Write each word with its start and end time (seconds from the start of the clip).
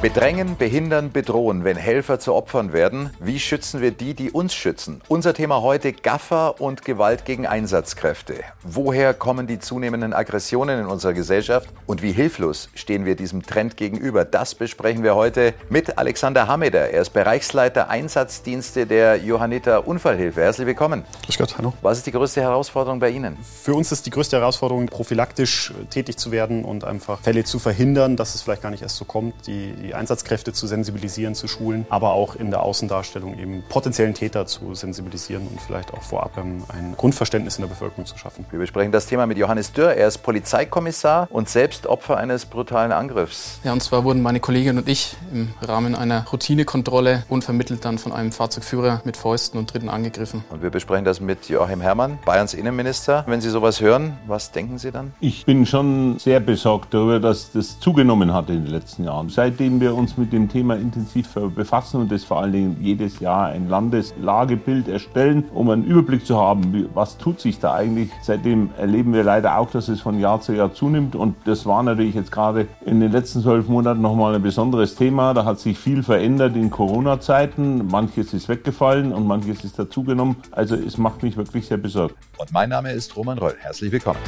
Bedrängen, 0.00 0.56
behindern, 0.56 1.10
bedrohen, 1.10 1.64
wenn 1.64 1.76
Helfer 1.76 2.20
zu 2.20 2.32
Opfern 2.32 2.72
werden. 2.72 3.10
Wie 3.18 3.40
schützen 3.40 3.80
wir 3.80 3.90
die, 3.90 4.14
die 4.14 4.30
uns 4.30 4.54
schützen? 4.54 5.00
Unser 5.08 5.34
Thema 5.34 5.60
heute 5.60 5.92
Gaffer 5.92 6.60
und 6.60 6.84
Gewalt 6.84 7.24
gegen 7.24 7.48
Einsatzkräfte. 7.48 8.34
Woher 8.62 9.12
kommen 9.12 9.48
die 9.48 9.58
zunehmenden 9.58 10.12
Aggressionen 10.12 10.78
in 10.78 10.86
unserer 10.86 11.14
Gesellschaft 11.14 11.68
und 11.86 12.00
wie 12.00 12.12
hilflos 12.12 12.68
stehen 12.76 13.06
wir 13.06 13.16
diesem 13.16 13.42
Trend 13.42 13.76
gegenüber? 13.76 14.24
Das 14.24 14.54
besprechen 14.54 15.02
wir 15.02 15.16
heute 15.16 15.52
mit 15.68 15.98
Alexander 15.98 16.46
Hameder. 16.46 16.90
Er 16.90 17.00
ist 17.00 17.10
Bereichsleiter 17.10 17.90
Einsatzdienste 17.90 18.86
der 18.86 19.16
Johanniter 19.16 19.88
Unfallhilfe. 19.88 20.42
Herzlich 20.42 20.68
willkommen. 20.68 21.02
Grüß 21.26 21.38
Gott, 21.38 21.58
hallo. 21.58 21.72
Was 21.82 21.98
ist 21.98 22.06
die 22.06 22.12
größte 22.12 22.40
Herausforderung 22.40 23.00
bei 23.00 23.10
Ihnen? 23.10 23.36
Für 23.64 23.74
uns 23.74 23.90
ist 23.90 24.06
die 24.06 24.10
größte 24.10 24.38
Herausforderung, 24.38 24.86
prophylaktisch 24.86 25.72
tätig 25.90 26.18
zu 26.18 26.30
werden 26.30 26.64
und 26.64 26.84
einfach 26.84 27.18
Fälle 27.18 27.42
zu 27.42 27.58
verhindern, 27.58 28.14
dass 28.16 28.36
es 28.36 28.42
vielleicht 28.42 28.62
gar 28.62 28.70
nicht 28.70 28.82
erst 28.82 28.94
so 28.94 29.04
kommt. 29.04 29.48
Die, 29.48 29.72
die 29.72 29.87
die 29.88 29.94
Einsatzkräfte 29.94 30.52
zu 30.52 30.66
sensibilisieren, 30.66 31.34
zu 31.34 31.48
schulen, 31.48 31.86
aber 31.88 32.12
auch 32.12 32.36
in 32.36 32.50
der 32.50 32.62
Außendarstellung 32.62 33.38
eben 33.38 33.64
potenziellen 33.68 34.14
Täter 34.14 34.46
zu 34.46 34.74
sensibilisieren 34.74 35.48
und 35.48 35.60
vielleicht 35.60 35.92
auch 35.94 36.02
vorab 36.02 36.36
ein 36.36 36.94
Grundverständnis 36.96 37.56
in 37.56 37.62
der 37.62 37.68
Bevölkerung 37.68 38.06
zu 38.06 38.18
schaffen. 38.18 38.44
Wir 38.50 38.58
besprechen 38.58 38.92
das 38.92 39.06
Thema 39.06 39.26
mit 39.26 39.38
Johannes 39.38 39.72
Dürr. 39.72 39.94
Er 39.94 40.08
ist 40.08 40.18
Polizeikommissar 40.18 41.28
und 41.30 41.48
selbst 41.48 41.86
Opfer 41.86 42.18
eines 42.18 42.44
brutalen 42.44 42.92
Angriffs. 42.92 43.60
Ja, 43.64 43.72
und 43.72 43.82
zwar 43.82 44.04
wurden 44.04 44.20
meine 44.20 44.40
Kollegin 44.40 44.76
und 44.76 44.88
ich 44.88 45.16
im 45.32 45.48
Rahmen 45.62 45.94
einer 45.94 46.26
Routinekontrolle 46.30 47.24
unvermittelt 47.28 47.84
dann 47.84 47.98
von 47.98 48.12
einem 48.12 48.30
Fahrzeugführer 48.30 49.00
mit 49.04 49.16
Fäusten 49.16 49.58
und 49.58 49.72
Dritten 49.72 49.88
angegriffen. 49.88 50.44
Und 50.50 50.62
wir 50.62 50.70
besprechen 50.70 51.04
das 51.04 51.20
mit 51.20 51.48
Joachim 51.48 51.80
Herrmann, 51.80 52.18
Bayerns 52.26 52.52
Innenminister. 52.52 53.24
Wenn 53.26 53.40
Sie 53.40 53.50
sowas 53.50 53.80
hören, 53.80 54.18
was 54.26 54.52
denken 54.52 54.76
Sie 54.76 54.92
dann? 54.92 55.14
Ich 55.20 55.46
bin 55.46 55.64
schon 55.64 56.18
sehr 56.18 56.40
besorgt 56.40 56.92
darüber, 56.92 57.20
dass 57.20 57.52
das 57.52 57.80
zugenommen 57.80 58.34
hat 58.34 58.50
in 58.50 58.64
den 58.64 58.70
letzten 58.70 59.04
Jahren. 59.04 59.30
Seitdem 59.30 59.77
wir 59.80 59.94
uns 59.94 60.16
mit 60.16 60.32
dem 60.32 60.48
Thema 60.48 60.76
intensiv 60.76 61.34
befassen 61.54 62.00
und 62.00 62.12
das 62.12 62.24
vor 62.24 62.40
allen 62.40 62.52
Dingen 62.52 62.76
jedes 62.80 63.20
Jahr 63.20 63.46
ein 63.46 63.68
Landeslagebild 63.68 64.88
erstellen, 64.88 65.44
um 65.54 65.70
einen 65.70 65.84
Überblick 65.84 66.26
zu 66.26 66.38
haben, 66.38 66.88
was 66.94 67.18
tut 67.18 67.40
sich 67.40 67.58
da 67.58 67.74
eigentlich. 67.74 68.10
Seitdem 68.22 68.70
erleben 68.78 69.12
wir 69.12 69.24
leider 69.24 69.58
auch, 69.58 69.70
dass 69.70 69.88
es 69.88 70.00
von 70.00 70.18
Jahr 70.18 70.40
zu 70.40 70.52
Jahr 70.52 70.72
zunimmt 70.72 71.14
und 71.14 71.36
das 71.44 71.66
war 71.66 71.82
natürlich 71.82 72.14
jetzt 72.14 72.32
gerade 72.32 72.66
in 72.84 73.00
den 73.00 73.12
letzten 73.12 73.42
zwölf 73.42 73.68
Monaten 73.68 74.00
nochmal 74.00 74.34
ein 74.34 74.42
besonderes 74.42 74.94
Thema. 74.94 75.34
Da 75.34 75.44
hat 75.44 75.58
sich 75.58 75.78
viel 75.78 76.02
verändert 76.02 76.56
in 76.56 76.70
Corona-Zeiten. 76.70 77.86
Manches 77.88 78.34
ist 78.34 78.48
weggefallen 78.48 79.12
und 79.12 79.26
manches 79.26 79.64
ist 79.64 79.78
dazugenommen. 79.78 80.36
Also 80.50 80.74
es 80.74 80.98
macht 80.98 81.22
mich 81.22 81.36
wirklich 81.36 81.66
sehr 81.66 81.78
besorgt. 81.78 82.16
Und 82.38 82.52
mein 82.52 82.68
Name 82.68 82.92
ist 82.92 83.16
Roman 83.16 83.38
Röll. 83.38 83.54
Herzlich 83.60 83.92
willkommen. 83.92 84.18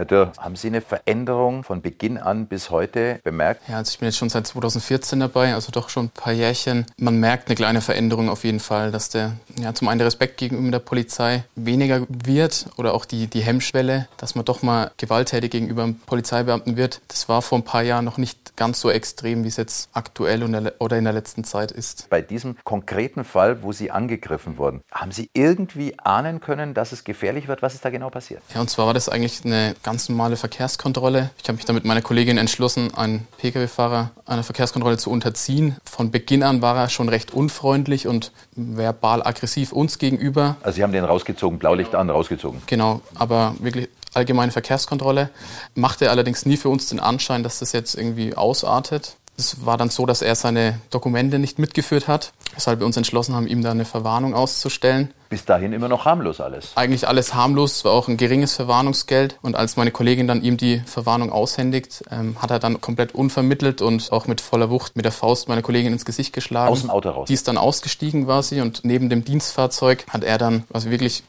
Herr 0.00 0.06
Dürr, 0.06 0.32
haben 0.38 0.56
Sie 0.56 0.68
eine 0.68 0.80
Veränderung 0.80 1.62
von 1.62 1.82
Beginn 1.82 2.16
an 2.16 2.46
bis 2.46 2.70
heute 2.70 3.20
bemerkt? 3.22 3.68
Ja, 3.68 3.76
also 3.76 3.90
ich 3.90 3.98
bin 3.98 4.06
jetzt 4.06 4.16
schon 4.16 4.30
seit 4.30 4.46
2014 4.46 5.20
dabei, 5.20 5.52
also 5.52 5.70
doch 5.72 5.90
schon 5.90 6.06
ein 6.06 6.08
paar 6.08 6.32
Jährchen. 6.32 6.86
Man 6.96 7.20
merkt 7.20 7.48
eine 7.48 7.54
kleine 7.54 7.82
Veränderung 7.82 8.30
auf 8.30 8.44
jeden 8.44 8.60
Fall, 8.60 8.92
dass 8.92 9.10
der, 9.10 9.32
ja, 9.62 9.74
zum 9.74 9.88
einen 9.88 9.98
der 9.98 10.06
Respekt 10.06 10.36
gegenüber 10.36 10.70
der 10.70 10.78
Polizei 10.78 11.44
weniger 11.54 12.06
wird 12.08 12.66
oder 12.76 12.94
auch 12.94 13.04
die, 13.04 13.26
die 13.26 13.40
Hemmschwelle, 13.40 14.08
dass 14.16 14.34
man 14.34 14.44
doch 14.44 14.62
mal 14.62 14.90
gewalttätig 14.96 15.50
gegenüber 15.50 15.84
einem 15.84 15.96
Polizeibeamten 15.98 16.76
wird. 16.76 17.00
Das 17.08 17.28
war 17.28 17.42
vor 17.42 17.58
ein 17.58 17.64
paar 17.64 17.82
Jahren 17.82 18.04
noch 18.04 18.18
nicht 18.18 18.56
ganz 18.56 18.80
so 18.80 18.90
extrem, 18.90 19.44
wie 19.44 19.48
es 19.48 19.56
jetzt 19.56 19.88
aktuell 19.92 20.42
oder 20.78 20.98
in 20.98 21.04
der 21.04 21.12
letzten 21.12 21.44
Zeit 21.44 21.70
ist. 21.70 22.08
Bei 22.10 22.20
diesem 22.20 22.56
konkreten 22.64 23.24
Fall, 23.24 23.62
wo 23.62 23.72
Sie 23.72 23.90
angegriffen 23.90 24.58
wurden, 24.58 24.82
haben 24.90 25.12
Sie 25.12 25.30
irgendwie 25.32 25.98
ahnen 25.98 26.40
können, 26.40 26.74
dass 26.74 26.92
es 26.92 27.04
gefährlich 27.04 27.48
wird? 27.48 27.62
Was 27.62 27.74
ist 27.74 27.84
da 27.84 27.90
genau 27.90 28.10
passiert? 28.10 28.42
Ja, 28.54 28.60
und 28.60 28.70
zwar 28.70 28.86
war 28.86 28.94
das 28.94 29.08
eigentlich 29.08 29.44
eine 29.44 29.74
ganz 29.82 30.08
normale 30.08 30.36
Verkehrskontrolle. 30.36 31.30
Ich 31.42 31.48
habe 31.48 31.56
mich 31.56 31.64
da 31.64 31.72
mit 31.72 31.84
meiner 31.84 32.02
Kollegin 32.02 32.38
entschlossen, 32.38 32.94
einen 32.94 33.26
Pkw-Fahrer 33.38 34.10
einer 34.26 34.42
Verkehrskontrolle 34.42 34.98
zu 34.98 35.10
unterziehen. 35.10 35.76
Von 35.84 36.10
Beginn 36.10 36.42
an 36.42 36.62
war 36.62 36.76
er 36.76 36.88
schon 36.88 37.08
recht 37.08 37.32
unfreundlich 37.32 38.06
und 38.06 38.32
verbal 38.54 39.22
aggressiv 39.26 39.49
uns 39.72 39.98
gegenüber. 39.98 40.56
Also 40.62 40.76
Sie 40.76 40.82
haben 40.82 40.92
den 40.92 41.04
rausgezogen, 41.04 41.58
Blaulicht 41.58 41.94
an, 41.94 42.10
rausgezogen? 42.10 42.62
Genau, 42.66 43.00
aber 43.14 43.54
wirklich 43.60 43.88
allgemeine 44.14 44.52
Verkehrskontrolle. 44.52 45.30
Machte 45.74 46.10
allerdings 46.10 46.46
nie 46.46 46.56
für 46.56 46.68
uns 46.68 46.86
den 46.86 47.00
Anschein, 47.00 47.42
dass 47.42 47.60
das 47.60 47.72
jetzt 47.72 47.94
irgendwie 47.94 48.34
ausartet. 48.34 49.16
Es 49.40 49.64
war 49.64 49.78
dann 49.78 49.88
so, 49.88 50.04
dass 50.04 50.20
er 50.20 50.34
seine 50.34 50.78
Dokumente 50.90 51.38
nicht 51.38 51.58
mitgeführt 51.58 52.08
hat, 52.08 52.32
weshalb 52.54 52.80
wir 52.80 52.86
uns 52.86 52.96
entschlossen 52.98 53.34
haben, 53.34 53.46
ihm 53.46 53.62
da 53.62 53.70
eine 53.70 53.86
Verwarnung 53.86 54.34
auszustellen. 54.34 55.14
Bis 55.30 55.44
dahin 55.44 55.72
immer 55.72 55.88
noch 55.88 56.04
harmlos 56.04 56.40
alles. 56.40 56.72
Eigentlich 56.74 57.08
alles 57.08 57.34
harmlos, 57.34 57.76
es 57.76 57.84
war 57.84 57.92
auch 57.92 58.08
ein 58.08 58.16
geringes 58.16 58.54
Verwarnungsgeld. 58.54 59.38
Und 59.40 59.56
als 59.56 59.76
meine 59.76 59.92
Kollegin 59.92 60.26
dann 60.26 60.42
ihm 60.42 60.56
die 60.56 60.80
Verwarnung 60.80 61.32
aushändigt, 61.32 62.04
ähm, 62.10 62.36
hat 62.42 62.50
er 62.50 62.58
dann 62.58 62.80
komplett 62.80 63.14
unvermittelt 63.14 63.80
und 63.80 64.12
auch 64.12 64.26
mit 64.26 64.40
voller 64.40 64.68
Wucht 64.68 64.96
mit 64.96 65.04
der 65.04 65.12
Faust 65.12 65.48
meine 65.48 65.62
Kollegin 65.62 65.92
ins 65.92 66.04
Gesicht 66.04 66.32
geschlagen. 66.34 66.70
Aus 66.70 66.82
dem 66.82 66.90
Auto 66.90 67.08
raus. 67.08 67.28
Die 67.28 67.34
ist 67.34 67.48
dann 67.48 67.56
ausgestiegen 67.56 68.26
war 68.26 68.42
sie 68.42 68.60
und 68.60 68.84
neben 68.84 69.08
dem 69.08 69.24
Dienstfahrzeug 69.24 70.04
hat 70.10 70.22
er 70.22 70.36
dann, 70.36 70.64
also 70.72 70.90
wirklich 70.90 71.22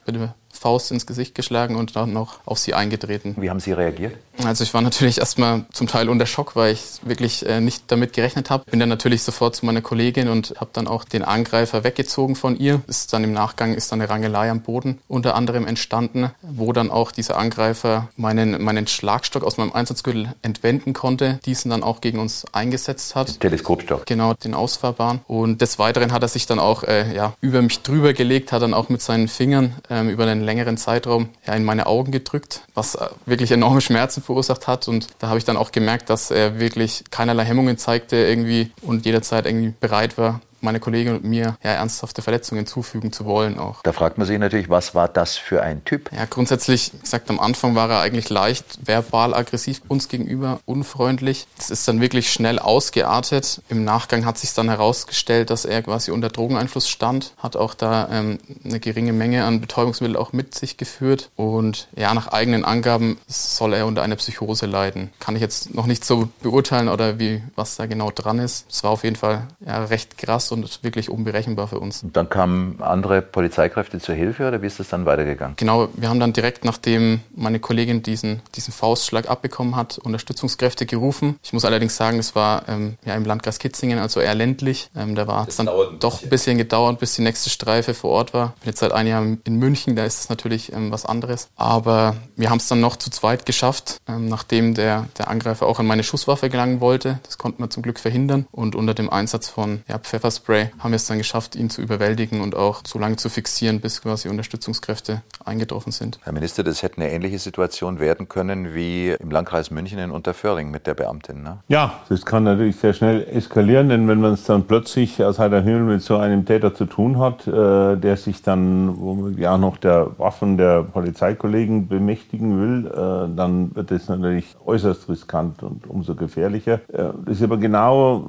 Faust 0.61 0.91
ins 0.91 1.07
Gesicht 1.07 1.33
geschlagen 1.33 1.75
und 1.75 1.95
dann 1.95 2.13
noch 2.13 2.39
auf 2.45 2.59
sie 2.59 2.75
eingetreten. 2.75 3.35
Wie 3.39 3.49
haben 3.49 3.59
Sie 3.59 3.71
reagiert? 3.71 4.13
Also 4.43 4.63
ich 4.63 4.73
war 4.75 4.81
natürlich 4.81 5.17
erstmal 5.17 5.65
zum 5.71 5.87
Teil 5.87 6.07
unter 6.07 6.27
Schock, 6.27 6.55
weil 6.55 6.73
ich 6.73 6.99
wirklich 7.03 7.45
äh, 7.47 7.61
nicht 7.61 7.85
damit 7.87 8.13
gerechnet 8.13 8.51
habe. 8.51 8.65
Bin 8.69 8.79
dann 8.79 8.89
natürlich 8.89 9.23
sofort 9.23 9.55
zu 9.55 9.65
meiner 9.65 9.81
Kollegin 9.81 10.27
und 10.29 10.53
habe 10.59 10.69
dann 10.73 10.87
auch 10.87 11.03
den 11.03 11.23
Angreifer 11.23 11.83
weggezogen 11.83 12.35
von 12.35 12.57
ihr. 12.57 12.81
Ist 12.87 13.11
dann 13.11 13.23
im 13.23 13.33
Nachgang 13.33 13.73
ist 13.73 13.91
dann 13.91 14.01
eine 14.01 14.09
Rangelei 14.09 14.51
am 14.51 14.61
Boden 14.61 14.99
unter 15.07 15.33
anderem 15.35 15.65
entstanden, 15.65 16.31
wo 16.43 16.73
dann 16.73 16.91
auch 16.91 17.11
dieser 17.11 17.37
Angreifer 17.37 18.09
meinen, 18.15 18.61
meinen 18.63 18.85
Schlagstock 18.85 19.43
aus 19.43 19.57
meinem 19.57 19.73
Einsatzgürtel 19.73 20.33
entwenden 20.43 20.93
konnte, 20.93 21.39
diesen 21.45 21.71
dann 21.71 21.81
auch 21.81 22.01
gegen 22.01 22.19
uns 22.19 22.45
eingesetzt 22.51 23.15
hat. 23.15 23.39
Teleskopstock. 23.39 24.05
Genau, 24.05 24.35
den 24.35 24.53
ausfahrbaren. 24.53 25.21
Und 25.27 25.61
des 25.61 25.79
Weiteren 25.79 26.11
hat 26.11 26.21
er 26.21 26.27
sich 26.27 26.45
dann 26.45 26.59
auch 26.59 26.83
äh, 26.83 27.15
ja, 27.15 27.33
über 27.41 27.61
mich 27.63 27.81
drüber 27.81 28.13
gelegt, 28.13 28.51
hat 28.51 28.61
dann 28.61 28.75
auch 28.75 28.89
mit 28.89 29.01
seinen 29.01 29.27
Fingern 29.27 29.75
ähm, 29.89 30.09
über 30.09 30.25
einen 30.25 30.50
längeren 30.51 30.77
Zeitraum 30.77 31.29
in 31.47 31.63
meine 31.63 31.85
Augen 31.85 32.11
gedrückt, 32.11 32.61
was 32.73 32.95
äh, 32.95 33.07
wirklich 33.25 33.51
enorme 33.51 33.79
Schmerzen 33.79 34.21
verursacht 34.21 34.67
hat. 34.67 34.87
Und 34.89 35.07
da 35.19 35.29
habe 35.29 35.37
ich 35.37 35.45
dann 35.45 35.57
auch 35.57 35.71
gemerkt, 35.71 36.09
dass 36.09 36.29
er 36.29 36.59
wirklich 36.59 37.05
keinerlei 37.09 37.45
Hemmungen 37.45 37.77
zeigte 37.77 38.17
irgendwie 38.17 38.71
und 38.81 39.05
jederzeit 39.05 39.45
irgendwie 39.45 39.73
bereit 39.79 40.17
war, 40.17 40.41
meine 40.61 40.79
Kollegin 40.79 41.15
und 41.15 41.23
mir 41.23 41.57
ja, 41.63 41.71
ernsthafte 41.71 42.21
Verletzungen 42.21 42.65
zufügen 42.65 43.11
zu 43.11 43.25
wollen 43.25 43.59
auch. 43.59 43.81
Da 43.83 43.93
fragt 43.93 44.17
man 44.17 44.27
sich 44.27 44.39
natürlich, 44.39 44.69
was 44.69 44.95
war 44.95 45.07
das 45.07 45.37
für 45.37 45.61
ein 45.61 45.83
Typ? 45.85 46.11
Ja, 46.11 46.25
grundsätzlich, 46.25 46.93
wie 46.93 46.99
gesagt, 46.99 47.29
am 47.29 47.39
Anfang 47.39 47.75
war 47.75 47.89
er 47.89 47.99
eigentlich 47.99 48.29
leicht 48.29 48.79
verbal 48.85 49.33
aggressiv 49.33 49.81
uns 49.87 50.07
gegenüber, 50.07 50.59
unfreundlich. 50.65 51.47
Das 51.57 51.69
ist 51.69 51.87
dann 51.87 52.01
wirklich 52.01 52.31
schnell 52.31 52.59
ausgeartet. 52.59 53.61
Im 53.69 53.83
Nachgang 53.83 54.25
hat 54.25 54.37
sich 54.37 54.53
dann 54.53 54.69
herausgestellt, 54.69 55.49
dass 55.49 55.65
er 55.65 55.81
quasi 55.81 56.11
unter 56.11 56.29
Drogeneinfluss 56.29 56.87
stand, 56.89 57.33
hat 57.37 57.55
auch 57.55 57.73
da 57.73 58.07
ähm, 58.11 58.39
eine 58.63 58.79
geringe 58.79 59.13
Menge 59.13 59.45
an 59.45 59.61
Betäubungsmittel 59.61 60.15
auch 60.15 60.33
mit 60.33 60.55
sich 60.55 60.77
geführt 60.77 61.29
und 61.35 61.87
ja, 61.95 62.13
nach 62.13 62.27
eigenen 62.27 62.65
Angaben 62.65 63.19
soll 63.27 63.73
er 63.73 63.85
unter 63.85 64.01
einer 64.01 64.15
Psychose 64.15 64.65
leiden. 64.65 65.11
Kann 65.19 65.35
ich 65.35 65.41
jetzt 65.41 65.73
noch 65.73 65.85
nicht 65.85 66.05
so 66.05 66.29
beurteilen 66.41 66.89
oder 66.89 67.19
wie, 67.19 67.41
was 67.55 67.75
da 67.75 67.85
genau 67.85 68.11
dran 68.11 68.39
ist. 68.39 68.65
Es 68.69 68.83
war 68.83 68.91
auf 68.91 69.03
jeden 69.03 69.15
Fall 69.15 69.47
ja, 69.65 69.85
recht 69.85 70.17
krass 70.17 70.50
und 70.51 70.83
wirklich 70.83 71.09
unberechenbar 71.09 71.67
für 71.67 71.79
uns. 71.79 72.03
Und 72.03 72.15
dann 72.15 72.29
kamen 72.29 72.77
andere 72.81 73.21
Polizeikräfte 73.21 73.99
zur 73.99 74.15
Hilfe 74.15 74.47
oder 74.47 74.61
wie 74.61 74.67
ist 74.67 74.79
das 74.79 74.89
dann 74.89 75.05
weitergegangen? 75.05 75.55
Genau, 75.57 75.89
wir 75.93 76.09
haben 76.09 76.19
dann 76.19 76.33
direkt, 76.33 76.65
nachdem 76.65 77.21
meine 77.35 77.59
Kollegin 77.59 78.03
diesen, 78.03 78.41
diesen 78.55 78.73
Faustschlag 78.73 79.29
abbekommen 79.29 79.75
hat, 79.75 79.97
Unterstützungskräfte 79.97 80.85
gerufen. 80.85 81.39
Ich 81.43 81.53
muss 81.53 81.65
allerdings 81.65 81.95
sagen, 81.95 82.19
es 82.19 82.35
war 82.35 82.67
ähm, 82.67 82.97
ja, 83.05 83.15
im 83.15 83.25
Landkreis 83.25 83.59
Kitzingen, 83.59 83.99
also 83.99 84.19
eher 84.19 84.35
ländlich. 84.35 84.89
Ähm, 84.95 85.15
da 85.15 85.27
war 85.27 85.47
es 85.47 85.57
dann 85.57 85.67
ein 85.67 85.99
doch 85.99 86.23
ein 86.23 86.29
bisschen 86.29 86.57
gedauert, 86.57 86.99
bis 86.99 87.15
die 87.15 87.21
nächste 87.21 87.49
Streife 87.49 87.93
vor 87.93 88.11
Ort 88.11 88.33
war. 88.33 88.53
Ich 88.57 88.61
bin 88.61 88.69
jetzt 88.69 88.79
seit 88.79 88.91
einem 88.91 89.09
Jahr 89.09 89.23
in 89.43 89.55
München, 89.55 89.95
da 89.95 90.05
ist 90.05 90.19
es 90.19 90.29
natürlich 90.29 90.71
ähm, 90.73 90.91
was 90.91 91.05
anderes. 91.05 91.49
Aber 91.55 92.15
wir 92.35 92.49
haben 92.49 92.57
es 92.57 92.67
dann 92.67 92.81
noch 92.81 92.95
zu 92.95 93.09
zweit 93.09 93.45
geschafft, 93.45 93.97
ähm, 94.07 94.27
nachdem 94.27 94.73
der, 94.73 95.07
der 95.17 95.29
Angreifer 95.29 95.67
auch 95.67 95.79
an 95.79 95.85
meine 95.85 96.03
Schusswaffe 96.03 96.49
gelangen 96.49 96.81
wollte. 96.81 97.19
Das 97.23 97.37
konnten 97.37 97.61
wir 97.61 97.69
zum 97.69 97.83
Glück 97.83 97.99
verhindern. 97.99 98.47
Und 98.51 98.75
unter 98.75 98.93
dem 98.93 99.09
Einsatz 99.09 99.47
von 99.47 99.81
ja, 99.87 99.99
Pfefferspray 99.99 100.40
Pfefferspray 100.41 100.71
haben 100.79 100.91
wir 100.91 100.95
es 100.95 101.05
dann 101.05 101.17
geschafft, 101.17 101.55
ihn 101.55 101.69
zu 101.69 101.81
überwältigen 101.81 102.41
und 102.41 102.55
auch 102.55 102.81
so 102.85 102.99
lange 102.99 103.15
zu 103.15 103.29
fixieren, 103.29 103.79
bis 103.79 104.01
quasi 104.01 104.29
Unterstützungskräfte 104.29 105.21
eingetroffen 105.45 105.91
sind. 105.91 106.19
Herr 106.23 106.33
Minister, 106.33 106.63
das 106.63 106.83
hätte 106.83 106.97
eine 106.97 107.11
ähnliche 107.11 107.39
Situation 107.39 107.99
werden 107.99 108.27
können 108.27 108.73
wie 108.73 109.09
im 109.11 109.31
Landkreis 109.31 109.71
München 109.71 109.99
in 109.99 110.11
Unterföhring 110.11 110.71
mit 110.71 110.87
der 110.87 110.93
Beamtin. 110.93 111.43
Ne? 111.43 111.59
Ja, 111.67 111.93
das 112.09 112.25
kann 112.25 112.43
natürlich 112.43 112.77
sehr 112.77 112.93
schnell 112.93 113.23
eskalieren, 113.31 113.89
denn 113.89 114.07
wenn 114.07 114.19
man 114.19 114.33
es 114.33 114.43
dann 114.43 114.63
plötzlich 114.63 115.23
aus 115.23 115.39
heiter 115.39 115.61
Himmel 115.61 115.83
mit 115.83 116.01
so 116.01 116.17
einem 116.17 116.45
Täter 116.45 116.73
zu 116.73 116.85
tun 116.85 117.19
hat, 117.19 117.47
äh, 117.47 117.97
der 117.97 118.17
sich 118.17 118.41
dann 118.41 118.99
womöglich 118.99 119.47
auch 119.47 119.57
noch 119.57 119.77
der 119.77 120.11
Waffen 120.17 120.57
der 120.57 120.83
Polizeikollegen 120.83 121.87
bemächtigen 121.87 122.59
will, 122.59 122.87
äh, 122.87 123.35
dann 123.35 123.75
wird 123.75 123.91
das 123.91 124.09
natürlich 124.09 124.55
äußerst 124.65 125.09
riskant 125.09 125.63
und 125.63 125.87
umso 125.87 126.15
gefährlicher. 126.15 126.81
Äh, 126.91 127.11
das 127.25 127.37
ist 127.37 127.43
aber 127.43 127.57
genau, 127.57 128.27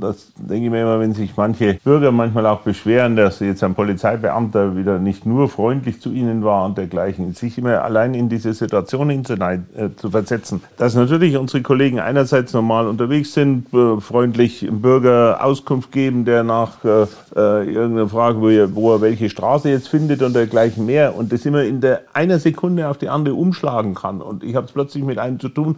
das 0.00 0.32
denke 0.36 0.66
ich 0.66 0.70
mir 0.70 0.82
immer, 0.82 1.00
wenn 1.00 1.14
sich 1.14 1.36
manche 1.42 1.74
Bürger 1.82 2.12
manchmal 2.12 2.46
auch 2.46 2.60
beschweren, 2.60 3.16
dass 3.16 3.40
jetzt 3.40 3.64
ein 3.64 3.74
Polizeibeamter 3.74 4.76
wieder 4.76 5.00
nicht 5.00 5.26
nur 5.26 5.48
freundlich 5.48 6.00
zu 6.00 6.12
ihnen 6.12 6.44
war 6.44 6.64
und 6.64 6.78
dergleichen, 6.78 7.34
sich 7.34 7.58
immer 7.58 7.82
allein 7.82 8.14
in 8.14 8.28
diese 8.28 8.52
Situation 8.52 9.10
hinein 9.10 9.66
äh, 9.76 9.88
zu 9.96 10.10
versetzen. 10.10 10.62
Dass 10.76 10.94
natürlich 10.94 11.36
unsere 11.36 11.64
Kollegen 11.64 11.98
einerseits 11.98 12.52
normal 12.52 12.86
unterwegs 12.86 13.34
sind, 13.34 13.74
äh, 13.74 14.00
freundlich 14.00 14.62
im 14.62 14.82
Bürger 14.82 15.42
Auskunft 15.42 15.90
geben, 15.90 16.24
der 16.24 16.44
nach 16.44 16.84
äh, 16.84 17.06
äh, 17.34 17.72
irgendeiner 17.72 18.08
Frage, 18.08 18.40
wo 18.40 18.48
er, 18.48 18.72
wo 18.72 18.94
er 18.94 19.00
welche 19.00 19.28
Straße 19.28 19.68
jetzt 19.68 19.88
findet 19.88 20.22
und 20.22 20.36
dergleichen 20.36 20.86
mehr 20.86 21.16
und 21.16 21.32
das 21.32 21.44
immer 21.44 21.64
in 21.64 21.80
der 21.80 22.02
einer 22.12 22.38
Sekunde 22.38 22.88
auf 22.88 22.98
die 22.98 23.08
andere 23.08 23.34
umschlagen 23.34 23.96
kann. 23.96 24.20
Und 24.20 24.44
ich 24.44 24.54
habe 24.54 24.66
es 24.66 24.72
plötzlich 24.72 25.02
mit 25.02 25.18
einem 25.18 25.40
zu 25.40 25.48
tun, 25.48 25.76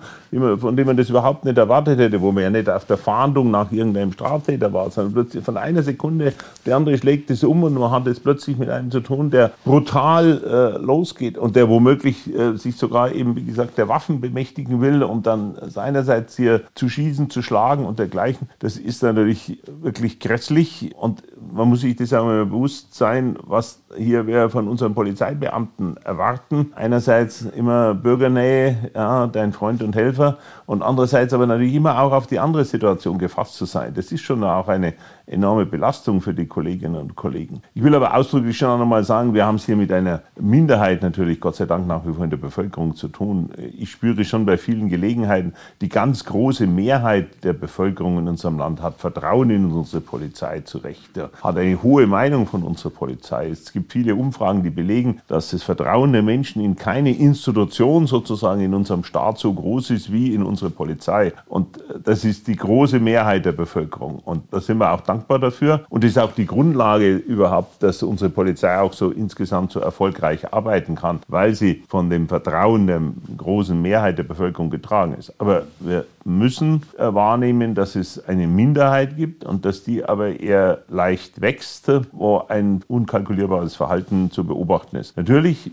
von 0.58 0.76
dem 0.76 0.86
man 0.86 0.98
das 0.98 1.08
überhaupt 1.08 1.46
nicht 1.46 1.56
erwartet 1.56 1.98
hätte, 1.98 2.20
wo 2.20 2.32
man 2.32 2.42
ja 2.42 2.50
nicht 2.50 2.68
auf 2.68 2.84
der 2.84 2.98
Fahndung 2.98 3.50
nach 3.50 3.72
irgendeinem 3.72 4.12
Straftäter 4.12 4.70
war, 4.70 4.90
sondern 4.90 5.14
plötzlich 5.14 5.42
von 5.42 5.53
einer 5.56 5.82
Sekunde, 5.82 6.32
der 6.66 6.76
andere 6.76 6.98
schlägt 6.98 7.30
es 7.30 7.44
um 7.44 7.62
und 7.62 7.74
man 7.74 7.90
hat 7.90 8.06
es 8.06 8.20
plötzlich 8.20 8.58
mit 8.58 8.70
einem 8.70 8.90
zu 8.90 9.00
tun, 9.00 9.30
der 9.30 9.52
brutal 9.64 10.42
äh, 10.44 10.78
losgeht 10.78 11.38
und 11.38 11.56
der 11.56 11.68
womöglich 11.68 12.34
äh, 12.34 12.56
sich 12.56 12.76
sogar 12.76 13.12
eben, 13.12 13.36
wie 13.36 13.44
gesagt, 13.44 13.78
der 13.78 13.88
Waffen 13.88 14.20
bemächtigen 14.20 14.80
will, 14.80 15.02
um 15.02 15.22
dann 15.22 15.56
seinerseits 15.66 16.36
hier 16.36 16.62
zu 16.74 16.88
schießen, 16.88 17.30
zu 17.30 17.42
schlagen 17.42 17.84
und 17.84 17.98
dergleichen. 17.98 18.48
Das 18.58 18.76
ist 18.76 19.02
natürlich 19.02 19.60
wirklich 19.82 20.20
grässlich 20.20 20.94
und 20.96 21.22
man 21.52 21.68
muss 21.68 21.80
sich 21.82 21.96
das 21.96 22.12
auch 22.12 22.24
mal 22.24 22.46
bewusst 22.46 22.94
sein, 22.94 23.36
was 23.42 23.80
hier 23.96 24.26
wir 24.26 24.50
von 24.50 24.68
unseren 24.68 24.94
Polizeibeamten 24.94 25.96
erwarten. 25.98 26.72
Einerseits 26.74 27.42
immer 27.42 27.94
Bürgernähe, 27.94 28.90
ja, 28.94 29.26
dein 29.26 29.52
Freund 29.52 29.82
und 29.82 29.94
Helfer 29.96 30.38
und 30.66 30.82
andererseits 30.82 31.32
aber 31.32 31.46
natürlich 31.46 31.74
immer 31.74 32.00
auch 32.00 32.12
auf 32.12 32.26
die 32.26 32.38
andere 32.38 32.64
Situation 32.64 33.18
gefasst 33.18 33.56
zu 33.56 33.64
sein. 33.64 33.92
Das 33.94 34.12
ist 34.12 34.22
schon 34.22 34.42
auch 34.44 34.68
eine 34.68 34.94
enorme 35.26 35.64
Belastung 35.64 36.20
für 36.20 36.34
die 36.34 36.46
Kolleginnen 36.46 36.96
und 36.96 37.16
Kollegen. 37.16 37.62
Ich 37.74 37.82
will 37.82 37.94
aber 37.94 38.14
ausdrücklich 38.14 38.56
schon 38.58 38.80
einmal 38.80 39.04
sagen, 39.04 39.32
wir 39.32 39.46
haben 39.46 39.56
es 39.56 39.64
hier 39.64 39.76
mit 39.76 39.90
einer 39.90 40.22
Minderheit 40.38 41.02
natürlich, 41.02 41.40
Gott 41.40 41.56
sei 41.56 41.66
Dank, 41.66 41.86
nach 41.86 42.06
wie 42.06 42.12
vor 42.12 42.24
in 42.24 42.30
der 42.30 42.36
Bevölkerung 42.36 42.94
zu 42.94 43.08
tun. 43.08 43.50
Ich 43.56 43.90
spüre 43.90 44.24
schon 44.24 44.44
bei 44.44 44.58
vielen 44.58 44.88
Gelegenheiten, 44.88 45.54
die 45.80 45.88
ganz 45.88 46.24
große 46.24 46.66
Mehrheit 46.66 47.42
der 47.42 47.54
Bevölkerung 47.54 48.18
in 48.18 48.28
unserem 48.28 48.58
Land 48.58 48.82
hat 48.82 48.98
Vertrauen 48.98 49.50
in 49.50 49.70
unsere 49.70 50.02
Polizei 50.02 50.60
zu 50.60 50.78
Recht, 50.78 51.18
hat 51.42 51.56
eine 51.56 51.82
hohe 51.82 52.06
Meinung 52.06 52.46
von 52.46 52.62
unserer 52.62 52.90
Polizei. 52.90 53.48
Es 53.48 53.72
gibt 53.72 53.83
viele 53.88 54.14
Umfragen, 54.14 54.62
die 54.62 54.70
belegen, 54.70 55.20
dass 55.28 55.50
das 55.50 55.62
Vertrauen 55.62 56.12
der 56.12 56.22
Menschen 56.22 56.62
in 56.62 56.76
keine 56.76 57.14
Institution 57.14 58.06
sozusagen 58.06 58.60
in 58.60 58.74
unserem 58.74 59.04
Staat 59.04 59.38
so 59.38 59.52
groß 59.52 59.90
ist 59.90 60.12
wie 60.12 60.34
in 60.34 60.42
unsere 60.42 60.70
Polizei. 60.70 61.32
Und 61.46 61.78
das 62.02 62.24
ist 62.24 62.46
die 62.46 62.56
große 62.56 63.00
Mehrheit 63.00 63.44
der 63.44 63.52
Bevölkerung. 63.52 64.20
Und 64.24 64.44
da 64.52 64.60
sind 64.60 64.78
wir 64.78 64.92
auch 64.92 65.00
dankbar 65.00 65.38
dafür. 65.38 65.84
Und 65.88 66.04
das 66.04 66.12
ist 66.12 66.18
auch 66.18 66.32
die 66.32 66.46
Grundlage 66.46 67.16
überhaupt, 67.16 67.82
dass 67.82 68.02
unsere 68.02 68.30
Polizei 68.30 68.78
auch 68.78 68.92
so 68.92 69.10
insgesamt 69.10 69.72
so 69.72 69.80
erfolgreich 69.80 70.52
arbeiten 70.52 70.94
kann, 70.94 71.20
weil 71.28 71.54
sie 71.54 71.82
von 71.88 72.10
dem 72.10 72.28
Vertrauen 72.28 72.86
der 72.86 73.00
großen 73.36 73.80
Mehrheit 73.80 74.18
der 74.18 74.24
Bevölkerung 74.24 74.70
getragen 74.70 75.14
ist. 75.14 75.32
Aber 75.38 75.62
wir 75.80 76.06
müssen 76.24 76.82
wahrnehmen, 76.96 77.74
dass 77.74 77.96
es 77.96 78.24
eine 78.26 78.46
Minderheit 78.46 79.16
gibt 79.16 79.44
und 79.44 79.64
dass 79.64 79.84
die 79.84 80.04
aber 80.04 80.40
eher 80.40 80.82
leicht 80.88 81.40
wächst, 81.40 81.90
wo 82.12 82.42
ein 82.48 82.82
unkalkulierbares 82.88 83.76
Verhalten 83.76 84.30
zu 84.30 84.44
beobachten 84.44 84.96
ist. 84.96 85.16
Natürlich, 85.16 85.70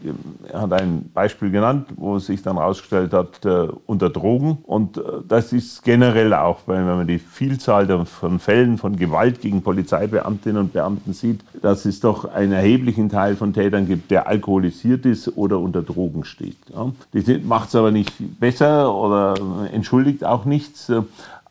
er 0.52 0.62
hat 0.62 0.74
ein 0.74 1.10
Beispiel 1.14 1.52
genannt, 1.52 1.88
wo 1.96 2.18
es 2.18 2.26
sich 2.26 2.42
dann 2.42 2.58
herausgestellt 2.58 3.14
hat, 3.14 3.46
äh, 3.46 3.68
unter 3.86 4.10
Drogen. 4.10 4.58
Und 4.64 4.98
äh, 4.98 5.02
das 5.28 5.54
ist 5.54 5.84
generell 5.84 6.34
auch, 6.34 6.60
wenn 6.66 6.86
man 6.86 7.08
die 7.08 7.20
Vielzahl 7.20 8.06
von 8.06 8.40
Fällen 8.40 8.78
von 8.78 8.96
Gewalt 8.96 9.42
gegen 9.42 9.62
Polizeibeamtinnen 9.62 10.62
und 10.62 10.74
Beamten 10.74 11.14
sieht, 11.14 11.42
dass 11.62 11.86
es 11.86 12.00
doch 12.00 12.26
einen 12.26 12.52
erheblichen 12.52 13.10
Teil 13.10 13.36
von 13.36 13.54
Tätern 13.54 13.88
gibt, 13.88 14.12
der 14.12 14.28
alkoholisiert 14.28 15.06
ist 15.06 15.38
oder 15.38 15.60
unter 15.60 15.82
Drogen 15.82 16.24
steht. 16.24 16.58
Das 17.14 17.24
macht 17.44 17.70
es 17.70 17.76
aber 17.76 17.92
nicht 17.92 18.14
besser 18.40 18.94
oder 18.94 19.36
entschuldigt 19.72 20.26
auch 20.26 20.41
nichts. 20.46 20.92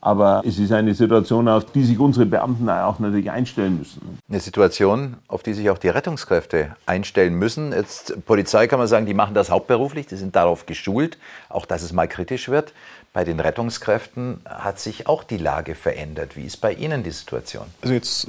Aber 0.03 0.41
es 0.43 0.57
ist 0.57 0.71
eine 0.71 0.95
Situation, 0.95 1.47
auf 1.47 1.65
die 1.65 1.83
sich 1.83 1.99
unsere 1.99 2.25
Beamten 2.25 2.67
auch 2.69 2.97
natürlich 2.97 3.29
einstellen 3.29 3.77
müssen. 3.77 4.19
Eine 4.27 4.39
Situation, 4.39 5.17
auf 5.27 5.43
die 5.43 5.53
sich 5.53 5.69
auch 5.69 5.77
die 5.77 5.89
Rettungskräfte 5.89 6.75
einstellen 6.87 7.35
müssen. 7.35 7.71
Jetzt 7.71 8.25
Polizei 8.25 8.65
kann 8.65 8.79
man 8.79 8.87
sagen, 8.87 9.05
die 9.05 9.13
machen 9.13 9.35
das 9.35 9.51
hauptberuflich, 9.51 10.07
die 10.07 10.15
sind 10.15 10.35
darauf 10.35 10.65
geschult, 10.65 11.19
auch 11.49 11.67
dass 11.67 11.83
es 11.83 11.93
mal 11.93 12.07
kritisch 12.07 12.49
wird. 12.49 12.73
Bei 13.13 13.25
den 13.25 13.41
Rettungskräften 13.41 14.39
hat 14.45 14.79
sich 14.79 15.05
auch 15.07 15.25
die 15.25 15.35
Lage 15.35 15.75
verändert. 15.75 16.37
Wie 16.37 16.45
ist 16.45 16.61
bei 16.61 16.71
Ihnen 16.71 17.03
die 17.03 17.11
Situation? 17.11 17.65
Also 17.81 17.93
jetzt, 17.93 18.27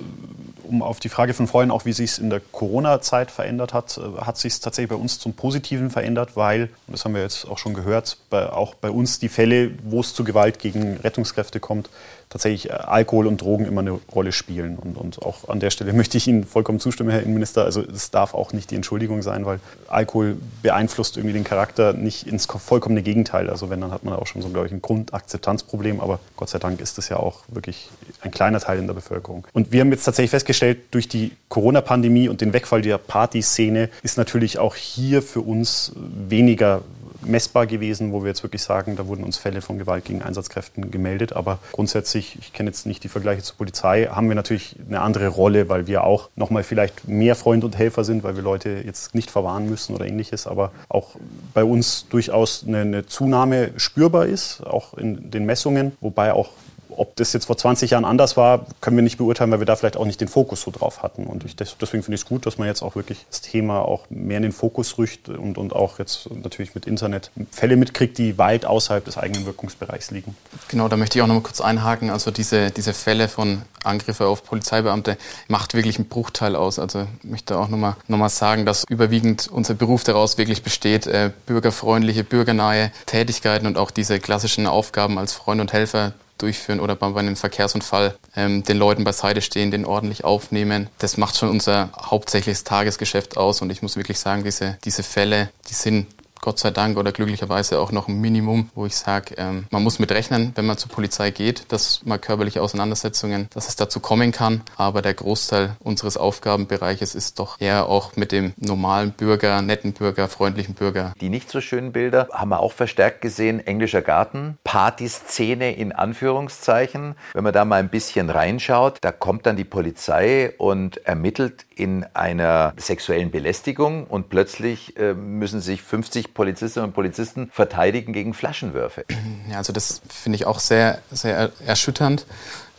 um 0.64 0.82
auf 0.82 0.98
die 0.98 1.08
Frage 1.08 1.34
von 1.34 1.46
vorhin 1.46 1.70
auch, 1.70 1.84
wie 1.84 1.92
sich 1.92 2.10
es 2.10 2.18
in 2.18 2.30
der 2.30 2.40
Corona-Zeit 2.40 3.30
verändert 3.30 3.74
hat, 3.74 3.96
äh, 3.96 4.22
hat 4.22 4.38
sich 4.38 4.54
es 4.54 4.60
tatsächlich 4.60 4.90
bei 4.90 4.96
uns 4.96 5.20
zum 5.20 5.34
Positiven 5.34 5.88
verändert, 5.88 6.36
weil, 6.36 6.62
und 6.88 6.94
das 6.94 7.04
haben 7.04 7.14
wir 7.14 7.22
jetzt 7.22 7.46
auch 7.46 7.58
schon 7.58 7.74
gehört, 7.74 8.16
bei, 8.28 8.50
auch 8.50 8.74
bei 8.74 8.90
uns 8.90 9.20
die 9.20 9.28
Fälle, 9.28 9.70
wo 9.84 10.00
es 10.00 10.14
zu 10.14 10.24
Gewalt 10.24 10.58
gegen 10.58 10.96
Rettungskräfte 10.96 11.60
kommt, 11.60 11.88
tatsächlich 12.32 12.70
äh, 12.70 12.72
Alkohol 12.72 13.26
und 13.26 13.40
Drogen 13.40 13.66
immer 13.66 13.82
eine 13.82 13.92
Rolle 14.12 14.32
spielen. 14.32 14.76
Und, 14.76 14.96
und 14.96 15.22
auch 15.22 15.48
an 15.48 15.60
der 15.60 15.70
Stelle 15.70 15.92
möchte 16.02 16.16
ich 16.16 16.26
Ihnen 16.26 16.44
vollkommen 16.44 16.80
zustimmen, 16.80 17.10
Herr 17.10 17.22
Innenminister. 17.22 17.64
Also 17.64 17.82
es 17.82 18.10
darf 18.10 18.34
auch 18.34 18.52
nicht 18.52 18.70
die 18.70 18.76
Entschuldigung 18.76 19.22
sein, 19.22 19.46
weil 19.46 19.60
Alkohol 19.88 20.36
beeinflusst 20.62 21.16
irgendwie 21.16 21.34
den 21.34 21.44
Charakter 21.44 21.92
nicht 21.92 22.26
ins 22.26 22.46
vollkommene 22.46 23.02
Gegenteil. 23.02 23.50
Also 23.50 23.70
wenn, 23.70 23.80
dann 23.80 23.92
hat 23.92 24.04
man 24.04 24.14
auch 24.14 24.26
schon 24.26 24.42
so, 24.42 24.48
glaube 24.48 24.66
ich, 24.66 24.72
ein 24.72 24.82
Grundakzeptanzproblem. 24.82 26.00
Aber 26.00 26.20
Gott 26.36 26.48
sei 26.48 26.58
Dank 26.58 26.80
ist 26.80 26.98
das 26.98 27.08
ja 27.08 27.18
auch 27.18 27.40
wirklich 27.48 27.90
ein 28.20 28.30
kleiner 28.30 28.60
Teil 28.60 28.78
in 28.78 28.86
der 28.86 28.94
Bevölkerung. 28.94 29.46
Und 29.52 29.72
wir 29.72 29.80
haben 29.80 29.92
jetzt 29.92 30.04
tatsächlich 30.04 30.30
festgestellt, 30.30 30.78
durch 30.90 31.08
die 31.08 31.32
Corona-Pandemie 31.48 32.28
und 32.28 32.40
den 32.40 32.52
Wegfall 32.52 32.82
der 32.82 32.98
Partyszene 32.98 33.90
ist 34.02 34.16
natürlich 34.16 34.58
auch 34.58 34.74
hier 34.74 35.22
für 35.22 35.40
uns 35.40 35.92
weniger 35.96 36.82
messbar 37.24 37.66
gewesen, 37.66 38.12
wo 38.12 38.22
wir 38.22 38.28
jetzt 38.28 38.42
wirklich 38.42 38.62
sagen, 38.62 38.96
da 38.96 39.06
wurden 39.06 39.24
uns 39.24 39.38
Fälle 39.38 39.60
von 39.60 39.78
Gewalt 39.78 40.04
gegen 40.04 40.22
Einsatzkräften 40.22 40.90
gemeldet. 40.90 41.32
Aber 41.32 41.58
grundsätzlich, 41.72 42.38
ich 42.40 42.52
kenne 42.52 42.70
jetzt 42.70 42.86
nicht 42.86 43.04
die 43.04 43.08
Vergleiche 43.08 43.42
zur 43.42 43.56
Polizei, 43.56 44.06
haben 44.06 44.28
wir 44.28 44.34
natürlich 44.34 44.76
eine 44.86 45.00
andere 45.00 45.28
Rolle, 45.28 45.68
weil 45.68 45.86
wir 45.86 46.04
auch 46.04 46.30
nochmal 46.36 46.62
vielleicht 46.62 47.08
mehr 47.08 47.34
Freund 47.34 47.64
und 47.64 47.76
Helfer 47.76 48.04
sind, 48.04 48.22
weil 48.24 48.36
wir 48.36 48.42
Leute 48.42 48.82
jetzt 48.84 49.14
nicht 49.14 49.30
verwahren 49.30 49.68
müssen 49.68 49.94
oder 49.94 50.06
ähnliches. 50.06 50.46
Aber 50.46 50.72
auch 50.88 51.16
bei 51.54 51.64
uns 51.64 52.06
durchaus 52.08 52.64
eine, 52.66 52.80
eine 52.80 53.06
Zunahme 53.06 53.72
spürbar 53.76 54.26
ist, 54.26 54.64
auch 54.66 54.94
in 54.94 55.30
den 55.30 55.44
Messungen, 55.46 55.92
wobei 56.00 56.32
auch 56.32 56.50
ob 56.96 57.16
das 57.16 57.32
jetzt 57.32 57.46
vor 57.46 57.56
20 57.56 57.90
Jahren 57.90 58.04
anders 58.04 58.36
war, 58.36 58.66
können 58.80 58.96
wir 58.96 59.02
nicht 59.02 59.18
beurteilen, 59.18 59.50
weil 59.50 59.60
wir 59.60 59.66
da 59.66 59.76
vielleicht 59.76 59.96
auch 59.96 60.04
nicht 60.04 60.20
den 60.20 60.28
Fokus 60.28 60.62
so 60.62 60.70
drauf 60.70 61.02
hatten. 61.02 61.26
Und 61.26 61.44
ich, 61.44 61.56
deswegen 61.56 62.02
finde 62.02 62.14
ich 62.14 62.22
es 62.22 62.26
gut, 62.26 62.46
dass 62.46 62.58
man 62.58 62.68
jetzt 62.68 62.82
auch 62.82 62.96
wirklich 62.96 63.26
das 63.28 63.40
Thema 63.40 63.80
auch 63.80 64.06
mehr 64.10 64.38
in 64.38 64.42
den 64.42 64.52
Fokus 64.52 64.98
rückt 64.98 65.28
und, 65.28 65.58
und 65.58 65.72
auch 65.72 65.98
jetzt 65.98 66.30
natürlich 66.30 66.74
mit 66.74 66.86
Internet 66.86 67.30
Fälle 67.50 67.76
mitkriegt, 67.76 68.18
die 68.18 68.38
weit 68.38 68.64
außerhalb 68.64 69.04
des 69.04 69.18
eigenen 69.18 69.46
Wirkungsbereichs 69.46 70.10
liegen. 70.10 70.36
Genau, 70.68 70.88
da 70.88 70.96
möchte 70.96 71.18
ich 71.18 71.22
auch 71.22 71.26
noch 71.26 71.34
mal 71.34 71.42
kurz 71.42 71.60
einhaken. 71.60 72.10
Also 72.10 72.30
diese, 72.30 72.70
diese 72.70 72.94
Fälle 72.94 73.28
von 73.28 73.62
Angriffe 73.84 74.26
auf 74.26 74.44
Polizeibeamte 74.44 75.16
macht 75.48 75.74
wirklich 75.74 75.96
einen 75.96 76.08
Bruchteil 76.08 76.56
aus. 76.56 76.78
Also 76.78 77.06
ich 77.22 77.30
möchte 77.30 77.58
auch 77.58 77.68
noch 77.68 77.78
mal, 77.78 77.96
noch 78.08 78.18
mal 78.18 78.28
sagen, 78.28 78.66
dass 78.66 78.84
überwiegend 78.88 79.48
unser 79.48 79.74
Beruf 79.74 80.04
daraus 80.04 80.38
wirklich 80.38 80.62
besteht, 80.62 81.06
äh, 81.06 81.30
bürgerfreundliche, 81.46 82.24
bürgernahe 82.24 82.92
Tätigkeiten 83.06 83.66
und 83.66 83.78
auch 83.78 83.90
diese 83.90 84.20
klassischen 84.20 84.66
Aufgaben 84.66 85.18
als 85.18 85.32
Freund 85.32 85.60
und 85.60 85.72
Helfer 85.72 86.12
durchführen 86.38 86.80
oder 86.80 86.96
bei, 86.96 87.14
einem 87.14 87.36
Verkehrsunfall 87.36 88.16
ähm, 88.36 88.64
den 88.64 88.78
Leuten 88.78 89.04
beiseite 89.04 89.40
stehen, 89.40 89.70
den 89.70 89.84
ordentlich 89.84 90.24
aufnehmen. 90.24 90.88
Das 90.98 91.16
macht 91.16 91.36
schon 91.36 91.50
unser 91.50 91.90
hauptsächliches 91.96 92.64
Tagesgeschäft 92.64 93.36
aus 93.36 93.62
und 93.62 93.70
ich 93.70 93.82
muss 93.82 93.96
wirklich 93.96 94.18
sagen, 94.18 94.44
diese, 94.44 94.78
diese 94.84 95.02
Fälle, 95.02 95.50
die 95.68 95.74
sind 95.74 96.06
Gott 96.42 96.58
sei 96.58 96.72
Dank 96.72 96.98
oder 96.98 97.12
glücklicherweise 97.12 97.78
auch 97.78 97.92
noch 97.92 98.08
ein 98.08 98.20
Minimum, 98.20 98.68
wo 98.74 98.84
ich 98.84 98.96
sage, 98.96 99.36
ähm, 99.38 99.66
man 99.70 99.84
muss 99.84 100.00
mit 100.00 100.10
rechnen, 100.10 100.50
wenn 100.56 100.66
man 100.66 100.76
zur 100.76 100.90
Polizei 100.90 101.30
geht, 101.30 101.70
dass 101.70 102.04
mal 102.04 102.18
körperliche 102.18 102.60
Auseinandersetzungen, 102.60 103.46
dass 103.54 103.68
es 103.68 103.76
dazu 103.76 104.00
kommen 104.00 104.32
kann. 104.32 104.62
Aber 104.76 105.02
der 105.02 105.14
Großteil 105.14 105.76
unseres 105.78 106.16
Aufgabenbereiches 106.16 107.14
ist 107.14 107.38
doch 107.38 107.60
eher 107.60 107.88
auch 107.88 108.16
mit 108.16 108.32
dem 108.32 108.54
normalen 108.56 109.12
Bürger, 109.12 109.62
netten 109.62 109.92
Bürger, 109.92 110.26
freundlichen 110.26 110.74
Bürger. 110.74 111.14
Die 111.20 111.28
nicht 111.28 111.48
so 111.48 111.60
schönen 111.60 111.92
Bilder 111.92 112.28
haben 112.32 112.48
wir 112.48 112.58
auch 112.58 112.72
verstärkt 112.72 113.20
gesehen. 113.20 113.64
Englischer 113.64 114.02
Garten, 114.02 114.58
Partyszene 114.64 115.76
in 115.76 115.92
Anführungszeichen. 115.92 117.14
Wenn 117.34 117.44
man 117.44 117.52
da 117.52 117.64
mal 117.64 117.78
ein 117.78 117.88
bisschen 117.88 118.30
reinschaut, 118.30 118.98
da 119.00 119.12
kommt 119.12 119.46
dann 119.46 119.54
die 119.54 119.62
Polizei 119.62 120.52
und 120.58 121.06
ermittelt 121.06 121.66
in 121.76 122.04
einer 122.14 122.74
sexuellen 122.78 123.30
Belästigung 123.30 124.08
und 124.08 124.28
plötzlich 124.28 124.96
äh, 124.96 125.14
müssen 125.14 125.60
sich 125.60 125.82
50 125.82 126.31
Polizistinnen 126.34 126.88
und 126.88 126.94
Polizisten 126.94 127.50
verteidigen 127.52 128.12
gegen 128.12 128.34
Flaschenwürfe. 128.34 129.04
Ja, 129.50 129.58
also 129.58 129.72
das 129.72 130.02
finde 130.08 130.36
ich 130.36 130.46
auch 130.46 130.58
sehr, 130.58 131.00
sehr 131.10 131.50
erschütternd. 131.66 132.26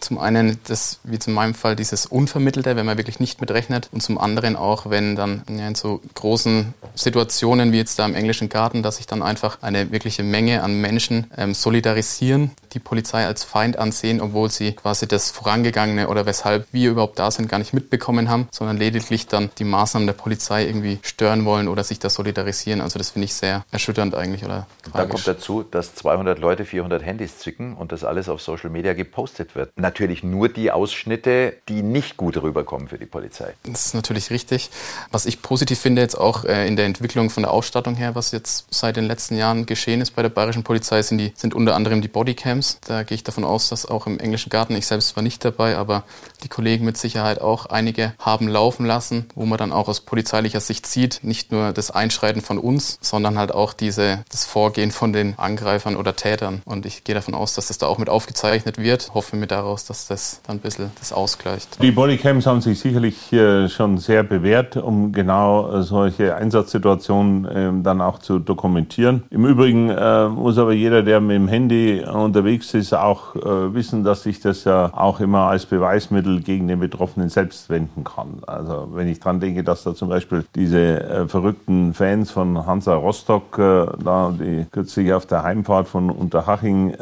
Zum 0.03 0.17
einen 0.19 0.59
das, 0.67 0.99
wie 1.03 1.17
in 1.25 1.31
meinem 1.31 1.53
Fall, 1.53 1.77
dieses 1.77 2.05
Unvermittelte, 2.05 2.75
wenn 2.75 2.85
man 2.85 2.97
wirklich 2.97 3.21
nicht 3.21 3.39
mitrechnet. 3.39 3.87
Und 3.93 4.03
zum 4.03 4.17
anderen 4.17 4.57
auch, 4.57 4.89
wenn 4.89 5.15
dann 5.15 5.43
ja, 5.47 5.65
in 5.65 5.75
so 5.75 6.01
großen 6.13 6.73
Situationen 6.93 7.71
wie 7.71 7.77
jetzt 7.77 7.97
da 7.99 8.05
im 8.05 8.13
englischen 8.13 8.49
Garten, 8.49 8.83
dass 8.83 8.97
sich 8.97 9.07
dann 9.07 9.23
einfach 9.23 9.59
eine 9.61 9.91
wirkliche 9.91 10.23
Menge 10.23 10.61
an 10.61 10.81
Menschen 10.81 11.31
ähm, 11.37 11.53
solidarisieren, 11.53 12.51
die 12.73 12.79
Polizei 12.79 13.25
als 13.25 13.45
Feind 13.45 13.77
ansehen, 13.77 14.19
obwohl 14.19 14.51
sie 14.51 14.73
quasi 14.73 15.07
das 15.07 15.31
Vorangegangene 15.31 16.09
oder 16.09 16.25
weshalb 16.25 16.67
wir 16.73 16.91
überhaupt 16.91 17.17
da 17.17 17.31
sind, 17.31 17.47
gar 17.47 17.59
nicht 17.59 17.73
mitbekommen 17.73 18.29
haben, 18.29 18.49
sondern 18.51 18.75
lediglich 18.75 19.27
dann 19.27 19.51
die 19.57 19.63
Maßnahmen 19.63 20.05
der 20.05 20.15
Polizei 20.15 20.65
irgendwie 20.65 20.99
stören 21.01 21.45
wollen 21.45 21.69
oder 21.69 21.85
sich 21.85 21.99
da 21.99 22.09
solidarisieren. 22.09 22.81
Also 22.81 22.99
das 22.99 23.11
finde 23.11 23.27
ich 23.27 23.35
sehr 23.35 23.63
erschütternd 23.71 24.15
eigentlich 24.15 24.43
oder 24.43 24.67
tragisch. 24.81 24.93
Da 24.93 25.05
kommt 25.05 25.27
dazu, 25.27 25.63
dass 25.63 25.95
200 25.95 26.39
Leute 26.39 26.65
400 26.65 27.01
Handys 27.01 27.39
zücken 27.39 27.75
und 27.77 27.93
das 27.93 28.03
alles 28.03 28.27
auf 28.27 28.41
Social 28.41 28.69
Media 28.69 28.91
gepostet 28.91 29.55
wird. 29.55 29.71
Natürlich 29.77 29.92
nur 30.23 30.49
die 30.49 30.71
Ausschnitte, 30.71 31.55
die 31.69 31.81
nicht 31.83 32.17
gut 32.17 32.41
rüberkommen 32.41 32.87
für 32.87 32.97
die 32.97 33.05
Polizei. 33.05 33.53
Das 33.63 33.85
ist 33.85 33.93
natürlich 33.93 34.29
richtig. 34.29 34.69
Was 35.11 35.25
ich 35.25 35.41
positiv 35.41 35.79
finde 35.79 36.01
jetzt 36.01 36.15
auch 36.15 36.45
äh, 36.45 36.67
in 36.67 36.75
der 36.75 36.85
Entwicklung 36.85 37.29
von 37.29 37.43
der 37.43 37.51
Ausstattung 37.51 37.95
her, 37.95 38.15
was 38.15 38.31
jetzt 38.31 38.65
seit 38.69 38.95
den 38.97 39.05
letzten 39.05 39.37
Jahren 39.37 39.65
geschehen 39.65 40.01
ist 40.01 40.11
bei 40.11 40.21
der 40.21 40.29
bayerischen 40.29 40.63
Polizei, 40.63 41.01
sind, 41.01 41.17
die, 41.17 41.33
sind 41.35 41.53
unter 41.53 41.75
anderem 41.75 42.01
die 42.01 42.07
Bodycams. 42.07 42.79
Da 42.87 43.03
gehe 43.03 43.15
ich 43.15 43.23
davon 43.23 43.43
aus, 43.43 43.69
dass 43.69 43.85
auch 43.85 44.07
im 44.07 44.19
englischen 44.19 44.49
Garten, 44.49 44.75
ich 44.75 44.87
selbst 44.87 45.15
war 45.15 45.23
nicht 45.23 45.43
dabei, 45.43 45.77
aber 45.77 46.03
die 46.43 46.49
Kollegen 46.49 46.85
mit 46.85 46.97
Sicherheit 46.97 47.41
auch 47.41 47.67
einige 47.67 48.13
haben 48.19 48.47
laufen 48.47 48.85
lassen, 48.85 49.25
wo 49.35 49.45
man 49.45 49.57
dann 49.57 49.71
auch 49.71 49.87
aus 49.87 50.01
polizeilicher 50.01 50.59
Sicht 50.59 50.85
sieht, 50.85 51.19
nicht 51.23 51.51
nur 51.51 51.71
das 51.71 51.91
Einschreiten 51.91 52.41
von 52.41 52.57
uns, 52.57 52.97
sondern 53.01 53.37
halt 53.37 53.53
auch 53.53 53.73
diese, 53.73 54.23
das 54.29 54.45
Vorgehen 54.45 54.91
von 54.91 55.13
den 55.13 55.37
Angreifern 55.37 55.95
oder 55.95 56.15
Tätern. 56.15 56.61
Und 56.65 56.85
ich 56.85 57.03
gehe 57.03 57.15
davon 57.15 57.35
aus, 57.35 57.53
dass 57.53 57.67
das 57.67 57.77
da 57.77 57.87
auch 57.87 57.97
mit 57.97 58.09
aufgezeichnet 58.09 58.77
wird. 58.77 59.13
Hoffe 59.13 59.35
mir 59.35 59.47
daraus, 59.47 59.82
dass 59.89 60.07
das, 60.07 60.07
das 60.07 60.41
dann 60.47 60.57
ein 60.57 60.59
bisschen 60.59 60.91
das 60.99 61.11
ausgleicht. 61.11 61.81
Die 61.81 61.91
Bodycams 61.91 62.45
haben 62.45 62.61
sich 62.61 62.79
sicherlich 62.79 63.31
äh, 63.33 63.67
schon 63.69 63.97
sehr 63.97 64.23
bewährt, 64.23 64.77
um 64.77 65.11
genau 65.11 65.71
äh, 65.71 65.83
solche 65.83 66.35
Einsatzsituationen 66.35 67.47
ähm, 67.53 67.83
dann 67.83 68.01
auch 68.01 68.19
zu 68.19 68.39
dokumentieren. 68.39 69.23
Im 69.29 69.45
Übrigen 69.45 69.89
äh, 69.89 70.27
muss 70.29 70.57
aber 70.57 70.73
jeder, 70.73 71.03
der 71.03 71.19
mit 71.19 71.35
dem 71.35 71.47
Handy 71.47 72.03
unterwegs 72.03 72.73
ist, 72.73 72.93
auch 72.93 73.35
wissen, 73.35 74.03
dass 74.03 74.23
sich 74.23 74.39
das 74.39 74.63
ja 74.63 74.91
auch 74.93 75.19
immer 75.19 75.47
als 75.47 75.65
Beweismittel 75.65 76.41
gegen 76.41 76.67
den 76.67 76.79
Betroffenen 76.79 77.29
selbst 77.29 77.69
wenden 77.69 78.03
kann. 78.03 78.41
Also 78.45 78.89
wenn 78.93 79.07
ich 79.07 79.19
dran 79.19 79.39
denke, 79.39 79.63
dass 79.63 79.83
da 79.83 79.95
zum 79.95 80.09
Beispiel 80.09 80.45
diese 80.55 81.25
verrückten 81.27 81.93
Fans 81.93 82.31
von 82.31 82.65
Hansa 82.65 82.95
Rostock 82.95 83.55
da, 83.57 84.33
die 84.37 84.65
kürzlich 84.71 85.13
auf 85.13 85.25
der 85.25 85.43
Heimfahrt 85.43 85.87
von 85.87 86.09
Unterhaching 86.09 86.93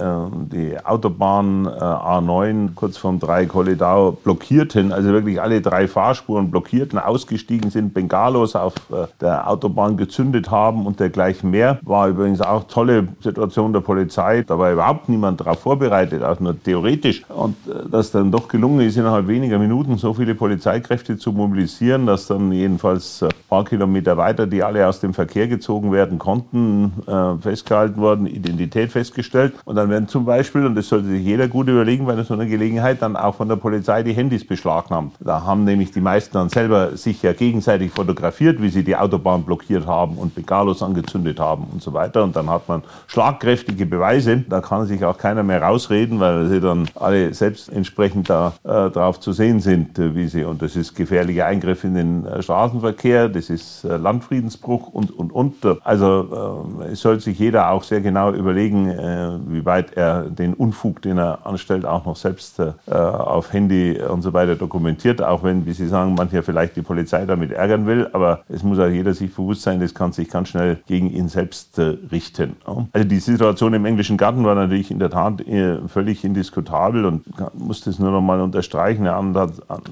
die 0.52 0.78
Autobahn 0.84 1.68
A9 1.68 2.71
kurz 2.76 2.98
vorm 2.98 3.20
Dreieck-Holledau 3.20 4.12
blockierten, 4.24 4.92
also 4.92 5.10
wirklich 5.10 5.42
alle 5.42 5.62
drei 5.62 5.88
Fahrspuren 5.88 6.52
blockierten, 6.52 7.00
ausgestiegen 7.00 7.72
sind, 7.72 7.94
Bengalos 7.94 8.56
auf 8.56 8.74
äh, 8.92 9.08
der 9.20 9.50
Autobahn 9.50 9.98
gezündet 9.98 10.50
haben 10.52 10.86
und 10.86 11.00
dergleichen 11.00 11.52
mehr. 11.52 11.80
War 11.84 12.08
übrigens 12.10 12.42
auch 12.42 12.66
tolle 12.66 13.08
Situation 13.22 13.74
der 13.74 13.82
Polizei. 13.82 14.44
Da 14.44 14.58
war 14.58 14.72
überhaupt 14.72 15.10
niemand 15.10 15.40
darauf 15.42 15.60
vorbereitet, 15.60 16.24
auch 16.24 16.40
nur 16.40 16.62
theoretisch. 16.62 17.24
Und 17.30 17.56
äh, 17.68 17.90
dass 17.90 18.12
dann 18.12 18.32
doch 18.32 18.48
gelungen 18.48 18.82
ist, 18.82 18.98
innerhalb 18.98 19.28
weniger 19.28 19.60
Minuten 19.60 19.98
so 19.98 20.14
viele 20.14 20.36
Polizeikräfte 20.36 21.18
zu 21.18 21.32
mobilisieren, 21.32 22.06
dass 22.06 22.28
dann 22.28 22.52
jedenfalls 22.52 23.24
ein 23.24 23.30
paar 23.50 23.66
Kilometer 23.66 24.18
weiter, 24.18 24.48
die 24.48 24.64
alle 24.64 24.88
aus 24.88 25.00
dem 25.00 25.14
Verkehr 25.14 25.48
gezogen 25.48 25.92
werden 25.92 26.20
konnten, 26.20 26.94
festgehalten 27.42 28.00
wurden, 28.02 28.28
Identität 28.28 28.92
festgestellt. 28.92 29.54
Und 29.66 29.76
dann 29.76 29.90
werden 29.90 30.08
zum 30.08 30.26
Beispiel, 30.26 30.66
und 30.66 30.76
das 30.76 30.90
sollte 30.90 31.08
sich 31.08 31.24
jeder 31.24 31.48
gut 31.48 31.68
überlegen, 31.68 32.08
weil 32.08 32.18
er 32.18 32.24
so 32.24 32.34
eine 32.34 32.48
Gelegenheit, 32.52 33.02
dann 33.02 33.16
auch 33.16 33.36
von 33.36 33.50
der 33.50 33.56
Polizei 33.56 34.04
die 34.04 34.14
Handys 34.14 34.46
beschlagnahmt. 34.46 35.16
Da 35.20 35.44
haben 35.44 35.64
nämlich 35.64 35.92
die 35.92 36.02
meisten 36.02 36.34
dann 36.34 36.50
selber 36.50 36.96
sich 36.96 37.24
ja 37.24 37.34
gegenseitig 37.34 37.92
fotografiert, 37.92 38.62
wie 38.62 38.70
sie 38.70 38.84
die 38.84 38.96
Autobahn 38.96 39.44
blockiert 39.44 39.88
haben 39.88 40.18
und 40.18 40.36
Bengalos 40.36 40.84
angezündet 40.84 41.40
haben 41.40 41.66
und 41.72 41.82
so 41.82 41.94
weiter. 41.94 42.24
Und 42.24 42.36
dann 42.36 42.50
hat 42.50 42.68
man 42.68 42.84
schlagkräftige 43.08 43.86
Beweise. 43.86 44.44
Da 44.48 44.62
kann 44.62 44.86
sich 44.86 45.04
auch 45.04 45.18
keiner 45.18 45.44
mehr 45.44 45.64
rausreden, 45.64 46.20
weil 46.20 46.48
sie 46.48 46.62
dann 46.62 46.88
alle 46.96 47.34
selbst 47.34 47.70
entsprechend 47.70 48.30
da 48.30 48.54
äh, 48.64 48.90
drauf 48.90 49.20
zu 49.20 49.32
sehen 49.32 49.60
sind, 49.60 49.98
äh, 49.98 50.14
wie 50.16 50.28
sie. 50.28 50.44
Und 50.44 50.62
das 50.62 50.76
ist 50.76 50.94
gefährlicher 50.96 51.46
Eingriff 51.46 51.84
in 51.84 51.96
den 51.96 52.26
äh, 52.26 52.44
Straßenverkehr, 52.44 53.30
das 53.30 53.50
ist 53.50 53.84
äh, 53.84 53.98
Landfriedensbruch 53.98 54.90
und, 54.90 55.12
und, 55.12 55.32
und. 55.32 55.56
Also 55.84 56.76
äh, 56.82 56.92
es 56.92 57.02
soll 57.02 57.20
sich 57.20 57.40
jeder 57.40 57.72
auch 57.72 57.84
sehr 57.84 58.02
genau 58.02 58.32
überlegen, 58.32 58.90
äh, 58.90 59.38
wie 59.48 59.66
weit 59.66 59.94
er 59.94 60.24
den 60.24 60.54
Unfug, 60.54 61.02
den 61.02 61.18
er 61.18 61.46
anstellt, 61.46 61.86
auch 61.86 62.06
noch 62.06 62.16
selbst 62.16 62.41
auf 62.88 63.54
Handy 63.54 64.00
und 64.02 64.22
so 64.22 64.34
weiter 64.34 64.56
dokumentiert. 64.56 65.22
Auch 65.22 65.44
wenn, 65.44 65.66
wie 65.66 65.74
Sie 65.74 65.88
sagen, 65.88 66.16
mancher 66.16 66.44
vielleicht 66.44 66.76
die 66.76 66.82
Polizei 66.82 67.26
damit 67.26 67.52
ärgern 67.52 67.86
will. 67.86 68.10
Aber 68.14 68.42
es 68.50 68.64
muss 68.64 68.80
auch 68.80 68.88
jeder 68.88 69.14
sich 69.14 69.34
bewusst 69.34 69.64
sein, 69.64 69.80
das 69.80 69.94
kann 69.94 70.12
sich 70.12 70.30
ganz 70.30 70.50
schnell 70.50 70.78
gegen 70.88 71.10
ihn 71.10 71.28
selbst 71.28 71.80
richten. 72.12 72.56
Also 72.94 73.08
die 73.08 73.20
Situation 73.20 73.74
im 73.74 73.86
englischen 73.86 74.18
Garten 74.18 74.44
war 74.44 74.56
natürlich 74.56 74.92
in 74.92 75.00
der 75.00 75.10
Tat 75.10 75.44
völlig 75.88 76.24
indiskutabel 76.24 77.06
und 77.06 77.26
muss 77.54 77.82
das 77.82 78.00
nur 78.00 78.12
noch 78.12 78.22
mal 78.22 78.42
unterstreichen. 78.42 79.06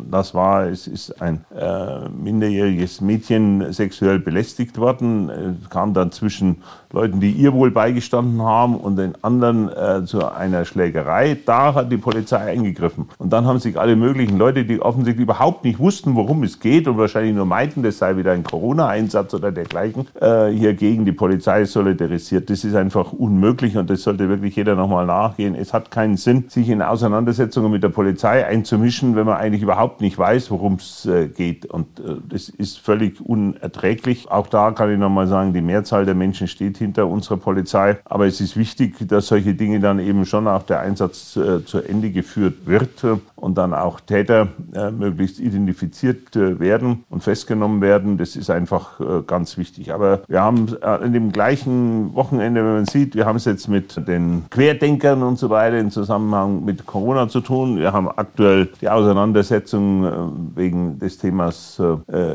Das 0.10 0.34
war, 0.34 0.68
es 0.68 0.88
ist 0.88 1.22
ein 1.22 1.46
äh, 1.56 2.10
minderjähriges 2.10 3.01
Mädchen 3.01 3.72
sexuell 3.74 4.20
belästigt 4.20 4.77
worden, 4.77 5.29
es 5.29 5.70
kam 5.70 5.94
dann 5.94 6.12
zwischen 6.12 6.58
Leuten, 6.91 7.20
die 7.20 7.32
ihr 7.32 7.53
wohl 7.53 7.72
beigestanden 7.72 8.41
haben 8.41 8.75
und 8.75 8.96
den 8.96 9.13
anderen 9.24 9.70
äh, 9.70 10.06
zu 10.06 10.32
einer 10.32 10.65
Schlägerei. 10.65 11.38
Da 11.46 11.74
hat 11.75 11.91
die 11.91 11.98
Polizei 11.98 12.38
eingegriffen. 12.39 13.08
Und 13.17 13.31
dann 13.31 13.46
haben 13.46 13.60
sich 13.60 13.79
alle 13.79 13.96
möglichen 13.96 14.38
Leute, 14.38 14.65
die 14.65 14.81
offensichtlich 14.81 15.24
überhaupt 15.24 15.63
nicht 15.63 15.79
wussten, 15.79 16.15
worum 16.15 16.43
es 16.43 16.60
geht 16.60 16.88
und 16.88 16.98
wahrscheinlich 16.98 17.36
nur 17.36 17.46
meinten, 17.46 17.84
das 17.84 17.98
sei 17.98 18.17
wieder 18.17 18.31
ein 18.31 18.43
Corona-Einsatz 18.43 19.34
oder 19.34 19.51
dergleichen, 19.51 20.08
äh, 20.19 20.48
hier 20.48 20.74
gegen 20.74 21.05
die 21.05 21.12
Polizei 21.12 21.65
solidarisiert. 21.65 22.50
Das 22.50 22.63
ist 22.63 22.75
einfach 22.75 23.13
unmöglich 23.13 23.77
und 23.77 23.89
das 23.89 24.03
sollte 24.03 24.29
wirklich 24.29 24.55
jeder 24.55 24.75
nochmal 24.75 25.05
nachgehen. 25.05 25.55
Es 25.55 25.74
hat 25.74 25.91
keinen 25.91 26.17
Sinn, 26.17 26.46
sich 26.48 26.69
in 26.69 26.81
Auseinandersetzungen 26.81 27.72
mit 27.72 27.84
der 27.84 27.89
Polizei 27.89 28.46
einzumischen, 28.46 29.15
wenn 29.15 29.25
man 29.25 29.38
eigentlich 29.38 29.62
überhaupt 29.62 30.01
nicht 30.01 30.17
weiß, 30.17 30.51
worum 30.51 30.75
es 30.75 31.05
äh, 31.05 31.27
geht. 31.27 31.65
Und 31.65 32.00
äh, 32.00 32.15
das 32.29 32.50
ist 32.50 32.79
völlig 32.79 33.22
unerträglich. 33.22 34.31
Auch 34.31 34.48
da 34.48 34.72
kann 34.72 34.91
ich 34.91 34.98
nochmal 34.98 35.27
sagen, 35.27 35.53
die 35.53 35.62
Mehrzahl 35.62 36.05
der 36.05 36.15
Menschen 36.15 36.48
steht 36.48 36.77
hinter 36.77 37.08
unserer 37.08 37.38
Polizei. 37.38 37.98
Aber 38.05 38.25
es 38.25 38.41
ist 38.41 38.58
wichtig, 38.58 38.96
dass 39.08 39.27
solche 39.27 39.53
Dinge 39.53 39.79
dann 39.79 40.00
eben 40.00 40.25
schon 40.25 40.48
auch 40.48 40.63
der 40.63 40.79
Einsatz 40.79 41.36
äh, 41.36 41.63
zu 41.65 41.79
Ende 41.81 42.12
geführt 42.12 42.28
wird 42.36 43.03
und 43.39 43.58
dann 43.58 43.74
auch 43.74 44.00
Täter 44.00 44.50
äh, 44.74 44.91
möglichst 44.91 45.39
identifiziert 45.39 46.36
äh, 46.36 46.60
werden 46.60 47.05
und 47.10 47.24
festgenommen 47.24 47.81
werden. 47.81 48.17
Das 48.17 48.36
ist 48.36 48.50
einfach 48.50 49.00
äh, 49.00 49.22
ganz 49.25 49.58
wichtig. 49.58 49.93
Aber 49.93 50.22
wir 50.27 50.41
haben 50.41 50.75
äh, 50.81 51.05
in 51.05 51.13
dem 51.13 51.31
gleichen 51.31 52.13
Wochenende, 52.15 52.63
wenn 52.63 52.74
man 52.74 52.86
sieht, 52.86 53.15
wir 53.15 53.25
haben 53.25 53.38
es 53.38 53.46
jetzt 53.46 53.67
mit 53.67 54.08
den 54.08 54.43
Querdenkern 54.50 55.24
und 55.24 55.39
so 55.39 55.50
weiter 55.50 55.79
in 55.79 55.89
Zusammenhang 55.91 56.65
mit 56.65 56.86
Corona 56.86 57.29
zu 57.29 57.41
tun. 57.41 57.77
Wir 57.77 57.93
haben 57.93 58.10
aktuell 58.10 58.69
die 58.81 58.89
Auseinandersetzung 58.89 60.03
äh, 60.03 60.12
wegen 60.55 61.00
des 61.00 61.17
Themas 61.17 61.81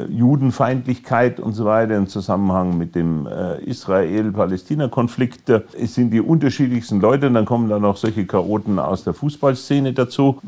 Judenfeindlichkeit 0.08 1.40
und 1.40 1.52
so 1.52 1.64
weiter 1.64 1.96
im 1.96 2.06
Zusammenhang 2.06 2.78
mit 2.78 2.94
dem 2.94 3.28
Israel 3.64 4.32
Palästina-Konflikt. 4.32 5.50
Es 5.50 5.94
sind 5.94 6.10
die 6.10 6.20
unterschiedlichsten 6.20 7.00
Leute 7.00 7.26
und 7.26 7.34
dann 7.34 7.44
kommen 7.44 7.68
da 7.68 7.78
noch 7.78 7.96
solche 7.96 8.24
Chaoten 8.26 8.78
aus 8.78 9.04
der 9.04 9.14
Fußballszene 9.14 9.92
dazu. 9.92 10.38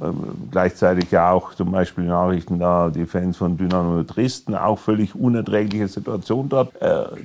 Gleichzeitig 0.51 1.11
ja 1.11 1.31
auch 1.31 1.55
zum 1.55 1.73
Beispiel 1.73 2.05
Nachrichten 2.05 2.59
da, 2.59 2.91
die 2.91 3.07
Fans 3.07 3.37
von 3.37 3.57
Dynamo 3.57 4.03
Dresden, 4.03 4.55
auch 4.55 4.79
völlig 4.79 5.15
unerträgliche 5.15 5.89
Situation 5.89 6.49
dort. 6.49 6.73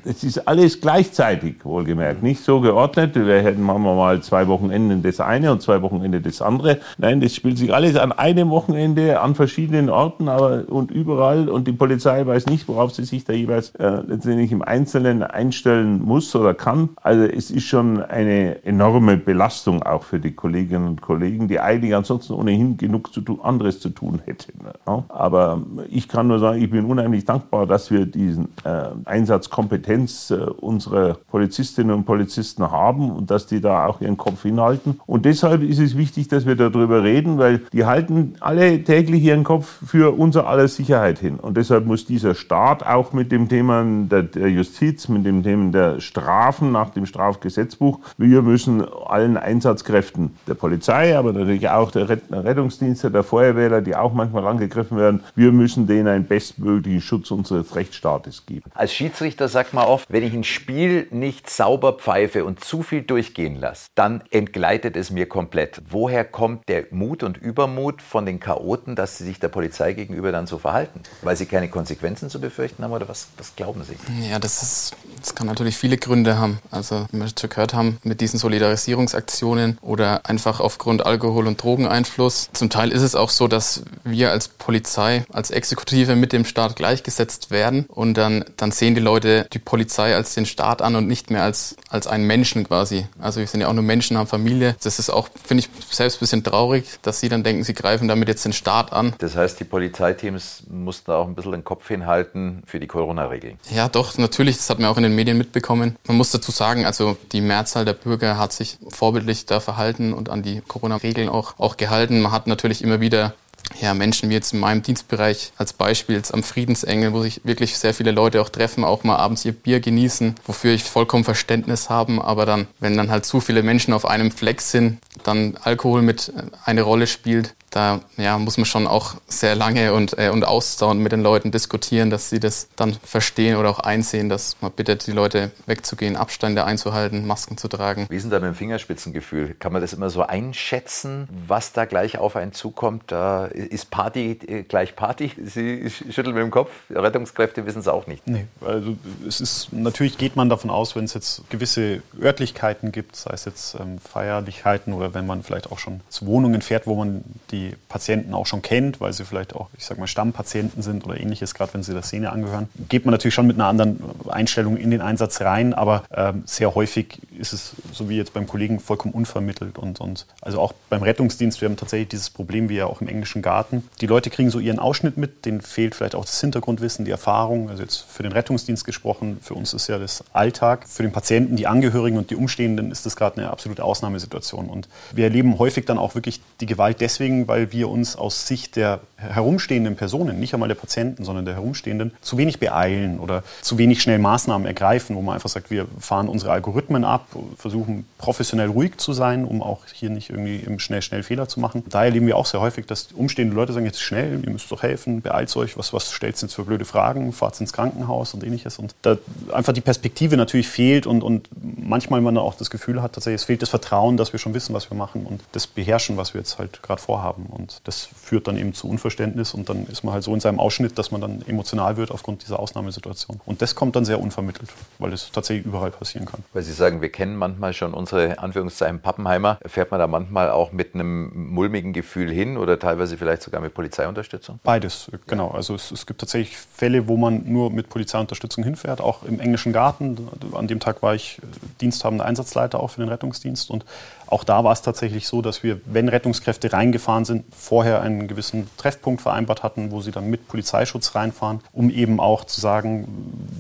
Es 0.06 0.24
äh, 0.24 0.28
ist 0.28 0.48
alles 0.48 0.82
gleichzeitig, 0.82 1.64
wohlgemerkt, 1.64 2.24
nicht 2.24 2.44
so 2.44 2.62
geordnet. 2.62 3.16
Wir 3.16 3.42
hätten 3.42 3.62
machen 3.62 3.84
wir 3.84 3.96
mal 3.96 4.22
zwei 4.22 4.48
Wochenenden 4.48 5.04
das 5.04 5.20
eine 5.20 5.52
und 5.52 5.62
zwei 5.62 5.82
Wochenende 5.82 6.22
das 6.22 6.42
andere. 6.42 6.80
Nein, 6.98 7.22
das 7.22 7.36
spielt 7.36 7.58
sich 7.58 7.74
alles 7.74 7.96
an 7.96 8.12
einem 8.12 8.50
Wochenende 8.50 9.22
an 9.22 9.36
verschiedenen 9.36 9.90
Orten 9.90 10.30
aber, 10.30 10.66
und 10.70 10.92
überall 10.92 11.50
und 11.50 11.68
die 11.68 11.74
Polizei 11.74 12.26
weiß 12.26 12.48
nicht, 12.48 12.68
worauf 12.68 12.94
sie 12.94 13.04
sich 13.04 13.24
da 13.24 13.34
jeweils 13.34 13.76
äh, 13.76 14.02
letztendlich 14.08 14.52
im 14.52 14.62
Einzelnen 14.62 15.24
einstellen 15.24 16.02
muss 16.02 16.36
oder 16.36 16.54
kann. 16.54 16.90
Also 17.02 17.24
es 17.24 17.52
ist 17.52 17.66
schon 17.66 18.02
eine 18.02 18.64
enorme 18.66 19.18
Belastung 19.18 19.84
auch 19.84 20.04
für 20.04 20.20
die 20.20 20.34
Kolleginnen 20.34 20.88
und 20.88 21.02
Kollegen, 21.02 21.48
die 21.48 21.60
eigentlich 21.60 21.96
ansonsten 21.96 22.34
ohnehin 22.34 22.78
genug 22.78 23.11
zu 23.12 23.22
tun, 23.22 23.40
anderes 23.42 23.80
zu 23.80 23.90
tun 23.90 24.22
hätten. 24.26 24.54
Ja. 24.88 25.04
Aber 25.10 25.62
ich 25.90 26.08
kann 26.08 26.28
nur 26.28 26.40
sagen, 26.40 26.62
ich 26.62 26.70
bin 26.70 26.86
unheimlich 26.86 27.26
dankbar, 27.26 27.68
dass 27.68 27.92
wir 27.92 28.06
diesen 28.06 28.50
äh, 28.64 28.90
Einsatzkompetenz 29.06 30.32
äh, 30.32 30.36
unserer 30.36 31.16
Polizistinnen 31.30 31.96
und 31.96 32.06
Polizisten 32.06 32.72
haben 32.72 33.12
und 33.12 33.32
dass 33.32 33.48
die 33.48 33.62
da 33.62 33.86
auch 33.86 34.02
ihren 34.02 34.18
Kopf 34.18 34.44
hinhalten. 34.44 35.00
Und 35.06 35.26
deshalb 35.26 35.64
ist 35.64 35.80
es 35.80 35.98
wichtig, 35.98 36.28
dass 36.28 36.46
wir 36.46 36.56
darüber 36.56 37.04
reden, 37.04 37.38
weil 37.38 37.62
die 37.74 37.86
halten 37.86 38.36
alle 38.40 38.84
täglich 38.84 39.24
ihren 39.24 39.44
Kopf 39.44 39.80
für 39.86 40.18
unser 40.18 40.48
aller 40.48 40.68
Sicherheit 40.68 41.20
hin. 41.20 41.36
Und 41.40 41.58
deshalb 41.58 41.86
muss 41.86 42.06
dieser 42.06 42.36
Staat 42.36 42.86
auch 42.86 43.14
mit 43.14 43.32
dem 43.32 43.50
Thema 43.50 43.84
der, 43.86 44.24
der 44.24 44.50
Justiz, 44.50 45.08
mit 45.08 45.26
dem 45.26 45.44
Thema 45.44 45.72
der 45.72 46.00
Strafen 46.00 46.72
nach 46.72 46.90
dem 46.90 47.06
Strafgesetzbuch. 47.06 48.00
Wir 48.18 48.42
müssen 48.42 48.84
allen 49.08 49.38
Einsatzkräften 49.38 50.36
der 50.48 50.54
Polizei, 50.54 51.18
aber 51.18 51.34
natürlich 51.34 51.70
auch 51.70 51.92
der 51.92 52.10
Rettungsdienste 52.10 53.01
Polizeidienste, 53.02 53.12
der 53.12 53.24
Feuerwehrler, 53.24 53.82
die 53.82 53.96
auch 53.96 54.14
manchmal 54.14 54.46
angegriffen 54.48 54.98
werden. 54.98 55.24
Wir 55.36 55.52
müssen 55.52 55.88
denen 55.88 56.08
einen 56.08 56.26
bestmöglichen 56.26 57.02
Schutz 57.02 57.32
unseres 57.32 57.76
Rechtsstaates 57.76 58.46
geben. 58.46 58.70
Als 58.74 58.94
Schiedsrichter 58.94 59.48
sagt 59.48 59.74
man 59.74 59.86
oft, 59.86 60.08
wenn 60.10 60.24
ich 60.24 60.34
ein 60.34 60.44
Spiel 60.44 61.08
nicht 61.12 61.50
sauber 61.50 61.94
pfeife 61.94 62.46
und 62.46 62.64
zu 62.64 62.84
viel 62.84 63.02
durchgehen 63.02 63.60
lasse, 63.60 63.90
dann 63.96 64.24
entgleitet 64.30 64.96
es 64.96 65.12
mir 65.12 65.28
komplett. 65.28 65.82
Woher 65.90 66.24
kommt 66.24 66.70
der 66.70 66.86
Mut 66.92 67.24
und 67.24 67.38
Übermut 67.38 68.02
von 68.02 68.26
den 68.26 68.40
Chaoten, 68.40 68.96
dass 68.96 69.18
sie 69.18 69.26
sich 69.26 69.40
der 69.40 69.50
Polizei 69.50 69.94
gegenüber 69.94 70.32
dann 70.32 70.48
so 70.48 70.58
verhalten? 70.58 71.02
Weil 71.22 71.36
sie 71.36 71.46
keine 71.46 71.70
Konsequenzen 71.70 72.30
zu 72.30 72.40
befürchten 72.40 72.84
haben 72.84 72.92
oder 72.92 73.08
was, 73.08 73.30
was 73.38 73.56
glauben 73.56 73.84
Sie? 73.84 73.96
Ja, 74.30 74.40
das, 74.40 74.62
ist, 74.62 74.96
das 75.20 75.36
kann 75.36 75.48
natürlich 75.48 75.78
viele 75.78 75.98
Gründe 75.98 76.38
haben. 76.38 76.60
Also, 76.70 77.08
wie 77.12 77.20
wir 77.20 77.28
schon 77.28 77.50
gehört 77.50 77.74
haben, 77.74 77.98
mit 78.04 78.22
diesen 78.22 78.40
Solidarisierungsaktionen 78.40 79.78
oder 79.82 80.26
einfach 80.26 80.60
aufgrund 80.60 81.06
Alkohol- 81.06 81.48
und 81.48 81.62
Drogeneinfluss. 81.62 82.50
Zum 82.54 82.70
Teil 82.70 82.91
ist 82.92 83.02
es 83.02 83.16
auch 83.16 83.30
so, 83.30 83.48
dass 83.48 83.84
wir 84.04 84.32
als 84.32 84.48
Polizei, 84.48 85.26
als 85.32 85.52
Exekutive 85.52 86.16
mit 86.16 86.34
dem 86.34 86.46
Staat 86.46 86.76
gleichgesetzt 86.76 87.52
werden 87.52 87.86
und 87.88 88.16
dann, 88.16 88.46
dann 88.58 88.72
sehen 88.72 88.96
die 88.96 89.02
Leute 89.02 89.48
die 89.54 89.60
Polizei 89.60 90.16
als 90.16 90.34
den 90.34 90.46
Staat 90.46 90.82
an 90.82 90.96
und 90.96 91.08
nicht 91.08 91.32
mehr 91.32 91.44
als, 91.44 91.76
als 91.90 92.08
einen 92.08 92.26
Menschen 92.26 92.68
quasi. 92.68 93.08
Also 93.20 93.40
wir 93.40 93.48
sind 93.48 93.62
ja 93.62 93.68
auch 93.68 93.74
nur 93.74 93.84
Menschen, 93.84 94.18
haben 94.18 94.28
Familie. 94.28 94.76
Das 94.84 95.00
ist 95.00 95.10
auch, 95.10 95.30
finde 95.44 95.64
ich, 95.64 95.70
selbst 95.90 96.18
ein 96.18 96.20
bisschen 96.20 96.44
traurig, 96.44 96.86
dass 97.02 97.20
sie 97.20 97.30
dann 97.30 97.44
denken, 97.44 97.64
sie 97.64 97.74
greifen 97.74 98.08
damit 98.08 98.28
jetzt 98.28 98.46
den 98.46 98.54
Staat 98.54 98.94
an. 98.94 99.14
Das 99.20 99.36
heißt, 99.36 99.60
die 99.60 99.64
Polizeiteams 99.64 100.64
mussten 100.70 101.12
auch 101.12 101.28
ein 101.28 101.36
bisschen 101.36 101.52
den 101.52 101.64
Kopf 101.64 101.88
hinhalten 101.88 102.64
für 102.66 102.80
die 102.80 102.88
Corona-Regeln. 102.88 103.58
Ja, 103.74 103.90
doch, 103.90 104.18
natürlich. 104.18 104.58
Das 104.58 104.70
hat 104.70 104.80
man 104.80 104.90
auch 104.90 104.98
in 104.98 105.04
den 105.04 105.16
Medien 105.16 105.38
mitbekommen. 105.38 105.98
Man 106.08 106.18
muss 106.18 106.32
dazu 106.32 106.52
sagen, 106.52 106.86
also 106.86 107.18
die 107.32 107.42
Mehrzahl 107.42 107.86
der 107.86 107.94
Bürger 107.94 108.38
hat 108.38 108.54
sich 108.54 108.78
vorbildlich 108.90 109.46
da 109.46 109.60
verhalten 109.60 110.14
und 110.14 110.30
an 110.30 110.44
die 110.44 110.62
Corona-Regeln 110.62 111.30
auch, 111.30 111.56
auch 111.58 111.78
gehalten. 111.78 112.22
Man 112.22 112.32
hat 112.32 112.48
natürlich 112.48 112.81
immer 112.84 113.00
wieder 113.00 113.34
ja, 113.80 113.94
Menschen 113.94 114.30
wie 114.30 114.34
jetzt 114.34 114.54
in 114.54 114.60
meinem 114.60 114.82
Dienstbereich 114.82 115.54
als 115.58 115.74
Beispiel 115.74 116.16
jetzt 116.16 116.34
am 116.34 116.44
Friedensengel, 116.44 117.14
wo 117.14 117.22
sich 117.22 117.42
wirklich 117.44 117.78
sehr 117.78 117.94
viele 117.94 118.12
Leute 118.12 118.42
auch 118.42 118.50
treffen, 118.50 118.84
auch 118.84 119.04
mal 119.04 119.16
abends 119.16 119.46
ihr 119.46 119.54
Bier 119.54 119.80
genießen, 119.80 120.36
wofür 120.46 120.74
ich 120.74 120.84
vollkommen 120.84 121.24
Verständnis 121.24 121.90
habe. 121.90 122.24
Aber 122.24 122.46
dann, 122.46 122.68
wenn 122.80 122.98
dann 122.98 123.12
halt 123.12 123.26
zu 123.26 123.40
viele 123.40 123.64
Menschen 123.64 123.94
auf 123.94 124.06
einem 124.06 124.32
Fleck 124.32 124.62
sind, 124.62 125.00
dann 125.24 125.58
Alkohol 125.62 126.02
mit 126.02 126.30
äh, 126.30 126.44
eine 126.66 126.82
Rolle 126.82 127.08
spielt, 127.08 127.56
da 127.72 128.02
ja, 128.18 128.38
muss 128.38 128.58
man 128.58 128.66
schon 128.66 128.86
auch 128.86 129.16
sehr 129.28 129.56
lange 129.56 129.94
und, 129.94 130.18
äh, 130.20 130.30
und 130.30 130.44
ausdauernd 130.44 131.00
mit 131.00 131.14
den 131.14 131.22
Leuten 131.22 131.52
diskutieren, 131.52 132.10
dass 132.10 132.30
sie 132.30 132.40
das 132.40 132.68
dann 132.76 132.94
verstehen 133.04 133.56
oder 133.56 133.70
auch 133.70 133.80
einsehen, 133.80 134.28
dass 134.28 134.58
man 134.62 134.72
bittet, 134.72 135.08
die 135.08 135.14
Leute 135.14 135.52
wegzugehen, 135.66 136.18
Abstände 136.18 136.66
einzuhalten, 136.66 137.26
Masken 137.26 137.58
zu 137.58 137.70
tragen. 137.70 138.08
Wie 138.10 138.18
ist 138.18 138.24
denn 138.24 138.32
da 138.32 138.40
mit 138.40 138.50
dem 138.50 138.56
Fingerspitzengefühl? 138.56 139.56
Kann 139.58 139.72
man 139.72 139.82
das 139.82 139.94
immer 139.94 140.10
so 140.10 140.22
einschätzen, 140.22 141.30
was 141.48 141.72
da 141.72 141.86
gleich 141.86 142.18
auf 142.18 142.36
einen 142.36 142.52
zukommt? 142.52 143.04
Da 143.08 143.46
ist 143.46 143.90
Party 143.90 144.38
äh, 144.48 144.64
gleich 144.64 144.98
Party? 144.98 145.32
Sie 145.42 145.90
schütteln 145.90 146.36
mit 146.36 146.44
dem 146.44 146.52
Kopf. 146.52 146.72
Rettungskräfte 146.90 147.66
wissen 147.66 147.80
es 147.80 147.88
auch 147.88 148.06
nicht. 148.06 148.28
Nee, 148.28 148.48
also 148.60 148.98
es 149.26 149.40
ist, 149.40 149.72
natürlich 149.72 150.18
geht 150.18 150.36
man 150.36 150.50
davon 150.50 150.70
aus, 150.70 150.98
wenn 150.98 151.06
es 151.06 151.14
jetzt 151.14 151.50
gewisse 151.50 152.04
Örtlichkeiten 152.22 152.92
gibt, 152.92 153.16
sei 153.16 153.32
es 153.32 153.46
jetzt 153.46 153.76
ähm, 153.80 154.00
Feierlichkeiten 154.00 154.92
oder 154.92 155.14
wenn 155.14 155.26
man 155.26 155.42
vielleicht 155.42 155.72
auch 155.72 155.80
schon 155.80 156.02
zu 156.10 156.26
Wohnungen 156.26 156.62
fährt, 156.62 156.86
wo 156.86 156.96
man 156.96 157.24
die 157.52 157.61
die 157.62 157.76
Patienten 157.90 158.34
auch 158.34 158.46
schon 158.46 158.62
kennt, 158.62 159.02
weil 159.02 159.14
sie 159.14 159.26
vielleicht 159.26 159.56
auch, 159.56 159.70
ich 159.78 159.86
sag 159.86 159.98
mal, 159.98 160.08
Stammpatienten 160.08 160.82
sind 160.82 161.06
oder 161.06 161.20
ähnliches, 161.20 161.54
gerade 161.54 161.74
wenn 161.74 161.84
sie 161.84 161.94
der 161.94 162.04
Szene 162.04 162.32
angehören, 162.32 162.70
geht 162.90 163.06
man 163.06 163.12
natürlich 163.12 163.36
schon 163.36 163.48
mit 163.48 163.58
einer 163.58 163.68
anderen 163.68 164.02
Einstellung 164.30 164.78
in 164.78 164.92
den 164.92 165.02
Einsatz 165.02 165.42
rein, 165.42 165.74
aber 165.74 166.04
ähm, 166.14 166.44
sehr 166.46 166.76
häufig 166.76 167.20
ist 167.38 167.54
es, 167.54 167.74
so 167.92 168.10
wie 168.10 168.18
jetzt 168.18 168.34
beim 168.34 168.48
Kollegen, 168.48 168.80
vollkommen 168.80 169.14
unvermittelt. 169.14 169.78
Und, 169.78 170.00
und 170.00 170.26
also 170.42 170.60
auch 170.60 170.74
beim 170.90 171.04
Rettungsdienst, 171.04 171.62
wir 171.62 171.70
haben 171.70 171.78
tatsächlich 171.78 172.10
dieses 172.10 172.30
Problem, 172.30 172.70
wie 172.70 172.76
ja 172.76 172.86
auch 172.86 173.02
im 173.02 173.08
englischen 173.08 173.42
Garten. 173.42 173.84
Die 174.00 174.08
Leute 174.08 174.30
kriegen 174.30 174.50
so 174.50 174.60
ihren 174.60 174.80
Ausschnitt 174.80 175.18
mit, 175.18 175.46
denen 175.46 175.62
fehlt 175.62 175.96
vielleicht 175.96 176.16
auch 176.16 176.26
das 176.26 176.40
Hintergrundwissen, 176.40 177.06
die 177.06 177.12
Erfahrung. 177.12 177.70
Also 177.70 177.84
jetzt 177.84 178.06
für 178.10 178.24
den 178.24 178.32
Rettungsdienst 178.32 178.86
gesprochen, 178.86 179.40
für 179.42 179.54
uns 179.54 179.74
ist 179.74 179.88
ja 179.88 179.98
das 179.98 180.24
Alltag. 180.34 180.88
Für 180.88 181.04
den 181.04 181.12
Patienten, 181.12 181.56
die 181.56 181.68
Angehörigen 181.68 182.18
und 182.18 182.30
die 182.30 182.36
Umstehenden 182.36 182.92
ist 182.92 183.06
das 183.06 183.16
gerade 183.16 183.38
eine 183.38 183.50
absolute 183.50 183.84
Ausnahmesituation. 183.84 184.70
Und 184.70 184.88
wir 185.14 185.26
erleben 185.26 185.58
häufig 185.60 185.86
dann 185.86 185.98
auch 185.98 186.16
wirklich 186.16 186.42
die 186.60 186.66
Gewalt 186.66 187.02
deswegen, 187.02 187.48
weil 187.52 187.74
wir 187.74 187.90
uns 187.90 188.16
aus 188.16 188.48
Sicht 188.48 188.78
der 188.78 189.02
herumstehenden 189.18 189.98
Personen, 189.98 190.40
nicht 190.40 190.54
einmal 190.54 190.70
der 190.70 190.76
Patienten, 190.76 191.26
sondern 191.26 191.44
der 191.44 191.56
herumstehenden, 191.56 192.14
zu 192.22 192.38
wenig 192.38 192.60
beeilen 192.60 193.20
oder 193.20 193.44
zu 193.62 193.78
wenig 193.78 194.02
schnell 194.02 194.20
Maßnahmen 194.20 194.66
ergreifen, 194.66 195.18
wo 195.18 195.22
man 195.22 195.36
einfach 195.36 195.50
sagt, 195.50 195.70
wir 195.70 195.86
fahren 196.00 196.30
unsere 196.30 196.54
Algorithmen 196.54 197.04
ab, 197.04 197.28
versuchen 197.58 198.06
professionell 198.18 198.70
ruhig 198.70 198.98
zu 198.98 199.12
sein, 199.12 199.44
um 199.44 199.62
auch 199.62 199.82
hier 199.94 200.10
nicht 200.10 200.30
irgendwie 200.30 200.58
im 200.58 200.80
schnell, 200.80 201.02
schnell 201.02 201.24
Fehler 201.24 201.50
zu 201.50 201.60
machen. 201.60 201.84
Da 201.90 202.06
erleben 202.06 202.26
wir 202.26 202.38
auch 202.38 202.46
sehr 202.46 202.62
häufig, 202.62 202.86
dass 202.86 203.10
umstehende 203.12 203.54
Leute 203.54 203.74
sagen, 203.74 203.86
jetzt 203.86 204.02
schnell, 204.02 204.42
ihr 204.46 204.50
müsst 204.50 204.72
doch 204.72 204.82
helfen, 204.82 205.22
beeilt 205.22 205.54
euch, 205.58 205.78
was, 205.78 205.92
was 205.92 206.10
stellt 206.14 206.42
jetzt 206.42 206.54
für 206.54 206.64
blöde 206.64 206.86
Fragen, 206.86 207.34
fahrt 207.34 207.60
ins 207.60 207.74
Krankenhaus 207.74 208.34
und 208.34 208.46
ähnliches. 208.46 208.80
Und 208.80 208.96
da 209.02 209.18
einfach 209.52 209.74
die 209.74 209.82
Perspektive 209.82 210.38
natürlich 210.38 210.70
fehlt 210.70 211.06
und, 211.06 211.22
und 211.22 211.50
manchmal 211.62 212.22
man 212.22 212.38
auch 212.38 212.56
das 212.56 212.70
Gefühl 212.70 213.02
hat, 213.02 213.12
tatsächlich, 213.12 213.42
es 213.42 213.46
fehlt 213.46 213.62
das 213.62 213.70
Vertrauen, 213.70 214.16
dass 214.16 214.32
wir 214.32 214.40
schon 214.40 214.54
wissen, 214.54 214.74
was 214.74 214.90
wir 214.90 214.96
machen 214.96 215.26
und 215.26 215.42
das 215.52 215.68
Beherrschen, 215.68 216.16
was 216.16 216.34
wir 216.34 216.40
jetzt 216.40 216.58
halt 216.58 216.82
gerade 216.82 217.02
vorhaben. 217.02 217.41
Und 217.50 217.82
das 217.86 218.10
führt 218.16 218.48
dann 218.48 218.58
eben 218.58 218.74
zu 218.74 218.88
Unverständnis 218.88 219.54
und 219.54 219.70
dann 219.70 219.86
ist 219.88 220.04
man 220.04 220.14
halt 220.14 220.24
so 220.24 220.34
in 220.34 220.40
seinem 220.40 220.60
Ausschnitt, 220.60 220.98
dass 220.98 221.12
man 221.12 221.22
dann 221.22 221.42
emotional 221.48 221.98
wird 221.98 222.12
aufgrund 222.12 222.44
dieser 222.44 222.60
Ausnahmesituation. 222.60 223.40
Und 223.46 223.62
das 223.62 223.76
kommt 223.76 223.96
dann 223.96 224.06
sehr 224.06 224.20
unvermittelt, 224.20 224.70
weil 225.00 225.14
es 225.14 225.32
tatsächlich 225.32 225.66
überall 225.66 225.92
passieren 225.92 226.26
kann. 226.26 226.44
Weil 226.54 226.64
Sie 226.64 226.74
sagen, 226.74 227.02
wir 227.02 227.10
kennen 227.10 227.36
manchmal 227.36 227.74
schon 227.74 227.94
unsere 227.94 228.40
Anführungszeichen 228.40 229.00
Pappenheimer. 229.00 229.60
Fährt 229.66 229.92
man 229.92 230.00
da 230.00 230.08
manchmal 230.08 230.52
auch 230.52 230.72
mit 230.72 230.96
einem 230.96 231.52
mulmigen 231.52 231.94
Gefühl 231.94 232.32
hin 232.32 232.58
oder 232.58 232.80
teilweise 232.80 233.18
vielleicht 233.18 233.44
sogar 233.44 233.62
mit 233.62 233.74
Polizeiunterstützung? 233.74 234.60
Beides, 234.64 235.12
genau. 235.28 235.50
Also 235.50 235.76
es, 235.76 235.92
es 235.92 236.06
gibt 236.06 236.20
tatsächlich 236.20 236.58
Fälle, 236.58 237.08
wo 237.08 237.18
man 237.18 237.44
nur 237.46 237.72
mit 237.72 237.90
Polizeiunterstützung 237.90 238.64
hinfährt, 238.64 239.02
auch 239.02 239.24
im 239.24 239.40
englischen 239.40 239.74
Garten. 239.74 240.18
An 240.54 240.68
dem 240.68 240.80
Tag 240.80 241.02
war 241.02 241.16
ich 241.16 241.40
diensthabender 241.80 242.26
Einsatzleiter 242.26 242.80
auch 242.80 242.90
für 242.90 243.02
den 243.02 243.10
Rettungsdienst 243.10 243.70
und 243.70 243.86
auch 244.32 244.44
da 244.44 244.64
war 244.64 244.72
es 244.72 244.82
tatsächlich 244.82 245.28
so, 245.28 245.42
dass 245.42 245.62
wir, 245.62 245.82
wenn 245.86 246.08
Rettungskräfte 246.08 246.72
reingefahren 246.72 247.26
sind, 247.26 247.44
vorher 247.54 248.02
einen 248.02 248.28
gewissen 248.28 248.70
Treffpunkt 248.78 249.22
vereinbart 249.22 249.62
hatten, 249.62 249.92
wo 249.92 250.02
sie 250.02 250.12
dann 250.12 250.30
mit 250.30 250.48
Polizeischutz 250.48 251.16
reinfahren, 251.16 251.60
um 251.74 251.90
eben 251.90 252.20
auch 252.20 252.46
zu 252.46 252.62
sagen, 252.62 253.08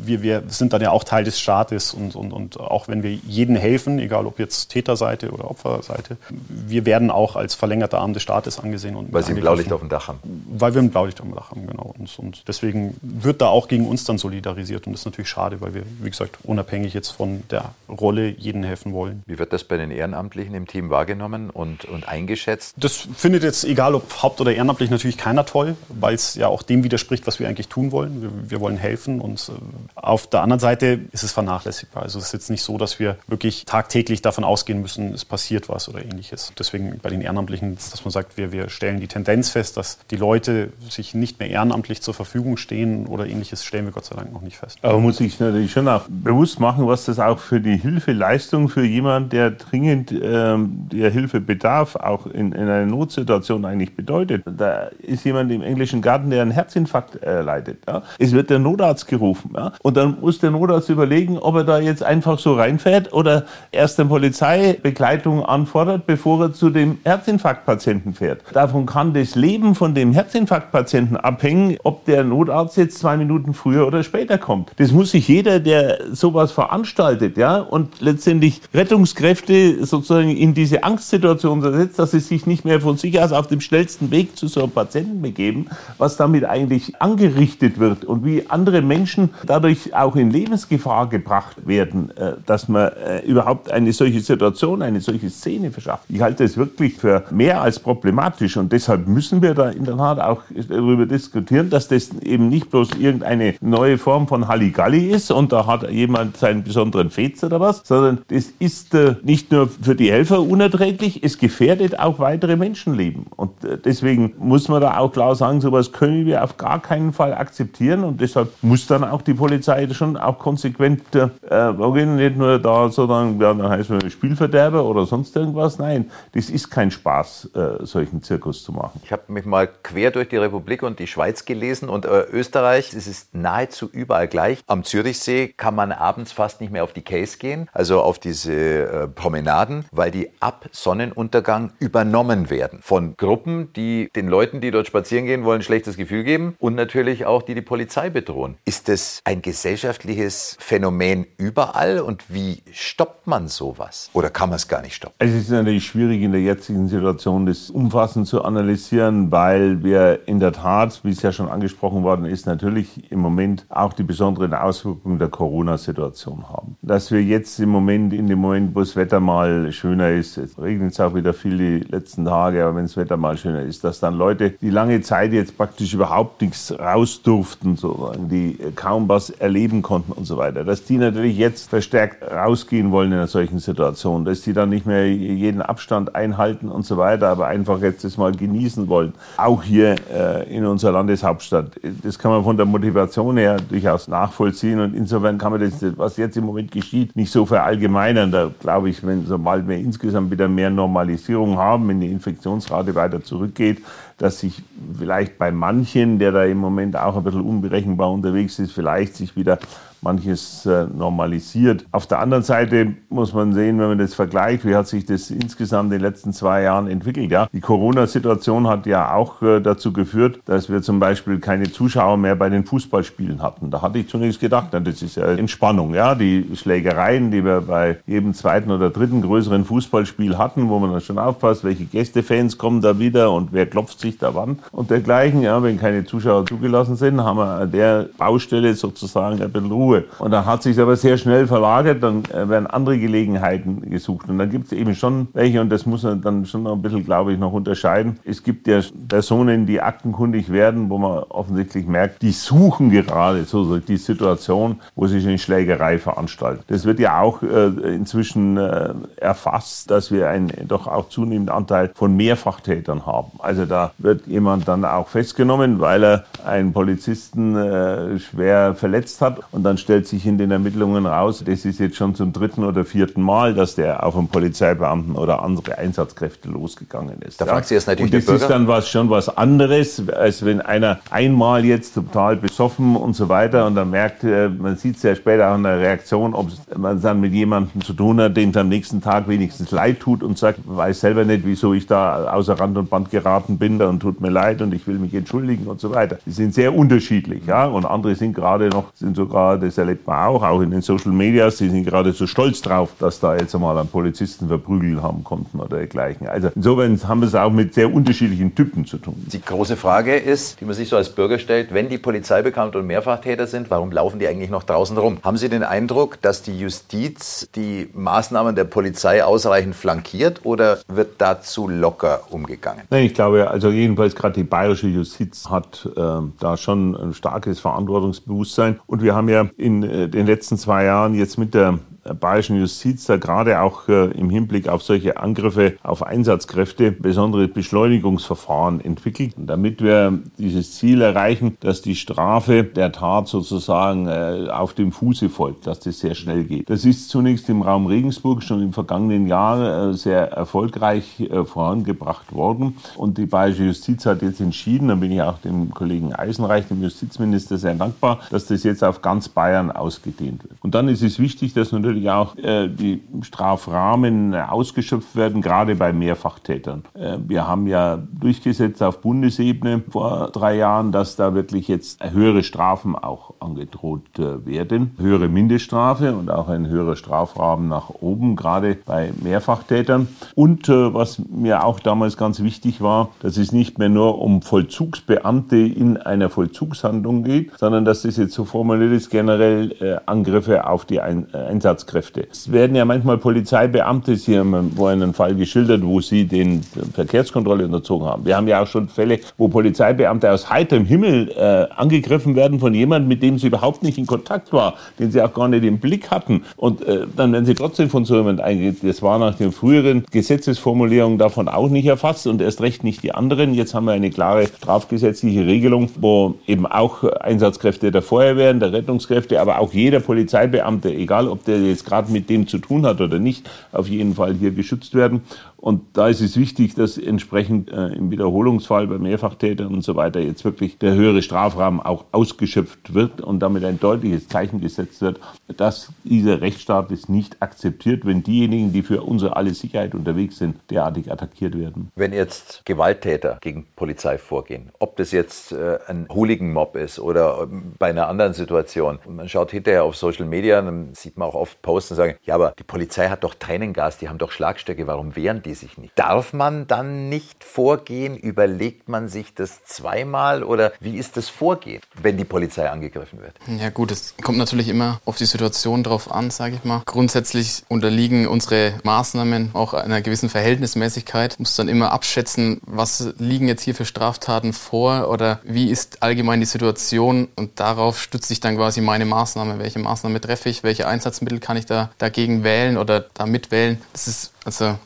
wir, 0.03 0.21
wir 0.21 0.43
sind 0.47 0.71
dann 0.71 0.81
ja 0.81 0.91
auch 0.91 1.03
Teil 1.03 1.25
des 1.25 1.39
Staates 1.39 1.93
und, 1.93 2.15
und, 2.15 2.31
und 2.31 2.59
auch 2.59 2.87
wenn 2.87 3.03
wir 3.03 3.11
jedem 3.11 3.57
helfen, 3.57 3.99
egal 3.99 4.25
ob 4.25 4.39
jetzt 4.39 4.69
Täterseite 4.69 5.31
oder 5.31 5.51
Opferseite, 5.51 6.15
wir 6.47 6.85
werden 6.85 7.11
auch 7.11 7.35
als 7.35 7.53
verlängerter 7.53 7.99
Arm 7.99 8.13
des 8.13 8.23
Staates 8.23 8.57
angesehen. 8.57 8.95
Und 8.95 9.11
Weil 9.11 9.23
sie 9.23 9.33
ein 9.33 9.41
Blaulicht 9.41 9.73
auf 9.73 9.81
dem 9.81 9.89
Dach 9.89 10.07
haben. 10.07 10.19
Weil 10.49 10.73
wir 10.73 10.81
ein 10.81 10.89
Blaulicht 10.89 11.19
auf 11.19 11.27
dem 11.27 11.35
Dach 11.35 11.51
haben, 11.51 11.67
genau. 11.67 11.93
Und, 11.97 12.17
und 12.17 12.47
deswegen 12.47 12.95
wird 13.01 13.41
da 13.41 13.47
auch 13.47 13.67
gegen 13.67 13.87
uns 13.87 14.05
dann 14.05 14.17
solidarisiert 14.17 14.87
und 14.87 14.93
das 14.93 15.01
ist 15.01 15.05
natürlich 15.05 15.29
schade, 15.29 15.59
weil 15.59 15.73
wir, 15.73 15.83
wie 16.01 16.09
gesagt, 16.09 16.37
unabhängig 16.43 16.93
jetzt 16.93 17.09
von 17.09 17.43
der 17.51 17.73
Rolle 17.89 18.29
jedem 18.29 18.63
helfen 18.63 18.93
wollen. 18.93 19.23
Wie 19.25 19.37
wird 19.37 19.51
das 19.51 19.65
bei 19.65 19.75
den 19.75 19.91
Ehrenamtlichen 19.91 20.60
im 20.61 20.67
Team 20.67 20.89
wahrgenommen 20.89 21.49
und, 21.49 21.85
und 21.85 22.07
eingeschätzt? 22.07 22.75
Das 22.77 23.07
findet 23.15 23.43
jetzt, 23.43 23.63
egal 23.63 23.95
ob 23.95 24.21
haupt- 24.21 24.41
oder 24.41 24.53
ehrenamtlich, 24.53 24.89
natürlich 24.89 25.17
keiner 25.17 25.45
toll, 25.45 25.75
weil 25.89 26.15
es 26.15 26.35
ja 26.35 26.47
auch 26.47 26.63
dem 26.63 26.83
widerspricht, 26.83 27.27
was 27.27 27.39
wir 27.39 27.47
eigentlich 27.47 27.67
tun 27.67 27.91
wollen. 27.91 28.21
Wir, 28.21 28.51
wir 28.51 28.59
wollen 28.59 28.77
helfen 28.77 29.19
und 29.19 29.49
äh, 29.49 29.53
auf 29.95 30.27
der 30.27 30.41
anderen 30.41 30.59
Seite 30.59 30.99
ist 31.11 31.23
es 31.23 31.31
vernachlässigbar. 31.31 32.03
Also 32.03 32.19
es 32.19 32.25
ist 32.27 32.33
jetzt 32.33 32.49
nicht 32.49 32.63
so, 32.63 32.77
dass 32.77 32.99
wir 32.99 33.17
wirklich 33.27 33.65
tagtäglich 33.65 34.21
davon 34.21 34.43
ausgehen 34.43 34.81
müssen, 34.81 35.13
es 35.13 35.25
passiert 35.25 35.69
was 35.69 35.89
oder 35.89 36.03
ähnliches. 36.03 36.53
Deswegen 36.57 36.99
bei 37.01 37.09
den 37.09 37.21
Ehrenamtlichen, 37.21 37.75
dass 37.75 38.05
man 38.05 38.11
sagt, 38.11 38.37
wir, 38.37 38.51
wir 38.51 38.69
stellen 38.69 38.99
die 38.99 39.07
Tendenz 39.07 39.49
fest, 39.49 39.77
dass 39.77 39.97
die 40.11 40.15
Leute 40.15 40.71
sich 40.89 41.13
nicht 41.13 41.39
mehr 41.39 41.49
ehrenamtlich 41.49 42.01
zur 42.01 42.13
Verfügung 42.13 42.57
stehen 42.57 43.07
oder 43.07 43.25
ähnliches, 43.25 43.63
stellen 43.63 43.85
wir 43.85 43.91
Gott 43.91 44.05
sei 44.05 44.15
Dank 44.15 44.31
noch 44.31 44.41
nicht 44.41 44.57
fest. 44.57 44.77
Aber 44.81 44.99
muss 44.99 45.19
ich 45.19 45.39
natürlich 45.39 45.71
schon 45.71 45.87
auch 45.87 46.05
bewusst 46.07 46.59
machen, 46.59 46.87
was 46.87 47.05
das 47.05 47.19
auch 47.19 47.39
für 47.39 47.59
die 47.59 47.77
Hilfeleistung 47.77 48.69
für 48.69 48.85
jemanden, 48.85 49.29
der 49.29 49.51
dringend 49.51 50.11
ähm, 50.53 50.87
der 50.91 51.09
Hilfe 51.09 51.41
bedarf, 51.41 51.95
auch 51.95 52.25
in, 52.25 52.51
in 52.51 52.63
einer 52.63 52.85
Notsituation 52.85 53.65
eigentlich 53.65 53.95
bedeutet. 53.95 54.43
Da 54.45 54.89
ist 54.99 55.25
jemand 55.25 55.51
im 55.51 55.61
englischen 55.61 56.01
Garten, 56.01 56.29
der 56.29 56.41
einen 56.41 56.51
Herzinfarkt 56.51 57.21
äh, 57.23 57.41
leidet. 57.41 57.79
Ja? 57.87 58.03
Es 58.19 58.31
wird 58.31 58.49
der 58.49 58.59
Notarzt 58.59 59.07
gerufen. 59.07 59.51
Ja? 59.55 59.73
Und 59.81 59.97
dann 59.97 60.19
muss 60.19 60.39
der 60.39 60.51
Notarzt 60.51 60.89
überlegen, 60.89 61.37
ob 61.37 61.55
er 61.55 61.63
da 61.63 61.79
jetzt 61.79 62.03
einfach 62.03 62.39
so 62.39 62.55
reinfährt 62.55 63.13
oder 63.13 63.45
erst 63.71 63.99
eine 63.99 64.09
Polizeibegleitung 64.09 65.45
anfordert, 65.45 66.05
bevor 66.05 66.41
er 66.41 66.53
zu 66.53 66.69
dem 66.69 66.97
Herzinfarktpatienten 67.03 68.13
fährt. 68.13 68.41
Davon 68.53 68.85
kann 68.85 69.13
das 69.13 69.35
Leben 69.35 69.75
von 69.75 69.93
dem 69.95 70.13
Herzinfarktpatienten 70.13 71.17
abhängen, 71.17 71.77
ob 71.83 72.05
der 72.05 72.23
Notarzt 72.23 72.77
jetzt 72.77 72.99
zwei 72.99 73.17
Minuten 73.17 73.53
früher 73.53 73.87
oder 73.87 74.03
später 74.03 74.37
kommt. 74.37 74.71
Das 74.77 74.91
muss 74.91 75.11
sich 75.11 75.27
jeder, 75.27 75.59
der 75.59 75.99
sowas 76.11 76.51
veranstaltet, 76.51 77.37
ja, 77.37 77.59
und 77.59 78.01
letztendlich 78.01 78.61
Rettungskräfte 78.73 79.85
sozusagen 79.85 80.29
in 80.41 80.55
diese 80.55 80.83
Angstsituation 80.83 81.61
versetzt, 81.61 81.99
dass 81.99 82.11
sie 82.11 82.19
sich 82.19 82.47
nicht 82.47 82.65
mehr 82.65 82.81
von 82.81 82.97
sich 82.97 83.21
aus 83.21 83.31
auf 83.31 83.45
dem 83.45 83.61
schnellsten 83.61 84.09
Weg 84.09 84.35
zu 84.35 84.47
so 84.47 84.63
einem 84.63 84.71
Patienten 84.71 85.21
begeben, 85.21 85.67
was 85.99 86.17
damit 86.17 86.45
eigentlich 86.45 86.99
angerichtet 86.99 87.77
wird 87.77 88.05
und 88.05 88.25
wie 88.25 88.49
andere 88.49 88.81
Menschen 88.81 89.29
dadurch 89.45 89.93
auch 89.93 90.15
in 90.15 90.31
Lebensgefahr 90.31 91.07
gebracht 91.09 91.67
werden, 91.67 92.09
äh, 92.17 92.33
dass 92.47 92.67
man 92.67 92.87
äh, 92.87 93.23
überhaupt 93.23 93.71
eine 93.71 93.93
solche 93.93 94.19
Situation, 94.19 94.81
eine 94.81 94.99
solche 94.99 95.29
Szene 95.29 95.69
verschafft. 95.69 96.05
Ich 96.09 96.21
halte 96.21 96.43
es 96.43 96.57
wirklich 96.57 96.95
für 96.95 97.23
mehr 97.29 97.61
als 97.61 97.77
problematisch 97.77 98.57
und 98.57 98.71
deshalb 98.71 99.07
müssen 99.07 99.43
wir 99.43 99.53
da 99.53 99.69
in 99.69 99.85
der 99.85 99.95
Tat 99.95 100.19
auch 100.19 100.41
darüber 100.69 101.05
diskutieren, 101.05 101.69
dass 101.69 101.87
das 101.87 102.09
eben 102.23 102.49
nicht 102.49 102.71
bloß 102.71 102.95
irgendeine 102.99 103.53
neue 103.61 103.99
Form 103.99 104.27
von 104.27 104.47
Halligalli 104.47 105.11
ist 105.11 105.29
und 105.29 105.51
da 105.51 105.67
hat 105.67 105.87
jemand 105.91 106.37
seinen 106.37 106.63
besonderen 106.63 107.11
Fetz 107.11 107.43
oder 107.43 107.59
was, 107.59 107.83
sondern 107.83 108.23
das 108.29 108.45
ist 108.57 108.95
äh, 108.95 109.17
nicht 109.21 109.51
nur 109.51 109.67
für 109.67 109.93
die 109.93 110.09
Helfer 110.21 110.43
unerträglich, 110.43 111.23
es 111.23 111.39
gefährdet 111.39 111.97
auch 111.97 112.19
weitere 112.19 112.55
Menschenleben. 112.55 113.25
Und 113.35 113.65
äh, 113.65 113.79
deswegen 113.79 114.35
muss 114.37 114.67
man 114.67 114.79
da 114.79 114.99
auch 114.99 115.11
klar 115.11 115.33
sagen, 115.33 115.61
sowas 115.61 115.91
können 115.91 116.27
wir 116.27 116.43
auf 116.43 116.57
gar 116.57 116.79
keinen 116.79 117.11
Fall 117.11 117.33
akzeptieren 117.33 118.03
und 118.03 118.21
deshalb 118.21 118.51
muss 118.61 118.85
dann 118.85 119.03
auch 119.03 119.23
die 119.23 119.33
Polizei 119.33 119.89
schon 119.93 120.17
auch 120.17 120.37
konsequent 120.37 121.01
äh, 121.15 121.29
vorgehen, 121.73 122.17
nicht 122.17 122.37
nur 122.37 122.59
da 122.59 122.89
sozusagen, 122.89 123.41
ja, 123.41 123.51
dann 123.51 123.67
heißt 123.67 123.89
man 123.89 124.11
Spielverderber 124.11 124.85
oder 124.85 125.07
sonst 125.07 125.35
irgendwas. 125.35 125.79
Nein, 125.79 126.11
das 126.33 126.51
ist 126.51 126.69
kein 126.69 126.91
Spaß, 126.91 127.49
äh, 127.55 127.83
solchen 127.87 128.21
Zirkus 128.21 128.63
zu 128.63 128.73
machen. 128.73 129.01
Ich 129.03 129.11
habe 129.11 129.23
mich 129.29 129.45
mal 129.45 129.67
quer 129.81 130.11
durch 130.11 130.29
die 130.29 130.37
Republik 130.37 130.83
und 130.83 130.99
die 130.99 131.07
Schweiz 131.07 131.45
gelesen 131.45 131.89
und 131.89 132.05
äh, 132.05 132.25
Österreich, 132.31 132.93
es 132.93 133.07
ist 133.07 133.33
nahezu 133.33 133.89
überall 133.91 134.27
gleich. 134.27 134.59
Am 134.67 134.83
Zürichsee 134.83 135.47
kann 135.47 135.73
man 135.73 135.91
abends 135.91 136.31
fast 136.31 136.61
nicht 136.61 136.71
mehr 136.71 136.83
auf 136.83 136.93
die 136.93 137.01
Case 137.01 137.39
gehen, 137.39 137.67
also 137.73 138.01
auf 138.01 138.19
diese 138.19 138.53
äh, 138.53 139.07
Promenaden, 139.07 139.85
weil 139.91 140.10
die 140.11 140.29
ab 140.39 140.69
Sonnenuntergang 140.71 141.71
übernommen 141.79 142.49
werden 142.49 142.79
von 142.81 143.15
Gruppen, 143.17 143.73
die 143.73 144.09
den 144.15 144.27
Leuten, 144.27 144.61
die 144.61 144.71
dort 144.71 144.87
spazieren 144.87 145.25
gehen 145.25 145.43
wollen, 145.43 145.61
ein 145.61 145.63
schlechtes 145.63 145.97
Gefühl 145.97 146.23
geben 146.23 146.55
und 146.59 146.75
natürlich 146.75 147.25
auch 147.25 147.41
die 147.41 147.55
die 147.55 147.61
Polizei 147.61 148.09
bedrohen. 148.09 148.55
Ist 148.65 148.89
das 148.89 149.21
ein 149.23 149.41
gesellschaftliches 149.41 150.57
Phänomen 150.59 151.25
überall 151.37 151.99
und 151.99 152.33
wie 152.33 152.61
stoppt 152.71 153.27
man 153.27 153.47
sowas? 153.47 154.09
Oder 154.13 154.29
kann 154.29 154.49
man 154.49 154.57
es 154.57 154.67
gar 154.67 154.81
nicht 154.81 154.95
stoppen? 154.95 155.15
Es 155.19 155.33
ist 155.33 155.49
natürlich 155.49 155.85
schwierig 155.85 156.21
in 156.21 156.31
der 156.31 156.41
jetzigen 156.41 156.87
Situation, 156.87 157.45
das 157.45 157.69
umfassend 157.69 158.27
zu 158.27 158.43
analysieren, 158.43 159.31
weil 159.31 159.83
wir 159.83 160.27
in 160.27 160.39
der 160.39 160.51
Tat, 160.51 161.01
wie 161.03 161.11
es 161.11 161.21
ja 161.21 161.31
schon 161.31 161.49
angesprochen 161.49 162.03
worden 162.03 162.25
ist, 162.25 162.45
natürlich 162.45 163.11
im 163.11 163.19
Moment 163.19 163.65
auch 163.69 163.93
die 163.93 164.03
besonderen 164.03 164.53
Auswirkungen 164.53 165.19
der 165.19 165.29
Corona-Situation 165.29 166.49
haben. 166.49 166.77
Dass 166.81 167.11
wir 167.11 167.21
jetzt 167.21 167.59
im 167.59 167.69
Moment, 167.69 168.13
in 168.13 168.27
dem 168.27 168.39
Moment, 168.39 168.75
wo 168.75 168.79
das 168.79 168.95
Wetter 168.95 169.19
mal 169.19 169.71
schöner 169.71 170.00
ist, 170.09 170.37
es 170.37 170.57
regnet 170.57 170.93
es 170.93 170.99
auch 170.99 171.13
wieder 171.15 171.33
viel 171.33 171.57
die 171.57 171.91
letzten 171.91 172.25
Tage, 172.25 172.63
aber 172.63 172.75
wenn 172.75 172.83
das 172.83 172.97
Wetter 172.97 173.17
mal 173.17 173.37
schöner 173.37 173.61
ist, 173.61 173.83
dass 173.83 173.99
dann 173.99 174.15
Leute, 174.15 174.51
die 174.61 174.69
lange 174.69 175.01
Zeit 175.01 175.33
jetzt 175.33 175.57
praktisch 175.57 175.93
überhaupt 175.93 176.41
nichts 176.41 176.73
raus 176.77 177.21
durften, 177.21 177.75
sozusagen, 177.75 178.29
die 178.29 178.57
kaum 178.75 179.07
was 179.09 179.29
erleben 179.29 179.81
konnten 179.81 180.11
und 180.11 180.25
so 180.25 180.37
weiter, 180.37 180.63
dass 180.63 180.83
die 180.83 180.97
natürlich 180.97 181.37
jetzt 181.37 181.69
verstärkt 181.69 182.23
rausgehen 182.31 182.91
wollen 182.91 183.11
in 183.11 183.17
einer 183.17 183.27
solchen 183.27 183.59
Situation, 183.59 184.25
dass 184.25 184.41
die 184.41 184.53
dann 184.53 184.69
nicht 184.69 184.85
mehr 184.85 185.07
jeden 185.07 185.61
Abstand 185.61 186.15
einhalten 186.15 186.69
und 186.69 186.85
so 186.85 186.97
weiter, 186.97 187.29
aber 187.29 187.47
einfach 187.47 187.81
jetzt 187.81 188.03
das 188.03 188.17
mal 188.17 188.31
genießen 188.31 188.87
wollen. 188.87 189.13
Auch 189.37 189.63
hier 189.63 189.95
äh, 190.13 190.55
in 190.55 190.65
unserer 190.65 190.93
Landeshauptstadt. 190.93 191.71
Das 192.03 192.17
kann 192.17 192.31
man 192.31 192.43
von 192.43 192.57
der 192.57 192.65
Motivation 192.65 193.37
her 193.37 193.57
durchaus 193.69 194.07
nachvollziehen 194.07 194.79
und 194.79 194.95
insofern 194.95 195.37
kann 195.37 195.51
man 195.51 195.61
das, 195.61 195.73
was 195.97 196.17
jetzt 196.17 196.37
im 196.37 196.45
Moment 196.45 196.71
geschieht, 196.71 197.15
nicht 197.15 197.31
so 197.31 197.45
verallgemeinern. 197.45 198.31
Da 198.31 198.51
glaube 198.59 198.89
ich, 198.89 199.05
wenn 199.05 199.25
sobald 199.25 199.67
wir 199.67 199.77
insgesamt 199.91 200.31
wieder 200.31 200.47
mehr 200.47 200.69
Normalisierung 200.69 201.57
haben, 201.57 201.89
wenn 201.89 201.99
die 201.99 202.11
Infektionsrate 202.11 202.95
weiter 202.95 203.21
zurückgeht, 203.21 203.81
dass 204.17 204.39
sich 204.39 204.63
vielleicht 204.97 205.37
bei 205.37 205.51
manchen, 205.51 206.17
der 206.17 206.31
da 206.31 206.45
im 206.45 206.59
Moment 206.59 206.95
auch 206.95 207.17
ein 207.17 207.23
bisschen 207.23 207.41
unberechenbar 207.41 208.09
unterwegs 208.11 208.57
ist, 208.59 208.71
vielleicht 208.71 209.15
sich 209.15 209.35
wieder 209.35 209.59
manches 210.01 210.65
äh, 210.65 210.85
normalisiert. 210.85 211.85
Auf 211.91 212.07
der 212.07 212.19
anderen 212.19 212.43
Seite 212.43 212.93
muss 213.09 213.33
man 213.33 213.53
sehen, 213.53 213.79
wenn 213.79 213.89
man 213.89 213.97
das 213.97 214.13
vergleicht, 214.13 214.65
wie 214.65 214.75
hat 214.75 214.87
sich 214.87 215.05
das 215.05 215.29
insgesamt 215.29 215.91
in 215.91 215.99
den 215.99 216.01
letzten 216.01 216.33
zwei 216.33 216.63
Jahren 216.63 216.87
entwickelt. 216.87 217.31
Ja, 217.31 217.47
die 217.53 217.59
Corona-Situation 217.59 218.67
hat 218.67 218.85
ja 218.85 219.13
auch 219.13 219.41
äh, 219.41 219.59
dazu 219.59 219.93
geführt, 219.93 220.39
dass 220.45 220.69
wir 220.69 220.81
zum 220.81 220.99
Beispiel 220.99 221.39
keine 221.39 221.71
Zuschauer 221.71 222.17
mehr 222.17 222.35
bei 222.35 222.49
den 222.49 222.65
Fußballspielen 222.65 223.41
hatten. 223.41 223.69
Da 223.69 223.81
hatte 223.81 223.99
ich 223.99 224.09
zunächst 224.09 224.39
gedacht, 224.39 224.69
na, 224.71 224.79
das 224.79 225.01
ist 225.01 225.17
ja 225.17 225.25
Entspannung. 225.25 225.93
Ja, 225.93 226.15
die 226.15 226.47
Schlägereien, 226.55 227.31
die 227.31 227.45
wir 227.45 227.61
bei 227.61 227.97
jedem 228.07 228.33
zweiten 228.33 228.71
oder 228.71 228.89
dritten 228.89 229.21
größeren 229.21 229.65
Fußballspiel 229.65 230.37
hatten, 230.37 230.69
wo 230.69 230.79
man 230.79 230.91
dann 230.91 231.01
schon 231.01 231.19
aufpasst, 231.19 231.63
welche 231.63 231.85
Gästefans 231.85 232.57
kommen 232.57 232.81
da 232.81 232.97
wieder 232.97 233.31
und 233.31 233.53
wer 233.53 233.65
klopft 233.65 233.99
sich 233.99 234.17
da 234.17 234.33
wann 234.33 234.59
und 234.71 234.89
dergleichen. 234.89 235.41
Ja, 235.41 235.61
wenn 235.61 235.79
keine 235.79 236.05
Zuschauer 236.05 236.45
zugelassen 236.45 236.95
sind, 236.95 237.21
haben 237.21 237.37
wir 237.37 237.45
an 237.45 237.71
der 237.71 238.09
Baustelle 238.17 238.73
sozusagen 238.73 239.41
ein 239.41 239.51
bisschen 239.51 239.71
Ruhe 239.71 239.90
Ruhe. 239.91 240.03
Und 240.19 240.31
dann 240.31 240.45
hat 240.45 240.63
sich 240.63 240.79
aber 240.79 240.95
sehr 240.95 241.17
schnell 241.17 241.47
verlagert, 241.47 242.01
dann 242.01 242.23
äh, 242.25 242.47
werden 242.49 242.67
andere 242.67 242.97
Gelegenheiten 242.97 243.89
gesucht. 243.89 244.29
Und 244.29 244.37
dann 244.37 244.49
gibt 244.49 244.67
es 244.67 244.71
eben 244.71 244.95
schon 244.95 245.27
welche, 245.33 245.61
und 245.61 245.69
das 245.69 245.85
muss 245.85 246.03
man 246.03 246.21
dann 246.21 246.45
schon 246.45 246.63
noch 246.63 246.73
ein 246.73 246.81
bisschen, 246.81 247.05
glaube 247.05 247.33
ich, 247.33 247.39
noch 247.39 247.53
unterscheiden. 247.53 248.19
Es 248.23 248.43
gibt 248.43 248.67
ja 248.67 248.79
Personen, 249.07 249.65
die 249.65 249.81
aktenkundig 249.81 250.51
werden, 250.51 250.89
wo 250.89 250.97
man 250.97 251.23
offensichtlich 251.29 251.85
merkt, 251.87 252.21
die 252.21 252.31
suchen 252.31 252.89
gerade 252.89 253.43
so 253.43 253.77
die 253.77 253.97
Situation, 253.97 254.79
wo 254.95 255.07
sich 255.07 255.25
eine 255.25 255.37
Schlägerei 255.37 255.97
veranstaltet. 255.97 256.65
Das 256.67 256.85
wird 256.85 256.99
ja 256.99 257.19
auch 257.19 257.41
äh, 257.43 257.67
inzwischen 257.93 258.57
äh, 258.57 258.93
erfasst, 259.17 259.91
dass 259.91 260.11
wir 260.11 260.29
einen 260.29 260.51
doch 260.67 260.87
auch 260.87 261.09
zunehmenden 261.09 261.53
Anteil 261.53 261.91
von 261.93 262.15
Mehrfachtätern 262.15 263.05
haben. 263.05 263.31
Also 263.39 263.65
da 263.65 263.91
wird 263.97 264.27
jemand 264.27 264.67
dann 264.67 264.85
auch 264.85 265.07
festgenommen, 265.07 265.79
weil 265.79 266.03
er 266.03 266.23
einen 266.45 266.73
Polizisten 266.73 267.55
äh, 267.55 268.19
schwer 268.19 268.75
verletzt 268.75 269.21
hat 269.21 269.39
und 269.51 269.63
dann 269.63 269.77
stellt 269.81 270.07
sich 270.07 270.25
in 270.25 270.37
den 270.37 270.51
Ermittlungen 270.51 271.05
raus, 271.05 271.43
das 271.45 271.65
ist 271.65 271.79
jetzt 271.79 271.95
schon 271.95 272.15
zum 272.15 272.31
dritten 272.33 272.63
oder 272.63 272.85
vierten 272.85 273.21
Mal, 273.21 273.53
dass 273.53 273.75
der 273.75 274.05
auf 274.05 274.15
einen 274.15 274.27
Polizeibeamten 274.27 275.15
oder 275.15 275.43
andere 275.43 275.77
Einsatzkräfte 275.77 276.49
losgegangen 276.49 277.21
ist. 277.21 277.41
Da 277.41 277.45
ja. 277.45 277.53
fragt 277.53 277.67
sich 277.67 277.75
jetzt 277.75 277.87
natürlich 277.87 278.13
Und 278.13 278.27
das 278.27 278.41
ist 278.41 278.49
dann 278.49 278.67
was, 278.67 278.89
schon 278.89 279.09
was 279.09 279.35
anderes, 279.35 280.07
als 280.09 280.45
wenn 280.45 280.61
einer 280.61 280.99
einmal 281.09 281.65
jetzt 281.65 281.95
total 281.95 282.37
besoffen 282.37 282.95
und 282.95 283.15
so 283.15 283.29
weiter 283.29 283.65
und 283.65 283.75
dann 283.75 283.89
merkt, 283.89 284.23
äh, 284.23 284.49
man 284.49 284.77
sieht 284.77 284.97
es 284.97 285.03
ja 285.03 285.15
später 285.15 285.51
auch 285.51 285.55
in 285.55 285.63
der 285.63 285.79
Reaktion, 285.79 286.33
ob 286.33 286.49
man 286.77 286.97
es 286.97 287.01
dann 287.01 287.19
mit 287.19 287.33
jemandem 287.33 287.81
zu 287.81 287.93
tun 287.93 288.21
hat, 288.21 288.37
dem 288.37 288.49
es 288.49 288.57
am 288.57 288.69
nächsten 288.69 289.01
Tag 289.01 289.27
wenigstens 289.27 289.71
leid 289.71 289.99
tut 289.99 290.23
und 290.23 290.37
sagt, 290.37 290.59
weiß 290.65 290.99
selber 290.99 291.25
nicht, 291.25 291.45
wieso 291.45 291.73
ich 291.73 291.87
da 291.87 292.31
außer 292.31 292.59
Rand 292.59 292.77
und 292.77 292.89
Band 292.89 293.11
geraten 293.11 293.57
bin 293.57 293.81
und 293.81 293.99
tut 293.99 294.21
mir 294.21 294.29
leid 294.29 294.61
und 294.61 294.73
ich 294.73 294.87
will 294.87 294.99
mich 294.99 295.13
entschuldigen 295.13 295.67
und 295.67 295.79
so 295.79 295.93
weiter. 295.93 296.17
Die 296.25 296.31
sind 296.31 296.53
sehr 296.53 296.75
unterschiedlich, 296.75 297.45
ja, 297.47 297.65
und 297.65 297.85
andere 297.85 298.15
sind 298.15 298.33
gerade 298.33 298.69
noch, 298.69 298.85
sind 298.93 299.15
sogar 299.15 299.57
das 299.57 299.70
erlebt 299.77 300.07
man 300.07 300.25
auch, 300.27 300.43
auch 300.43 300.61
in 300.61 300.71
den 300.71 300.81
Social 300.81 301.11
Medias, 301.11 301.57
die 301.57 301.69
sind 301.69 301.85
gerade 301.85 302.13
so 302.13 302.27
stolz 302.27 302.61
drauf, 302.61 302.91
dass 302.99 303.19
da 303.19 303.35
jetzt 303.35 303.53
einmal 303.55 303.77
einen 303.77 303.89
Polizisten 303.89 304.47
verprügelt 304.47 305.01
haben 305.01 305.23
konnten 305.23 305.59
oder 305.59 305.77
dergleichen. 305.77 306.27
Also 306.27 306.49
insofern 306.55 306.99
haben 307.07 307.21
wir 307.21 307.27
es 307.27 307.35
auch 307.35 307.51
mit 307.51 307.73
sehr 307.73 307.93
unterschiedlichen 307.93 308.55
Typen 308.55 308.85
zu 308.85 308.97
tun. 308.97 309.15
Die 309.31 309.41
große 309.41 309.77
Frage 309.77 310.15
ist, 310.15 310.59
die 310.61 310.65
man 310.65 310.73
sich 310.73 310.89
so 310.89 310.97
als 310.97 311.09
Bürger 311.09 311.39
stellt, 311.39 311.73
wenn 311.73 311.89
die 311.89 311.97
Polizei 311.97 312.41
bekannt 312.41 312.75
und 312.75 312.87
Mehrfachtäter 312.87 313.47
sind, 313.47 313.69
warum 313.69 313.91
laufen 313.91 314.19
die 314.19 314.27
eigentlich 314.27 314.49
noch 314.49 314.63
draußen 314.63 314.97
rum? 314.97 315.17
Haben 315.23 315.37
Sie 315.37 315.49
den 315.49 315.63
Eindruck, 315.63 316.21
dass 316.21 316.41
die 316.41 316.57
Justiz 316.57 317.49
die 317.55 317.89
Maßnahmen 317.93 318.55
der 318.55 318.65
Polizei 318.65 319.23
ausreichend 319.23 319.75
flankiert 319.75 320.41
oder 320.43 320.79
wird 320.87 321.15
dazu 321.19 321.67
locker 321.67 322.21
umgegangen? 322.29 322.83
Nein, 322.89 323.05
ich 323.05 323.13
glaube, 323.13 323.49
also 323.49 323.69
jedenfalls 323.69 324.15
gerade 324.15 324.35
die 324.35 324.43
bayerische 324.43 324.87
Justiz 324.87 325.49
hat 325.49 325.87
äh, 325.95 326.01
da 326.39 326.57
schon 326.57 326.95
ein 326.95 327.13
starkes 327.13 327.59
Verantwortungsbewusstsein 327.59 328.79
und 328.87 329.01
wir 329.01 329.15
haben 329.15 329.29
ja 329.29 329.47
in 329.61 329.83
äh, 329.83 330.09
den 330.09 330.25
letzten 330.25 330.57
zwei 330.57 330.85
Jahren 330.85 331.13
jetzt 331.13 331.37
mit 331.37 331.53
der 331.53 331.79
bayerischen 332.19 332.59
Justiz 332.59 333.05
da 333.05 333.17
gerade 333.17 333.61
auch 333.61 333.87
äh, 333.87 334.11
im 334.11 334.29
Hinblick 334.29 334.67
auf 334.67 334.83
solche 334.83 335.17
Angriffe 335.17 335.73
auf 335.83 336.03
Einsatzkräfte 336.03 336.91
besondere 336.91 337.47
Beschleunigungsverfahren 337.47 338.81
entwickelt, 338.83 339.33
damit 339.37 339.81
wir 339.81 340.19
dieses 340.37 340.75
Ziel 340.75 341.01
erreichen, 341.01 341.57
dass 341.59 341.81
die 341.81 341.95
Strafe 341.95 342.63
der 342.63 342.91
Tat 342.91 343.27
sozusagen 343.27 344.07
äh, 344.07 344.47
auf 344.49 344.73
dem 344.73 344.91
Fuße 344.91 345.29
folgt, 345.29 345.67
dass 345.67 345.79
das 345.79 345.99
sehr 345.99 346.15
schnell 346.15 346.43
geht. 346.43 346.69
Das 346.69 346.85
ist 346.85 347.09
zunächst 347.09 347.49
im 347.49 347.61
Raum 347.61 347.85
Regensburg 347.85 348.43
schon 348.43 348.61
im 348.61 348.73
vergangenen 348.73 349.27
Jahr 349.27 349.89
äh, 349.89 349.93
sehr 349.93 350.31
erfolgreich 350.31 351.29
vorangebracht 351.45 352.33
worden 352.33 352.75
und 352.95 353.17
die 353.17 353.25
bayerische 353.25 353.63
Justiz 353.63 354.05
hat 354.05 354.21
jetzt 354.21 354.41
entschieden, 354.41 354.87
da 354.87 354.95
bin 354.95 355.11
ich 355.11 355.21
auch 355.21 355.37
dem 355.39 355.71
Kollegen 355.71 356.13
Eisenreich, 356.13 356.67
dem 356.67 356.81
Justizminister, 356.81 357.57
sehr 357.57 357.75
dankbar, 357.75 358.19
dass 358.29 358.45
das 358.45 358.63
jetzt 358.63 358.83
auf 358.83 359.01
ganz 359.01 359.29
Bayern 359.29 359.71
ausgedehnt 359.71 360.43
wird. 360.43 360.55
Und 360.61 360.75
dann 360.75 360.87
ist 360.87 361.01
es 361.01 361.19
wichtig, 361.19 361.53
dass 361.53 361.71
natürlich 361.71 362.00
natürlich 362.01 362.09
auch 362.09 362.35
äh, 362.37 362.67
die 362.67 363.01
Strafrahmen 363.21 364.33
ausgeschöpft 364.35 365.15
werden, 365.15 365.41
gerade 365.41 365.75
bei 365.75 365.93
Mehrfachtätern. 365.93 366.83
Äh, 366.93 367.17
wir 367.27 367.47
haben 367.47 367.67
ja 367.67 368.01
durchgesetzt 368.19 368.81
auf 368.83 369.01
Bundesebene 369.01 369.83
vor 369.89 370.29
drei 370.31 370.55
Jahren, 370.55 370.91
dass 370.91 371.15
da 371.15 371.33
wirklich 371.33 371.67
jetzt 371.67 372.03
höhere 372.03 372.43
Strafen 372.43 372.95
auch 372.95 373.33
angedroht 373.39 374.19
äh, 374.19 374.45
werden. 374.45 374.91
Höhere 374.97 375.27
Mindeststrafe 375.27 376.15
und 376.15 376.29
auch 376.29 376.47
ein 376.47 376.67
höherer 376.67 376.95
Strafrahmen 376.95 377.67
nach 377.67 377.89
oben, 377.89 378.35
gerade 378.35 378.77
bei 378.85 379.11
Mehrfachtätern. 379.21 380.07
Und 380.35 380.69
äh, 380.69 380.93
was 380.93 381.19
mir 381.19 381.65
auch 381.65 381.79
damals 381.79 382.17
ganz 382.17 382.41
wichtig 382.41 382.81
war, 382.81 383.09
dass 383.21 383.37
es 383.37 383.51
nicht 383.51 383.77
mehr 383.77 383.89
nur 383.89 384.19
um 384.21 384.41
Vollzugsbeamte 384.41 385.57
in 385.57 385.97
einer 385.97 386.29
Vollzugshandlung 386.29 387.23
geht, 387.23 387.51
sondern 387.57 387.85
dass 387.85 388.03
das 388.03 388.17
jetzt 388.17 388.33
so 388.33 388.45
formuliert 388.45 388.93
ist, 388.93 389.09
generell 389.09 389.71
äh, 389.79 389.97
Angriffe 390.05 390.67
auf 390.67 390.85
die 390.85 390.99
Ein 391.01 391.27
äh, 391.33 391.37
Einsatzkräfte. 391.81 392.27
Es 392.31 392.51
werden 392.51 392.75
ja 392.75 392.85
manchmal 392.85 393.17
Polizeibeamte, 393.17 394.15
Sie 394.15 394.37
haben 394.37 394.71
vorhin 394.75 395.01
einen 395.01 395.13
Fall 395.13 395.35
geschildert, 395.35 395.83
wo 395.83 396.01
Sie 396.01 396.25
den 396.25 396.61
Verkehrskontrolle 396.93 397.65
unterzogen 397.65 398.07
haben. 398.07 398.25
Wir 398.25 398.37
haben 398.37 398.47
ja 398.47 398.61
auch 398.61 398.67
schon 398.67 398.87
Fälle, 398.87 399.19
wo 399.37 399.47
Polizeibeamte 399.47 400.31
aus 400.31 400.49
heiterem 400.49 400.85
Himmel 400.85 401.29
äh, 401.29 401.73
angegriffen 401.75 402.35
werden 402.35 402.59
von 402.59 402.73
jemandem, 402.73 403.09
mit 403.09 403.23
dem 403.23 403.37
sie 403.37 403.47
überhaupt 403.47 403.83
nicht 403.83 403.97
in 403.97 404.05
Kontakt 404.05 404.53
war, 404.53 404.75
den 404.99 405.11
sie 405.11 405.21
auch 405.21 405.33
gar 405.33 405.47
nicht 405.47 405.63
im 405.63 405.79
Blick 405.79 406.11
hatten. 406.11 406.43
Und 406.55 406.85
äh, 406.85 407.05
dann 407.15 407.33
werden 407.33 407.45
sie 407.45 407.55
trotzdem 407.55 407.89
von 407.89 408.05
so 408.05 408.15
jemandem 408.15 408.45
eingegangen. 408.45 408.77
Das 408.83 409.01
war 409.01 409.19
nach 409.19 409.35
den 409.35 409.51
früheren 409.51 410.05
Gesetzesformulierungen 410.11 411.17
davon 411.17 411.47
auch 411.47 411.69
nicht 411.69 411.85
erfasst 411.85 412.27
und 412.27 412.41
erst 412.41 412.61
recht 412.61 412.83
nicht 412.83 413.03
die 413.03 413.13
anderen. 413.13 413.53
Jetzt 413.53 413.73
haben 413.73 413.85
wir 413.85 413.93
eine 413.93 414.09
klare 414.09 414.47
strafgesetzliche 414.47 415.45
Regelung, 415.45 415.89
wo 415.99 416.35
eben 416.47 416.65
auch 416.65 417.03
Einsatzkräfte 417.03 417.91
der 417.91 418.01
Feuerwehren, 418.01 418.59
der 418.59 418.73
Rettungskräfte, 418.73 419.41
aber 419.41 419.59
auch 419.59 419.73
jeder 419.73 419.99
Polizeibeamte, 419.99 420.93
egal 420.93 421.27
ob 421.27 421.43
der 421.45 421.70
jetzt 421.71 421.85
gerade 421.85 422.11
mit 422.11 422.29
dem 422.29 422.47
zu 422.47 422.59
tun 422.59 422.85
hat 422.85 423.01
oder 423.01 423.19
nicht, 423.19 423.49
auf 423.71 423.87
jeden 423.87 424.15
Fall 424.15 424.35
hier 424.35 424.51
geschützt 424.51 424.93
werden. 424.93 425.21
Und 425.61 425.95
da 425.95 426.07
ist 426.07 426.21
es 426.21 426.37
wichtig, 426.37 426.73
dass 426.73 426.97
entsprechend 426.97 427.71
äh, 427.71 427.89
im 427.89 428.09
Wiederholungsfall 428.09 428.87
bei 428.87 428.97
Mehrfachtätern 428.97 429.67
und 429.67 429.83
so 429.83 429.95
weiter 429.95 430.19
jetzt 430.19 430.43
wirklich 430.43 430.79
der 430.79 430.95
höhere 430.95 431.21
Strafrahmen 431.21 431.79
auch 431.79 432.05
ausgeschöpft 432.11 432.95
wird 432.95 433.21
und 433.21 433.39
damit 433.39 433.63
ein 433.63 433.79
deutliches 433.79 434.27
Zeichen 434.27 434.59
gesetzt 434.59 435.01
wird, 435.01 435.19
dass 435.55 435.89
dieser 436.03 436.41
Rechtsstaat 436.41 436.91
es 436.91 437.09
nicht 437.09 437.37
akzeptiert, 437.41 438.05
wenn 438.05 438.23
diejenigen, 438.23 438.73
die 438.73 438.81
für 438.81 439.03
unsere 439.03 439.35
alle 439.35 439.53
Sicherheit 439.53 439.93
unterwegs 439.93 440.37
sind, 440.37 440.57
derartig 440.71 441.11
attackiert 441.11 441.57
werden. 441.57 441.91
Wenn 441.95 442.11
jetzt 442.11 442.63
Gewalttäter 442.65 443.37
gegen 443.41 443.67
Polizei 443.75 444.17
vorgehen, 444.17 444.71
ob 444.79 444.97
das 444.97 445.11
jetzt 445.11 445.51
äh, 445.51 445.77
ein 445.87 446.07
Hooligan-Mob 446.11 446.75
ist 446.75 446.99
oder 446.99 447.43
ähm, 447.43 447.73
bei 447.77 447.91
einer 447.91 448.07
anderen 448.07 448.33
Situation, 448.33 448.97
man 449.07 449.29
schaut 449.29 449.51
hinterher 449.51 449.83
auf 449.83 449.95
Social 449.95 450.25
Media, 450.25 450.59
dann 450.59 450.95
sieht 450.95 451.17
man 451.17 451.29
auch 451.29 451.35
oft 451.35 451.61
Posts 451.61 451.91
und 451.91 451.97
sagen, 451.97 452.15
ja, 452.23 452.33
aber 452.33 452.55
die 452.57 452.63
Polizei 452.63 453.09
hat 453.09 453.23
doch 453.23 453.35
Tränengas, 453.35 453.99
die 453.99 454.09
haben 454.09 454.17
doch 454.17 454.31
Schlagstöcke, 454.31 454.87
warum 454.87 455.15
wehren 455.15 455.43
die 455.43 455.50
die 455.51 455.55
sich 455.55 455.77
nicht. 455.77 455.97
Darf 455.99 456.31
man 456.31 456.65
dann 456.67 457.09
nicht 457.09 457.43
vorgehen? 457.43 458.15
Überlegt 458.17 458.87
man 458.87 459.09
sich 459.09 459.33
das 459.33 459.63
zweimal 459.65 460.43
oder 460.43 460.71
wie 460.79 460.97
ist 460.97 461.17
das 461.17 461.27
Vorgehen, 461.27 461.81
wenn 462.01 462.17
die 462.17 462.23
Polizei 462.23 462.69
angegriffen 462.69 463.19
wird? 463.19 463.35
Ja 463.59 463.69
gut, 463.69 463.91
es 463.91 464.15
kommt 464.21 464.37
natürlich 464.37 464.69
immer 464.69 465.01
auf 465.05 465.17
die 465.17 465.25
Situation 465.25 465.83
drauf 465.83 466.11
an, 466.11 466.31
sage 466.31 466.55
ich 466.55 466.63
mal. 466.63 466.83
Grundsätzlich 466.85 467.63
unterliegen 467.67 468.27
unsere 468.27 468.73
Maßnahmen 468.83 469.51
auch 469.53 469.73
einer 469.73 470.01
gewissen 470.01 470.29
Verhältnismäßigkeit. 470.29 471.37
Muss 471.39 471.55
dann 471.55 471.67
immer 471.67 471.91
abschätzen, 471.91 472.61
was 472.65 473.13
liegen 473.17 473.47
jetzt 473.49 473.63
hier 473.63 473.75
für 473.75 473.85
Straftaten 473.85 474.53
vor 474.53 475.09
oder 475.09 475.41
wie 475.43 475.69
ist 475.69 476.01
allgemein 476.01 476.39
die 476.39 476.45
Situation 476.45 477.27
und 477.35 477.59
darauf 477.59 478.01
stütze 478.01 478.31
ich 478.31 478.39
dann 478.39 478.55
quasi 478.55 478.79
meine 478.79 479.05
Maßnahme. 479.05 479.59
Welche 479.59 479.79
Maßnahme 479.79 480.21
treffe 480.21 480.47
ich? 480.47 480.63
Welche 480.63 480.87
Einsatzmittel 480.87 481.39
kann 481.39 481.57
ich 481.57 481.65
da 481.65 481.91
dagegen 481.97 482.45
wählen 482.45 482.77
oder 482.77 483.01
da 483.13 483.25
mitwählen? 483.25 483.81
Das 483.91 484.07
ist 484.07 484.31
also 484.45 484.77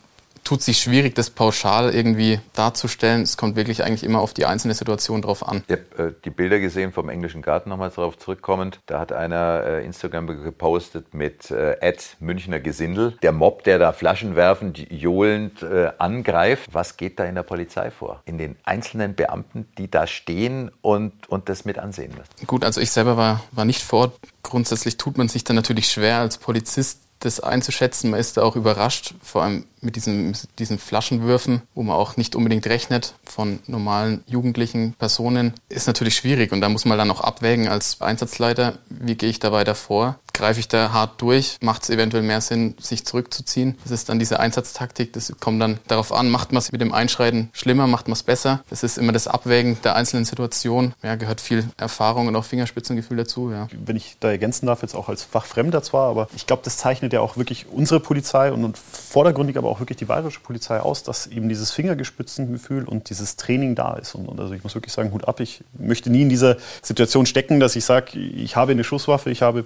tut 0.46 0.62
sich 0.62 0.78
schwierig, 0.78 1.16
das 1.16 1.30
pauschal 1.30 1.94
irgendwie 1.94 2.40
darzustellen. 2.54 3.24
Es 3.24 3.36
kommt 3.36 3.56
wirklich 3.58 3.84
eigentlich 3.84 4.04
immer 4.04 4.22
auf 4.22 4.34
die 4.34 4.46
einzelne 4.46 4.74
Situation 4.74 5.22
drauf 5.22 5.46
an. 5.46 5.64
Ich 5.68 5.74
habe 5.74 6.10
äh, 6.10 6.14
die 6.24 6.30
Bilder 6.30 6.60
gesehen 6.60 6.94
vom 6.94 7.10
englischen 7.10 7.42
Garten, 7.42 7.70
nochmals 7.70 7.96
darauf 7.96 8.18
zurückkommend. 8.18 8.80
Da 8.86 9.00
hat 9.00 9.12
einer 9.12 9.64
äh, 9.66 9.86
Instagram 9.86 10.28
gepostet 10.28 11.14
mit 11.14 11.52
äh, 11.52 11.78
Ed 11.82 12.16
Münchner 12.20 12.60
Gesindel. 12.60 13.18
Der 13.24 13.32
Mob, 13.32 13.64
der 13.64 13.80
da 13.80 13.92
Flaschen 13.92 14.36
werfend, 14.36 14.92
johlend 14.92 15.64
äh, 15.64 15.92
angreift. 15.98 16.70
Was 16.72 16.96
geht 16.96 17.20
da 17.20 17.26
in 17.26 17.36
der 17.36 17.44
Polizei 17.44 17.90
vor? 17.90 18.22
In 18.26 18.38
den 18.38 18.56
einzelnen 18.64 19.16
Beamten, 19.16 19.68
die 19.78 19.90
da 19.90 20.06
stehen 20.06 20.72
und, 20.82 21.28
und 21.28 21.50
das 21.50 21.66
mit 21.66 21.80
ansehen 21.80 22.12
müssen? 22.12 22.48
Gut, 22.48 22.64
also 22.64 22.80
ich 22.80 22.92
selber 22.92 23.18
war, 23.18 23.44
war 23.52 23.66
nicht 23.66 23.82
vor. 23.82 24.14
Grundsätzlich 24.44 24.98
tut 24.98 25.18
man 25.18 25.28
sich 25.28 25.44
dann 25.44 25.56
natürlich 25.56 25.90
schwer 25.90 26.20
als 26.20 26.38
Polizist 26.38 27.05
das 27.20 27.40
einzuschätzen. 27.40 28.12
Man 28.12 28.20
ist 28.20 28.38
da 28.38 28.44
auch 28.44 28.56
überrascht, 28.56 29.14
vor 29.22 29.44
allem 29.44 29.66
mit 29.82 29.96
diesen, 29.96 30.36
diesen 30.60 30.80
Flaschenwürfen, 30.80 31.62
wo 31.74 31.84
man 31.84 31.96
auch 31.96 32.18
nicht 32.18 32.36
unbedingt 32.36 32.68
rechnet 32.68 33.14
von 33.24 33.60
normalen 33.68 34.24
jugendlichen 34.28 34.94
Personen, 34.94 35.54
ist 35.70 35.88
natürlich 35.88 36.16
schwierig. 36.16 36.52
Und 36.52 36.62
da 36.62 36.70
muss 36.70 36.86
man 36.86 36.98
dann 36.98 37.12
auch 37.12 37.22
abwägen 37.22 37.68
als 37.68 38.02
Einsatzleiter, 38.02 38.78
wie 38.90 39.16
gehe 39.16 39.30
ich 39.30 39.40
da 39.40 39.52
weiter 39.52 39.76
vor? 39.76 40.20
Greife 40.36 40.60
ich 40.60 40.68
da 40.68 40.92
hart 40.92 41.22
durch? 41.22 41.58
Macht 41.62 41.84
es 41.84 41.90
eventuell 41.90 42.22
mehr 42.22 42.42
Sinn, 42.42 42.76
sich 42.78 43.06
zurückzuziehen? 43.06 43.78
Das 43.84 43.92
ist 43.92 44.10
dann 44.10 44.20
diese 44.20 44.40
Einsatztaktik. 44.40 45.14
Das 45.14 45.32
kommt 45.40 45.62
dann 45.62 45.80
darauf 45.88 46.12
an, 46.12 46.30
macht 46.30 46.52
man 46.52 46.60
es 46.60 46.74
mit 46.74 46.82
dem 46.82 46.94
Einschreiten 46.94 47.50
schlimmer, 47.54 47.88
macht 47.88 48.10
man 48.10 48.14
es 48.14 48.24
besser? 48.24 48.62
Das 48.70 48.84
ist 48.84 48.98
immer 48.98 49.14
das 49.14 49.30
Abwägen 49.30 49.78
der 49.84 49.96
einzelnen 49.96 50.26
Situation. 50.26 50.94
Ja, 51.02 51.16
gehört 51.16 51.40
viel 51.40 51.64
Erfahrung 51.78 52.28
und 52.28 52.36
auch 52.36 52.44
Fingerspitzengefühl 52.44 53.16
dazu. 53.16 53.50
Ja. 53.50 53.68
Wenn 53.72 53.96
ich 53.96 54.18
da 54.20 54.30
ergänzen 54.30 54.66
darf, 54.66 54.82
jetzt 54.82 54.94
auch 54.94 55.08
als 55.08 55.24
Fachfremder 55.24 55.82
zwar, 55.82 56.10
aber 56.10 56.28
ich 56.36 56.46
glaube, 56.46 56.64
das 56.66 56.78
zeichnet 56.78 57.14
ja 57.14 57.22
auch 57.22 57.38
wirklich 57.38 57.68
unsere 57.72 58.02
Polizei 58.02 58.52
und, 58.52 58.78
vordergründig 58.78 59.58
aber 59.58 59.70
auch 59.70 59.80
wirklich 59.80 59.98
die 59.98 60.06
bayerische 60.06 60.42
Polizei 60.42 60.82
aus, 60.82 61.04
dass 61.04 61.28
eben 61.28 61.48
dieses 61.48 61.72
Fingergespitzengefühl 61.72 62.84
und 62.84 63.10
dieses 63.10 63.38
Training 63.38 63.76
da 63.76 63.94
ist. 63.94 64.16
Und, 64.16 64.28
und, 64.28 64.40
also 64.40 64.54
ich 64.54 64.64
muss 64.64 64.76
wirklich 64.76 64.92
sagen, 64.92 65.14
Hut 65.14 65.28
ab. 65.28 65.40
Ich 65.40 65.64
möchte 65.78 66.10
nie 66.10 66.24
in 66.24 66.30
dieser 66.30 66.58
Situation 66.82 67.26
stecken, 67.26 67.62
dass 67.62 67.76
ich 67.78 67.86
sage, 67.86 68.20
ich 68.20 68.56
habe 68.58 68.74
eine 68.74 68.84
Schusswaffe, 68.84 69.30
ich 69.30 69.42
habe 69.42 69.64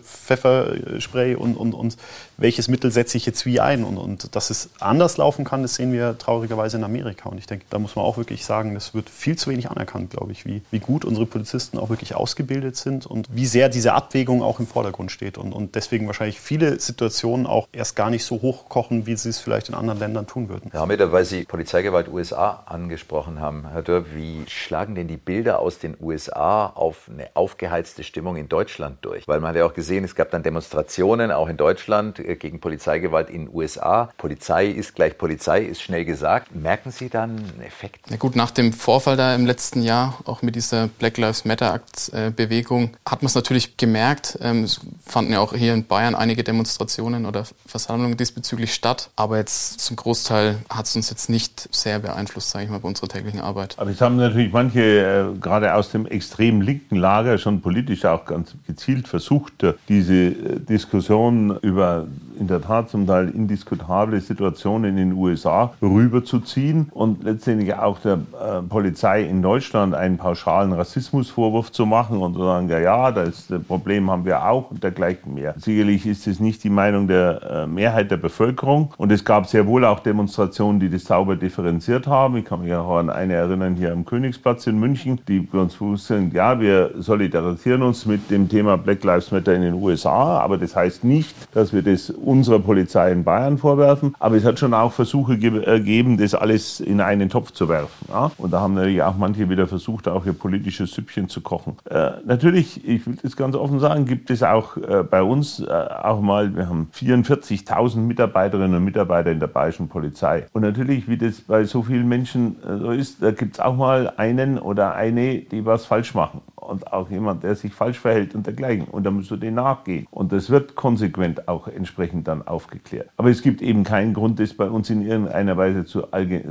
Pfefferspray 0.65 1.36
und, 1.36 1.56
und, 1.56 1.74
und 1.74 1.98
welches 2.39 2.67
Mittel 2.67 2.91
setze 2.91 3.17
ich 3.17 3.25
jetzt 3.25 3.45
wie 3.45 3.60
ein. 3.60 3.84
Und, 3.84 3.97
und 3.97 4.36
dass 4.36 4.49
es 4.49 4.69
anders 4.80 5.17
laufen 5.17 5.45
kann, 5.45 5.62
das 5.62 5.75
sehen 5.75 5.91
wir 5.91 6.17
traurigerweise 6.17 6.78
in 6.78 6.84
Amerika. 6.84 7.30
Und 7.30 7.38
ich 7.38 7.45
denke, 7.45 7.65
da 7.69 7.80
muss 7.80 7.95
man 7.95 8.06
auch 8.06 8.17
wirklich 8.17 8.45
sagen, 8.45 8.73
das 8.73 8.93
wird 8.93 9.10
viel 9.10 9.38
zu 9.38 9.49
wenig 9.49 9.69
anerkannt, 9.69 10.12
glaube 10.12 10.32
ich, 10.32 10.45
wie, 10.45 10.62
wie 10.71 10.80
gut 10.80 11.06
unsere 11.06 11.25
Polizisten 11.25 11.78
auch 11.78 11.89
wirklich 11.89 12.15
ausgebildet 12.15 12.75
sind 12.75 13.06
und 13.06 13.28
wie 13.32 13.45
sehr 13.45 13.69
diese 13.69 13.93
Abwägung 13.93 14.41
auch 14.41 14.60
im 14.60 14.67
Vordergrund 14.67 15.12
steht. 15.12 15.38
Und, 15.38 15.54
und 15.54 15.75
deswegen 15.75 16.08
wahrscheinlich 16.08 16.39
viele 16.39 16.80
Situationen 16.80 17.45
auch 17.45 17.67
erst 17.71 17.95
gar 17.95 18.10
nicht 18.10 18.23
so 18.23 18.41
hochkochen, 18.41 19.06
wie 19.06 19.15
sie 19.15 19.30
es 19.30 19.39
vielleicht 19.39 19.69
in 19.69 19.75
anderen 19.75 19.99
Ländern 19.99 20.28
tun 20.28 20.49
würden. 20.49 20.69
Herr 20.71 20.82
Hamida, 20.82 21.12
weil 21.12 21.25
Sie 21.25 21.43
Polizeigewalt 21.43 22.08
USA 22.08 22.63
angesprochen 22.65 23.39
haben, 23.39 23.69
Herr 23.71 23.82
Dörr, 23.82 24.06
wie 24.15 24.43
schlagen 24.47 24.95
denn 24.95 25.08
die 25.08 25.17
Bilder 25.17 25.60
aus 25.60 25.80
den 25.80 25.97
USA 25.99 26.67
auf 26.67 27.10
eine 27.12 27.30
aufgeheizte 27.34 28.04
Stimmung 28.04 28.38
in 28.38 28.49
Deutschland 28.49 28.97
durch? 29.02 29.28
Weil 29.28 29.39
man 29.39 29.49
hat 29.49 29.58
ja 29.58 29.65
auch 29.65 29.73
gesehen, 29.73 30.04
es 30.04 30.15
gab 30.15 30.32
dann 30.32 30.43
Demonstrationen 30.43 31.32
auch 31.32 31.49
in 31.49 31.58
Deutschland 31.58 32.19
gegen 32.35 32.59
Polizeigewalt 32.59 33.29
in 33.29 33.45
den 33.45 33.55
USA. 33.55 34.09
Polizei 34.17 34.67
ist 34.67 34.95
gleich 34.95 35.17
Polizei, 35.17 35.61
ist 35.61 35.81
schnell 35.81 36.05
gesagt. 36.05 36.55
Merken 36.55 36.91
Sie 36.91 37.09
dann 37.09 37.37
einen 37.37 37.61
Effekt? 37.61 38.05
Na 38.09 38.17
gut, 38.17 38.35
nach 38.35 38.51
dem 38.51 38.73
Vorfall 38.73 39.17
da 39.17 39.35
im 39.35 39.45
letzten 39.45 39.83
Jahr, 39.83 40.19
auch 40.25 40.41
mit 40.41 40.55
dieser 40.55 40.87
Black 40.87 41.17
Lives 41.17 41.45
Matter-Bewegung, 41.45 42.83
äh, 42.83 43.09
hat 43.09 43.21
man 43.21 43.27
es 43.27 43.35
natürlich 43.35 43.77
gemerkt. 43.77 44.37
Ähm, 44.41 44.63
es 44.63 44.81
fanden 45.05 45.33
ja 45.33 45.39
auch 45.39 45.53
hier 45.53 45.73
in 45.73 45.85
Bayern 45.85 46.15
einige 46.15 46.43
Demonstrationen 46.43 47.25
oder 47.25 47.45
Versammlungen 47.65 48.17
diesbezüglich 48.17 48.73
statt. 48.73 49.09
Aber 49.15 49.37
jetzt 49.37 49.79
zum 49.79 49.95
Großteil 49.95 50.57
hat 50.69 50.85
es 50.85 50.95
uns 50.95 51.09
jetzt 51.09 51.29
nicht 51.29 51.73
sehr 51.73 51.99
beeinflusst, 51.99 52.51
sage 52.51 52.65
ich 52.65 52.71
mal, 52.71 52.79
bei 52.79 52.87
unserer 52.87 53.07
täglichen 53.07 53.39
Arbeit. 53.39 53.75
Aber 53.77 53.89
es 53.89 54.01
haben 54.01 54.17
natürlich 54.17 54.51
manche, 54.51 54.81
äh, 54.81 55.39
gerade 55.39 55.73
aus 55.73 55.91
dem 55.91 56.05
extrem 56.05 56.61
linken 56.61 56.95
Lager, 56.95 57.37
schon 57.37 57.61
politisch 57.61 58.05
auch 58.05 58.25
ganz 58.25 58.53
gezielt 58.67 59.07
versucht, 59.07 59.63
äh, 59.63 59.73
diese 59.87 60.13
äh, 60.13 60.59
Diskussion 60.59 61.57
über 61.61 62.07
in 62.39 62.47
der 62.47 62.62
Tat 62.62 62.89
zum 62.89 63.05
Teil 63.05 63.29
indiskutable 63.29 64.19
Situationen 64.21 64.91
in 64.91 65.10
den 65.10 65.13
USA 65.13 65.73
rüberzuziehen 65.82 66.88
und 66.91 67.23
letztendlich 67.23 67.73
auch 67.75 67.99
der 67.99 68.13
äh, 68.13 68.62
Polizei 68.67 69.23
in 69.23 69.41
Deutschland 69.41 69.93
einen 69.93 70.17
pauschalen 70.17 70.71
Rassismusvorwurf 70.73 71.71
zu 71.71 71.86
machen 71.86 72.19
und 72.19 72.36
zu 72.36 72.43
sagen, 72.43 72.69
ja, 72.69 72.79
ja, 72.79 73.12
das 73.12 73.47
Problem 73.67 74.10
haben 74.10 74.25
wir 74.25 74.45
auch 74.45 74.71
und 74.71 74.84
dergleichen 74.84 75.34
mehr. 75.34 75.53
Sicherlich 75.58 76.05
ist 76.05 76.27
es 76.27 76.39
nicht 76.39 76.63
die 76.63 76.69
Meinung 76.69 77.08
der 77.08 77.41
äh, 77.43 77.67
Mehrheit 77.67 78.10
der 78.12 78.17
Bevölkerung 78.17 78.93
und 78.97 79.12
es 79.12 79.25
gab 79.25 79.47
sehr 79.47 79.67
wohl 79.67 79.84
auch 79.86 79.99
Demonstrationen, 79.99 80.79
die 80.79 80.89
das 80.89 81.03
sauber 81.03 81.36
differenziert 81.36 82.08
haben. 82.08 82.38
Ich 82.38 82.45
kann 82.45 82.62
mich 82.62 82.73
auch 82.73 82.97
an 82.97 83.10
eine 83.10 83.34
erinnern 83.34 83.75
hier 83.75 83.91
am 83.91 84.05
Königsplatz 84.05 84.67
in 84.67 84.79
München, 84.79 85.19
die 85.27 85.47
uns 85.51 85.79
wussten, 85.82 86.32
ja, 86.34 86.60
wir 86.60 86.91
solidarisieren 86.99 87.82
uns 87.82 88.05
mit 88.05 88.32
dem 88.32 88.47
Thema 88.47 88.77
Black 88.77 89.03
Lives 89.03 89.32
Matter 89.32 89.53
in 89.53 89.62
den 89.62 89.73
USA, 89.73 90.39
aber 90.39 90.58
das 90.58 90.75
heißt 90.75 91.03
nicht, 91.03 91.36
dass 91.53 91.73
wir 91.73 91.82
das 91.82 92.09
unserer 92.10 92.60
Polizei 92.60 93.12
in 93.12 93.24
Bayern 93.24 93.58
vorwerfen, 93.58 94.15
aber 94.19 94.36
es 94.36 94.45
hat 94.45 94.60
schon 94.60 94.74
auch 94.74 94.91
Versuche 94.91 95.38
gegeben, 95.38 96.17
das 96.17 96.34
alles 96.34 96.80
in 96.80 97.02
einen 97.02 97.30
Topf 97.30 97.52
zu 97.52 97.69
werfen. 97.69 98.08
Ja? 98.10 98.32
Und 98.38 98.52
da 98.52 98.62
haben 98.62 98.74
natürlich 98.74 99.02
auch 99.04 99.15
manche 99.17 99.50
wieder 99.50 99.67
versucht, 99.67 100.08
auch 100.08 100.26
ihr 100.26 100.34
politisches 100.34 100.91
Süppchen 100.91 101.30
zu 101.30 101.41
kochen. 101.41 101.78
Äh, 101.89 102.12
natürlich, 102.26 102.88
ich 102.88 103.06
will 103.06 103.17
das 103.22 103.36
ganz 103.36 103.56
offen 103.56 103.80
sagen, 103.80 104.06
gibt 104.06 104.30
es 104.30 104.43
auch 104.43 104.78
äh, 104.78 105.04
bei 105.04 105.22
uns 105.22 105.60
äh, 105.60 105.65
auch 105.69 106.22
mal, 106.22 106.56
wir 106.56 106.67
haben 106.67 106.89
44.000 106.93 107.98
Mitarbeiterinnen 107.98 108.78
und 108.78 108.84
Mitarbeiter 108.84 109.32
in 109.32 109.39
der 109.39 109.48
bayerischen 109.48 109.88
Polizei. 109.88 110.48
Und 110.54 110.62
natürlich, 110.62 111.08
wie 111.08 111.17
das 111.17 111.41
bei 111.41 111.63
so 111.63 111.84
vielen 111.84 112.08
Menschen 112.08 112.58
äh, 112.63 112.78
so 112.78 112.91
ist, 112.91 113.22
da 113.22 113.32
gibt 113.32 113.56
es 113.56 113.60
auch 113.60 113.76
mal 113.76 114.13
einen 114.17 114.60
oder 114.60 114.95
eine, 114.95 115.39
die 115.39 115.65
was 115.65 115.86
falsch 115.86 116.13
machen 116.13 116.41
und 116.69 116.93
auch 116.93 117.10
jemand, 117.10 117.43
der 117.43 117.56
sich 117.56 117.74
falsch 117.74 118.00
verhält 118.00 118.36
und 118.36 118.45
dergleichen. 118.45 118.86
Und 118.86 119.06
da 119.06 119.12
musst 119.12 119.32
du 119.32 119.36
den 119.36 119.56
nachgehen. 119.56 120.08
Und 120.12 120.32
das 120.32 120.50
wird 120.50 120.76
konsequent 120.76 121.48
auch 121.48 121.67
entsprechend 121.89 122.28
dann 122.28 122.47
aufgeklärt. 122.47 123.10
Aber 123.17 123.30
es 123.30 123.41
gibt 123.41 123.62
eben 123.62 123.84
keinen 123.84 124.13
Grund, 124.13 124.39
das 124.39 124.54
bei 124.54 124.69
uns 124.69 124.89
in 124.89 125.02
irgendeiner 125.02 125.58
Weise 125.58 125.86
zu 125.86 126.04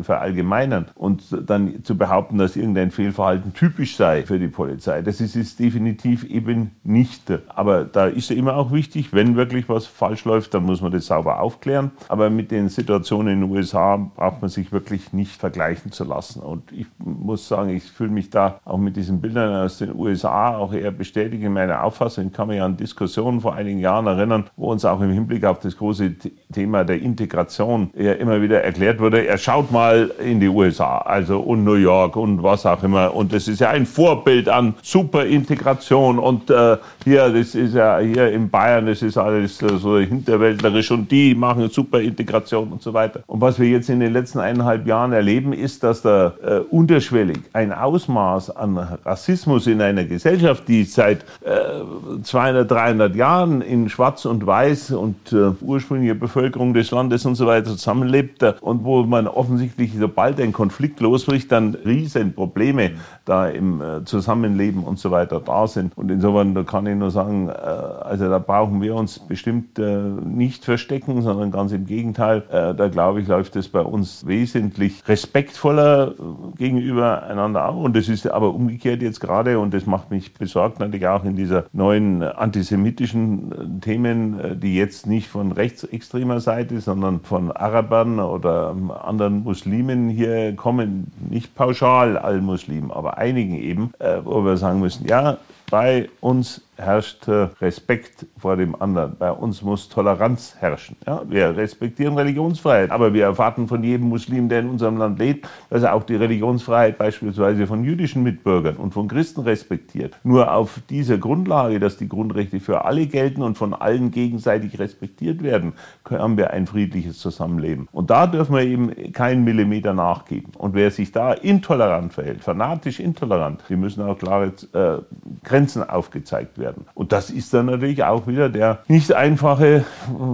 verallgemeinern 0.03 0.87
und 0.96 1.22
dann 1.46 1.85
zu 1.85 1.96
behaupten, 1.96 2.38
dass 2.38 2.57
irgendein 2.57 2.90
Fehlverhalten 2.90 3.55
typisch 3.55 3.96
sei 3.96 4.24
für 4.24 4.38
die 4.38 4.48
Polizei. 4.48 5.01
Das 5.03 5.20
ist 5.20 5.37
es 5.37 5.57
definitiv 5.57 6.24
eben 6.24 6.72
nicht. 6.83 7.33
Aber 7.48 7.85
da 7.85 8.07
ist 8.07 8.31
ja 8.31 8.37
immer 8.37 8.57
auch 8.57 8.72
wichtig, 8.72 9.12
wenn 9.12 9.37
wirklich 9.37 9.68
was 9.68 9.87
falsch 9.87 10.24
läuft, 10.24 10.55
dann 10.55 10.64
muss 10.64 10.81
man 10.81 10.90
das 10.90 11.07
sauber 11.07 11.40
aufklären. 11.40 11.92
Aber 12.09 12.31
mit 12.31 12.51
den 12.51 12.68
Situationen 12.68 13.35
in 13.35 13.40
den 13.42 13.51
USA 13.51 13.96
braucht 13.96 14.42
man 14.42 14.51
sich 14.51 14.72
wirklich 14.72 15.12
nicht 15.12 15.40
vergleichen 15.40 15.92
zu 15.92 16.05
lassen. 16.05 16.40
Und 16.40 16.72
ich 16.72 16.87
muss 16.98 17.46
sagen, 17.46 17.70
ich 17.70 17.85
fühle 17.85 18.11
mich 18.11 18.31
da 18.31 18.59
auch 18.64 18.79
mit 18.79 18.96
diesen 18.96 19.20
Bildern 19.20 19.64
aus 19.64 19.79
den 19.79 19.94
USA 19.94 20.57
auch 20.57 20.72
eher 20.72 20.90
bestätigt 20.90 21.44
in 21.44 21.53
meiner 21.53 21.85
Auffassung. 21.85 22.27
Ich 22.27 22.33
kann 22.33 22.48
mich 22.48 22.61
an 22.61 22.77
Diskussionen 22.77 23.40
vor 23.40 23.55
einigen 23.55 23.79
Jahren 23.79 24.07
erinnern, 24.07 24.44
wo 24.57 24.72
uns 24.72 24.85
auch 24.85 25.01
im 25.01 25.11
Hinblick 25.11 25.27
auf 25.44 25.60
das 25.60 25.76
große 25.76 26.14
Thema 26.52 26.84
der 26.84 27.00
Integration 27.00 27.90
ja 27.96 28.12
immer 28.12 28.40
wieder 28.42 28.62
erklärt 28.62 29.00
wurde, 29.00 29.26
er 29.26 29.38
schaut 29.38 29.70
mal 29.70 30.10
in 30.24 30.40
die 30.40 30.48
USA, 30.48 30.98
also 30.98 31.40
und 31.40 31.64
New 31.64 31.74
York 31.74 32.16
und 32.16 32.42
was 32.42 32.66
auch 32.66 32.82
immer. 32.82 33.14
Und 33.14 33.32
das 33.32 33.48
ist 33.48 33.60
ja 33.60 33.70
ein 33.70 33.86
Vorbild 33.86 34.48
an 34.48 34.74
super 34.82 35.24
Integration. 35.24 36.18
Und 36.18 36.50
äh, 36.50 36.76
hier, 37.04 37.28
das 37.30 37.54
ist 37.54 37.74
ja 37.74 37.98
hier 37.98 38.30
in 38.32 38.50
Bayern, 38.50 38.86
das 38.86 39.02
ist 39.02 39.16
alles 39.16 39.60
äh, 39.62 39.76
so 39.78 39.98
hinterwäldlerisch 39.98 40.90
und 40.90 41.10
die 41.10 41.34
machen 41.34 41.68
super 41.68 42.00
Integration 42.00 42.72
und 42.72 42.82
so 42.82 42.92
weiter. 42.92 43.20
Und 43.26 43.40
was 43.40 43.58
wir 43.58 43.68
jetzt 43.68 43.88
in 43.90 44.00
den 44.00 44.12
letzten 44.12 44.38
eineinhalb 44.38 44.86
Jahren 44.86 45.12
erleben, 45.12 45.52
ist, 45.52 45.82
dass 45.82 46.02
da 46.02 46.34
äh, 46.42 46.58
unterschwellig 46.70 47.38
ein 47.52 47.72
Ausmaß 47.72 48.50
an 48.56 48.78
Rassismus 49.04 49.66
in 49.66 49.80
einer 49.80 50.04
Gesellschaft, 50.04 50.66
die 50.68 50.84
seit 50.84 51.22
äh, 51.42 52.22
200, 52.22 52.70
300 52.70 53.14
Jahren 53.14 53.60
in 53.60 53.88
Schwarz 53.88 54.24
und 54.24 54.46
Weiß 54.46 54.90
und 54.92 55.17
äh, 55.33 55.50
ursprüngliche 55.61 56.14
Bevölkerung 56.14 56.74
des 56.74 56.90
Landes 56.90 57.26
und 57.26 57.35
so 57.35 57.46
weiter 57.46 57.70
zusammenlebt 57.70 58.42
äh, 58.42 58.54
und 58.61 58.85
wo 58.85 59.02
man 59.02 59.26
offensichtlich, 59.26 59.92
sobald 59.98 60.40
ein 60.40 60.52
Konflikt 60.52 61.00
losbricht, 61.00 61.50
dann 61.52 61.74
riesen 61.74 62.35
Probleme 62.35 62.92
da 63.24 63.48
im 63.48 63.81
äh, 63.81 64.04
Zusammenleben 64.04 64.85
und 64.85 64.98
so 64.98 65.11
weiter 65.11 65.40
da 65.40 65.66
sind. 65.66 65.96
Und 65.96 66.11
insofern, 66.11 66.54
da 66.54 66.62
kann 66.62 66.87
ich 66.87 66.96
nur 66.96 67.11
sagen, 67.11 67.48
äh, 67.48 67.52
also 67.52 68.28
da 68.28 68.38
brauchen 68.38 68.81
wir 68.81 68.94
uns 68.94 69.18
bestimmt 69.18 69.78
äh, 69.78 69.98
nicht 70.24 70.64
verstecken, 70.64 71.22
sondern 71.22 71.50
ganz 71.50 71.72
im 71.72 71.87
Gegenteil, 71.87 72.42
da 72.48 72.88
glaube 72.88 73.20
ich, 73.20 73.28
läuft 73.28 73.57
es 73.57 73.68
bei 73.68 73.81
uns 73.81 74.26
wesentlich 74.26 75.07
respektvoller 75.07 76.14
gegenüber 76.57 77.22
einander 77.24 77.68
auch. 77.68 77.83
Und 77.83 77.96
das 77.96 78.09
ist 78.09 78.26
aber 78.26 78.54
umgekehrt 78.54 79.02
jetzt 79.02 79.20
gerade, 79.20 79.59
und 79.59 79.74
das 79.74 79.87
macht 79.87 80.11
mich 80.11 80.35
besorgt, 80.35 80.81
natürlich 80.81 81.07
auch 81.07 81.24
in 81.24 81.37
dieser 81.37 81.64
neuen 81.72 82.22
antisemitischen 82.22 83.81
Themen, 83.81 84.61
die 84.61 84.76
jetzt 84.76 85.07
nicht 85.09 85.29
von 85.29 85.53
rechtsextremer 85.53 86.40
Seite, 86.40 86.81
sondern 86.81 87.21
von 87.21 87.51
Arabern 87.51 88.21
oder 88.21 88.77
anderen 89.05 89.42
Muslimen 89.42 90.09
hier 90.09 90.55
kommen, 90.55 91.11
nicht 91.31 91.55
pauschal 91.55 92.16
allen 92.16 92.44
Muslimen, 92.44 92.90
aber 92.90 93.18
einigen 93.18 93.55
eben, 93.55 93.92
wo 94.25 94.44
wir 94.44 94.57
sagen 94.57 94.81
müssen, 94.81 95.07
ja, 95.07 95.38
bei 95.71 96.09
uns 96.21 96.62
herrscht 96.78 97.28
Respekt 97.60 98.26
vor 98.36 98.56
dem 98.56 98.80
anderen. 98.80 99.16
Bei 99.18 99.32
uns 99.32 99.62
muss 99.62 99.88
Toleranz 99.88 100.56
herrschen. 100.58 100.96
Ja, 101.06 101.22
wir 101.28 101.56
respektieren 101.56 102.16
Religionsfreiheit, 102.16 102.90
aber 102.90 103.12
wir 103.12 103.24
erwarten 103.24 103.68
von 103.68 103.82
jedem 103.82 104.08
Muslim, 104.08 104.48
der 104.48 104.60
in 104.60 104.68
unserem 104.70 104.96
Land 104.96 105.18
lebt, 105.18 105.48
dass 105.70 105.82
er 105.82 105.94
auch 105.94 106.04
die 106.04 106.14
Religionsfreiheit 106.14 106.98
beispielsweise 106.98 107.66
von 107.66 107.84
jüdischen 107.84 108.22
Mitbürgern 108.22 108.76
und 108.76 108.94
von 108.94 109.08
Christen 109.08 109.40
respektiert. 109.40 110.16
Nur 110.22 110.52
auf 110.52 110.80
dieser 110.88 111.18
Grundlage, 111.18 111.80
dass 111.80 111.96
die 111.96 112.08
Grundrechte 112.08 112.60
für 112.60 112.84
alle 112.84 113.06
gelten 113.06 113.42
und 113.42 113.58
von 113.58 113.74
allen 113.74 114.10
gegenseitig 114.10 114.78
respektiert 114.78 115.42
werden, 115.42 115.72
haben 116.08 116.36
wir 116.36 116.50
ein 116.50 116.66
friedliches 116.66 117.18
Zusammenleben. 117.18 117.88
Und 117.92 118.10
da 118.10 118.26
dürfen 118.26 118.54
wir 118.54 118.62
eben 118.62 119.12
keinen 119.12 119.44
Millimeter 119.44 119.94
nachgeben. 119.94 120.52
Und 120.56 120.74
wer 120.74 120.90
sich 120.90 121.12
da 121.12 121.32
intolerant 121.32 122.12
verhält, 122.12 122.42
fanatisch 122.42 123.00
intolerant, 123.00 123.62
die 123.68 123.76
müssen 123.76 124.02
auch 124.02 124.18
klare 124.18 124.52
äh, 124.72 124.98
Grenzen 125.44 125.88
aufgezeigt 125.88 126.58
werden 126.58 126.67
werden. 126.68 126.87
Und 126.94 127.12
das 127.12 127.31
ist 127.31 127.54
dann 127.54 127.66
natürlich 127.66 128.04
auch 128.04 128.26
wieder 128.26 128.48
der 128.48 128.81
nicht 128.88 129.12
einfache 129.12 129.85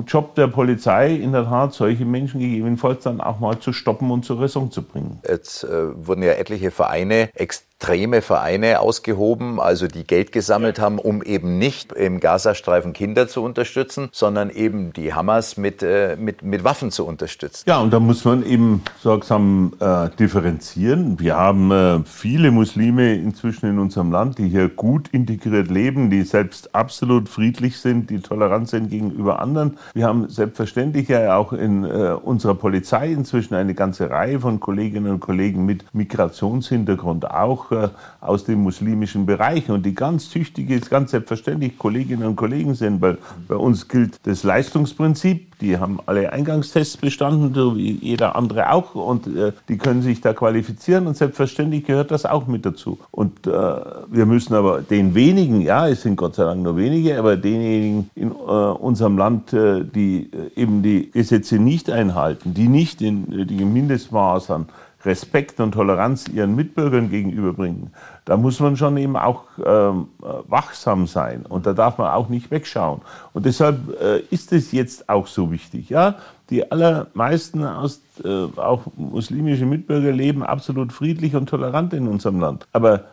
Job 0.06 0.34
der 0.34 0.48
Polizei, 0.48 1.14
in 1.14 1.32
der 1.32 1.44
Tat 1.44 1.74
solche 1.74 2.04
Menschen 2.04 2.40
gegebenenfalls 2.40 3.04
dann 3.04 3.20
auch 3.20 3.40
mal 3.40 3.58
zu 3.58 3.72
stoppen 3.72 4.10
und 4.10 4.24
zur 4.24 4.40
Raison 4.40 4.70
zu 4.70 4.82
bringen. 4.82 5.20
Jetzt 5.28 5.64
äh, 5.64 6.06
wurden 6.06 6.22
ja 6.22 6.32
etliche 6.32 6.70
Vereine 6.70 7.30
extrem 7.34 7.73
extreme 7.84 8.22
Vereine 8.22 8.80
ausgehoben, 8.80 9.60
also 9.60 9.86
die 9.86 10.06
Geld 10.06 10.32
gesammelt 10.32 10.78
haben, 10.78 10.98
um 10.98 11.22
eben 11.22 11.58
nicht 11.58 11.92
im 11.92 12.18
Gazastreifen 12.18 12.94
Kinder 12.94 13.28
zu 13.28 13.42
unterstützen, 13.42 14.08
sondern 14.10 14.48
eben 14.48 14.94
die 14.94 15.12
Hamas 15.12 15.58
mit, 15.58 15.82
äh, 15.82 16.16
mit, 16.18 16.42
mit 16.42 16.64
Waffen 16.64 16.90
zu 16.90 17.04
unterstützen. 17.04 17.64
Ja, 17.66 17.80
und 17.80 17.92
da 17.92 18.00
muss 18.00 18.24
man 18.24 18.42
eben 18.42 18.82
sorgsam 19.02 19.74
äh, 19.80 20.08
differenzieren. 20.18 21.20
Wir 21.20 21.36
haben 21.36 21.70
äh, 21.70 22.00
viele 22.06 22.52
Muslime 22.52 23.16
inzwischen 23.16 23.68
in 23.68 23.78
unserem 23.78 24.10
Land, 24.10 24.38
die 24.38 24.48
hier 24.48 24.70
gut 24.70 25.08
integriert 25.08 25.70
leben, 25.70 26.08
die 26.08 26.22
selbst 26.22 26.74
absolut 26.74 27.28
friedlich 27.28 27.78
sind, 27.78 28.08
die 28.08 28.20
tolerant 28.20 28.70
sind 28.70 28.88
gegenüber 28.88 29.40
anderen. 29.40 29.76
Wir 29.92 30.06
haben 30.06 30.30
selbstverständlich 30.30 31.08
ja 31.08 31.36
auch 31.36 31.52
in 31.52 31.84
äh, 31.84 32.14
unserer 32.22 32.54
Polizei 32.54 33.12
inzwischen 33.12 33.54
eine 33.54 33.74
ganze 33.74 34.08
Reihe 34.08 34.40
von 34.40 34.58
Kolleginnen 34.58 35.12
und 35.12 35.20
Kollegen 35.20 35.66
mit 35.66 35.84
Migrationshintergrund 35.92 37.30
auch 37.30 37.72
äh, 37.72 37.73
aus 38.20 38.44
dem 38.44 38.62
muslimischen 38.62 39.26
Bereich 39.26 39.70
und 39.70 39.84
die 39.84 39.94
ganz 39.94 40.30
tüchtige, 40.30 40.80
ganz 40.80 41.10
selbstverständlich 41.10 41.78
Kolleginnen 41.78 42.26
und 42.26 42.36
Kollegen 42.36 42.74
sind. 42.74 43.00
Weil 43.00 43.18
bei 43.48 43.56
uns 43.56 43.88
gilt 43.88 44.26
das 44.26 44.42
Leistungsprinzip. 44.42 45.58
Die 45.60 45.78
haben 45.78 46.00
alle 46.06 46.32
Eingangstests 46.32 46.96
bestanden, 46.96 47.54
so 47.54 47.76
wie 47.76 47.92
jeder 47.92 48.36
andere 48.36 48.72
auch, 48.72 48.94
und 48.94 49.26
äh, 49.28 49.52
die 49.68 49.78
können 49.78 50.02
sich 50.02 50.20
da 50.20 50.32
qualifizieren 50.32 51.06
und 51.06 51.16
selbstverständlich 51.16 51.84
gehört 51.84 52.10
das 52.10 52.26
auch 52.26 52.46
mit 52.46 52.66
dazu. 52.66 52.98
Und 53.12 53.46
äh, 53.46 53.50
wir 53.50 54.26
müssen 54.26 54.54
aber 54.54 54.82
den 54.82 55.14
wenigen, 55.14 55.60
ja, 55.60 55.88
es 55.88 56.02
sind 56.02 56.16
Gott 56.16 56.34
sei 56.34 56.44
Dank 56.44 56.62
nur 56.62 56.76
wenige, 56.76 57.18
aber 57.18 57.36
denjenigen 57.36 58.10
in 58.14 58.30
äh, 58.30 58.32
unserem 58.32 59.16
Land, 59.16 59.52
äh, 59.52 59.84
die 59.84 60.30
äh, 60.32 60.60
eben 60.60 60.82
die 60.82 61.10
Gesetze 61.10 61.58
nicht 61.58 61.88
einhalten, 61.88 62.52
die 62.52 62.68
nicht 62.68 63.00
in 63.00 63.46
die 63.46 63.64
Mindestmaß 63.64 64.50
Respekt 65.04 65.60
und 65.60 65.72
Toleranz 65.72 66.28
ihren 66.28 66.54
Mitbürgern 66.54 67.10
gegenüberbringen, 67.10 67.90
da 68.24 68.36
muss 68.36 68.60
man 68.60 68.76
schon 68.76 68.96
eben 68.96 69.16
auch 69.16 69.44
ähm, 69.64 70.08
wachsam 70.48 71.06
sein 71.06 71.44
und 71.46 71.66
da 71.66 71.72
darf 71.72 71.98
man 71.98 72.12
auch 72.12 72.28
nicht 72.28 72.50
wegschauen. 72.50 73.02
Und 73.32 73.46
deshalb 73.46 74.00
äh, 74.00 74.20
ist 74.30 74.52
es 74.52 74.72
jetzt 74.72 75.08
auch 75.08 75.26
so 75.26 75.50
wichtig. 75.50 75.90
Ja? 75.90 76.16
Die 76.50 76.70
allermeisten 76.70 77.64
aus, 77.64 78.02
äh, 78.24 78.28
auch 78.56 78.82
muslimische 78.96 79.66
Mitbürger 79.66 80.12
leben 80.12 80.42
absolut 80.42 80.92
friedlich 80.92 81.36
und 81.36 81.48
tolerant 81.48 81.92
in 81.92 82.06
unserem 82.06 82.40
Land. 82.40 82.66
Aber 82.72 83.04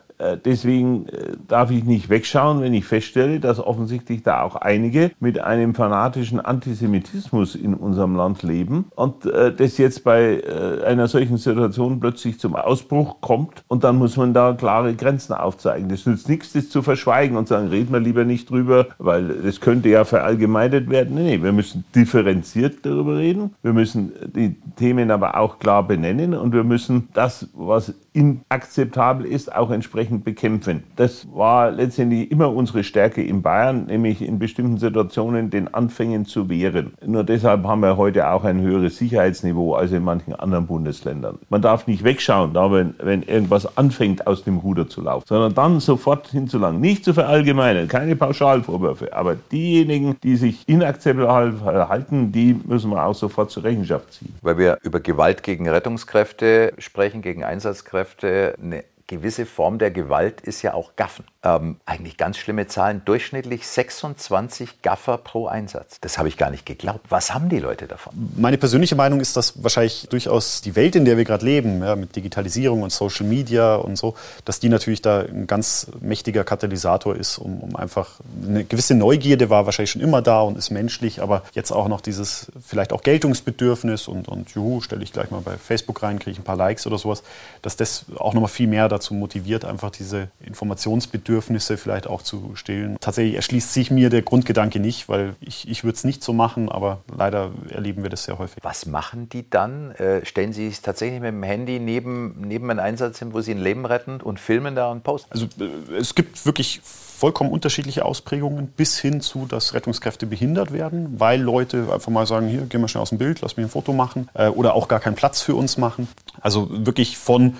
deswegen 0.43 1.07
äh, 1.07 1.33
darf 1.47 1.71
ich 1.71 1.83
nicht 1.83 2.09
wegschauen, 2.09 2.61
wenn 2.61 2.73
ich 2.73 2.85
feststelle, 2.85 3.39
dass 3.39 3.59
offensichtlich 3.59 4.23
da 4.23 4.41
auch 4.43 4.55
einige 4.55 5.11
mit 5.19 5.39
einem 5.39 5.75
fanatischen 5.75 6.39
Antisemitismus 6.39 7.55
in 7.55 7.73
unserem 7.73 8.15
Land 8.15 8.43
leben 8.43 8.85
und 8.95 9.25
äh, 9.25 9.53
das 9.53 9.77
jetzt 9.77 10.03
bei 10.03 10.41
einer 10.85 11.07
solchen 11.07 11.37
Situation 11.37 11.99
plötzlich 11.99 12.39
zum 12.39 12.55
Ausbruch 12.55 13.21
kommt 13.21 13.63
und 13.67 13.83
dann 13.83 13.97
muss 13.97 14.17
man 14.17 14.33
da 14.33 14.53
klare 14.53 14.93
Grenzen 14.95 15.33
aufzeigen. 15.33 15.89
Das 15.89 16.05
nützt 16.05 16.29
nichts, 16.29 16.53
das 16.53 16.69
zu 16.69 16.81
verschweigen 16.81 17.37
und 17.37 17.47
sagen, 17.47 17.67
reden 17.67 17.91
wir 17.91 17.99
lieber 17.99 18.25
nicht 18.25 18.49
drüber, 18.49 18.87
weil 18.97 19.27
das 19.43 19.59
könnte 19.59 19.89
ja 19.89 20.05
verallgemeinert 20.05 20.89
werden. 20.89 21.15
Nee, 21.15 21.37
nee, 21.37 21.43
wir 21.43 21.51
müssen 21.51 21.83
differenziert 21.95 22.85
darüber 22.85 23.17
reden. 23.17 23.55
Wir 23.61 23.73
müssen 23.73 24.11
die 24.35 24.55
Themen 24.75 25.11
aber 25.11 25.37
auch 25.37 25.59
klar 25.59 25.87
benennen 25.87 26.33
und 26.33 26.53
wir 26.53 26.63
müssen 26.63 27.09
das, 27.13 27.47
was 27.53 27.93
inakzeptabel 28.13 29.25
ist, 29.25 29.53
auch 29.55 29.71
entsprechend 29.71 30.10
entsprechend 30.11 30.23
bekämpfen. 30.23 30.83
Das 30.95 31.27
war 31.33 31.71
letztendlich 31.71 32.31
immer 32.31 32.53
unsere 32.53 32.83
Stärke 32.83 33.23
in 33.23 33.41
Bayern, 33.41 33.85
nämlich 33.85 34.21
in 34.21 34.39
bestimmten 34.39 34.77
Situationen 34.77 35.49
den 35.49 35.73
Anfängen 35.73 36.25
zu 36.25 36.49
wehren. 36.49 36.93
Nur 37.05 37.23
deshalb 37.23 37.63
haben 37.65 37.81
wir 37.81 37.97
heute 37.97 38.29
auch 38.29 38.43
ein 38.43 38.61
höheres 38.61 38.97
Sicherheitsniveau 38.97 39.73
als 39.73 39.91
in 39.91 40.03
manchen 40.03 40.35
anderen 40.35 40.67
Bundesländern. 40.67 41.39
Man 41.49 41.61
darf 41.61 41.87
nicht 41.87 42.03
wegschauen, 42.03 42.53
da 42.53 42.71
wenn, 42.71 42.95
wenn 42.99 43.23
irgendwas 43.23 43.77
anfängt 43.77 44.27
aus 44.27 44.43
dem 44.43 44.57
Ruder 44.57 44.87
zu 44.87 45.01
laufen, 45.01 45.25
sondern 45.27 45.53
dann 45.53 45.79
sofort 45.79 46.27
hinzulangen. 46.27 46.81
Nicht 46.81 47.05
zu 47.05 47.13
verallgemeinern, 47.13 47.87
keine 47.87 48.15
Pauschalvorwürfe, 48.15 49.13
aber 49.13 49.35
diejenigen, 49.51 50.17
die 50.23 50.35
sich 50.35 50.67
inakzeptabel 50.67 51.53
verhalten, 51.53 52.31
die 52.31 52.59
müssen 52.65 52.91
wir 52.91 53.05
auch 53.05 53.15
sofort 53.15 53.51
zur 53.51 53.63
Rechenschaft 53.63 54.13
ziehen. 54.13 54.33
Weil 54.41 54.57
wir 54.57 54.77
über 54.83 54.99
Gewalt 54.99 55.43
gegen 55.43 55.67
Rettungskräfte 55.67 56.73
sprechen, 56.77 57.21
gegen 57.21 57.43
Einsatzkräfte. 57.43 58.55
Eine 58.61 58.83
gewisse 59.11 59.45
Form 59.45 59.77
der 59.77 59.91
Gewalt 59.91 60.39
ist 60.39 60.61
ja 60.61 60.73
auch 60.73 60.95
Gaffen. 60.95 61.25
Ähm, 61.43 61.77
eigentlich 61.87 62.17
ganz 62.17 62.37
schlimme 62.37 62.67
Zahlen. 62.67 63.01
Durchschnittlich 63.03 63.65
26 63.65 64.83
Gaffer 64.83 65.17
pro 65.17 65.47
Einsatz. 65.47 65.97
Das 65.99 66.19
habe 66.19 66.27
ich 66.27 66.37
gar 66.37 66.51
nicht 66.51 66.67
geglaubt. 66.67 67.07
Was 67.09 67.33
haben 67.33 67.49
die 67.49 67.57
Leute 67.57 67.87
davon? 67.87 68.13
Meine 68.37 68.59
persönliche 68.59 68.95
Meinung 68.95 69.19
ist, 69.19 69.35
dass 69.35 69.63
wahrscheinlich 69.63 70.07
durchaus 70.07 70.61
die 70.61 70.75
Welt, 70.75 70.95
in 70.95 71.03
der 71.03 71.17
wir 71.17 71.25
gerade 71.25 71.43
leben, 71.43 71.81
ja, 71.81 71.95
mit 71.95 72.15
Digitalisierung 72.15 72.83
und 72.83 72.91
Social 72.91 73.25
Media 73.25 73.73
und 73.73 73.95
so, 73.95 74.13
dass 74.45 74.59
die 74.59 74.69
natürlich 74.69 75.01
da 75.01 75.21
ein 75.21 75.47
ganz 75.47 75.87
mächtiger 75.99 76.43
Katalysator 76.43 77.15
ist, 77.15 77.39
um, 77.39 77.59
um 77.61 77.75
einfach 77.75 78.19
eine 78.47 78.63
gewisse 78.63 78.93
Neugierde 78.93 79.49
war 79.49 79.65
wahrscheinlich 79.65 79.91
schon 79.91 80.03
immer 80.03 80.21
da 80.21 80.41
und 80.41 80.59
ist 80.59 80.69
menschlich, 80.69 81.23
aber 81.23 81.41
jetzt 81.53 81.71
auch 81.71 81.87
noch 81.87 82.01
dieses 82.01 82.51
vielleicht 82.63 82.93
auch 82.93 83.01
Geltungsbedürfnis 83.01 84.07
und, 84.07 84.27
und 84.27 84.51
juhu, 84.51 84.81
stelle 84.81 85.01
ich 85.01 85.11
gleich 85.11 85.31
mal 85.31 85.41
bei 85.41 85.57
Facebook 85.57 86.03
rein, 86.03 86.19
kriege 86.19 86.33
ich 86.33 86.39
ein 86.39 86.43
paar 86.43 86.55
Likes 86.55 86.85
oder 86.85 86.99
sowas, 86.99 87.23
dass 87.63 87.77
das 87.77 88.05
auch 88.15 88.35
noch 88.35 88.41
mal 88.41 88.47
viel 88.47 88.67
mehr 88.67 88.87
dazu 88.89 89.15
motiviert, 89.15 89.65
einfach 89.65 89.89
diese 89.89 90.27
Informationsbedürfnisse 90.45 91.30
Bedürfnisse 91.31 91.77
vielleicht 91.77 92.07
auch 92.07 92.21
zu 92.21 92.51
stillen. 92.55 92.97
Tatsächlich 92.99 93.35
erschließt 93.35 93.73
sich 93.73 93.89
mir 93.89 94.09
der 94.09 94.21
Grundgedanke 94.21 94.81
nicht, 94.81 95.07
weil 95.07 95.35
ich, 95.39 95.65
ich 95.69 95.85
würde 95.85 95.95
es 95.95 96.03
nicht 96.03 96.23
so 96.23 96.33
machen, 96.33 96.67
aber 96.67 96.99
leider 97.15 97.51
erleben 97.69 98.03
wir 98.03 98.09
das 98.09 98.25
sehr 98.25 98.37
häufig. 98.37 98.61
Was 98.63 98.85
machen 98.85 99.29
die 99.29 99.49
dann? 99.49 99.91
Äh, 99.91 100.25
stellen 100.25 100.51
sie 100.51 100.67
sich 100.67 100.81
tatsächlich 100.81 101.21
mit 101.21 101.29
dem 101.29 101.43
Handy 101.43 101.79
neben, 101.79 102.35
neben 102.41 102.69
einen 102.69 102.81
Einsatz 102.81 103.19
hin, 103.19 103.33
wo 103.33 103.39
sie 103.39 103.51
ein 103.51 103.59
Leben 103.59 103.85
retten 103.85 104.19
und 104.19 104.41
filmen 104.41 104.75
da 104.75 104.91
und 104.91 105.03
posten? 105.03 105.31
Also 105.31 105.45
äh, 105.57 105.95
es 105.95 106.15
gibt 106.15 106.45
wirklich 106.45 106.81
vollkommen 106.83 107.51
unterschiedliche 107.51 108.03
Ausprägungen 108.03 108.67
bis 108.67 108.99
hin 108.99 109.21
zu, 109.21 109.45
dass 109.45 109.73
Rettungskräfte 109.73 110.25
behindert 110.25 110.73
werden, 110.73 111.17
weil 111.17 111.39
Leute 111.39 111.87
einfach 111.93 112.11
mal 112.11 112.27
sagen, 112.27 112.47
hier, 112.47 112.65
geh 112.67 112.77
mal 112.77 112.89
schnell 112.89 113.03
aus 113.03 113.09
dem 113.09 113.19
Bild, 113.19 113.39
lass 113.39 113.55
mich 113.55 113.67
ein 113.67 113.69
Foto 113.69 113.93
machen 113.93 114.27
äh, 114.33 114.47
oder 114.47 114.73
auch 114.73 114.89
gar 114.89 114.99
keinen 114.99 115.15
Platz 115.15 115.41
für 115.41 115.55
uns 115.55 115.77
machen. 115.77 116.09
Also 116.41 116.67
wirklich 116.85 117.17
von 117.17 117.55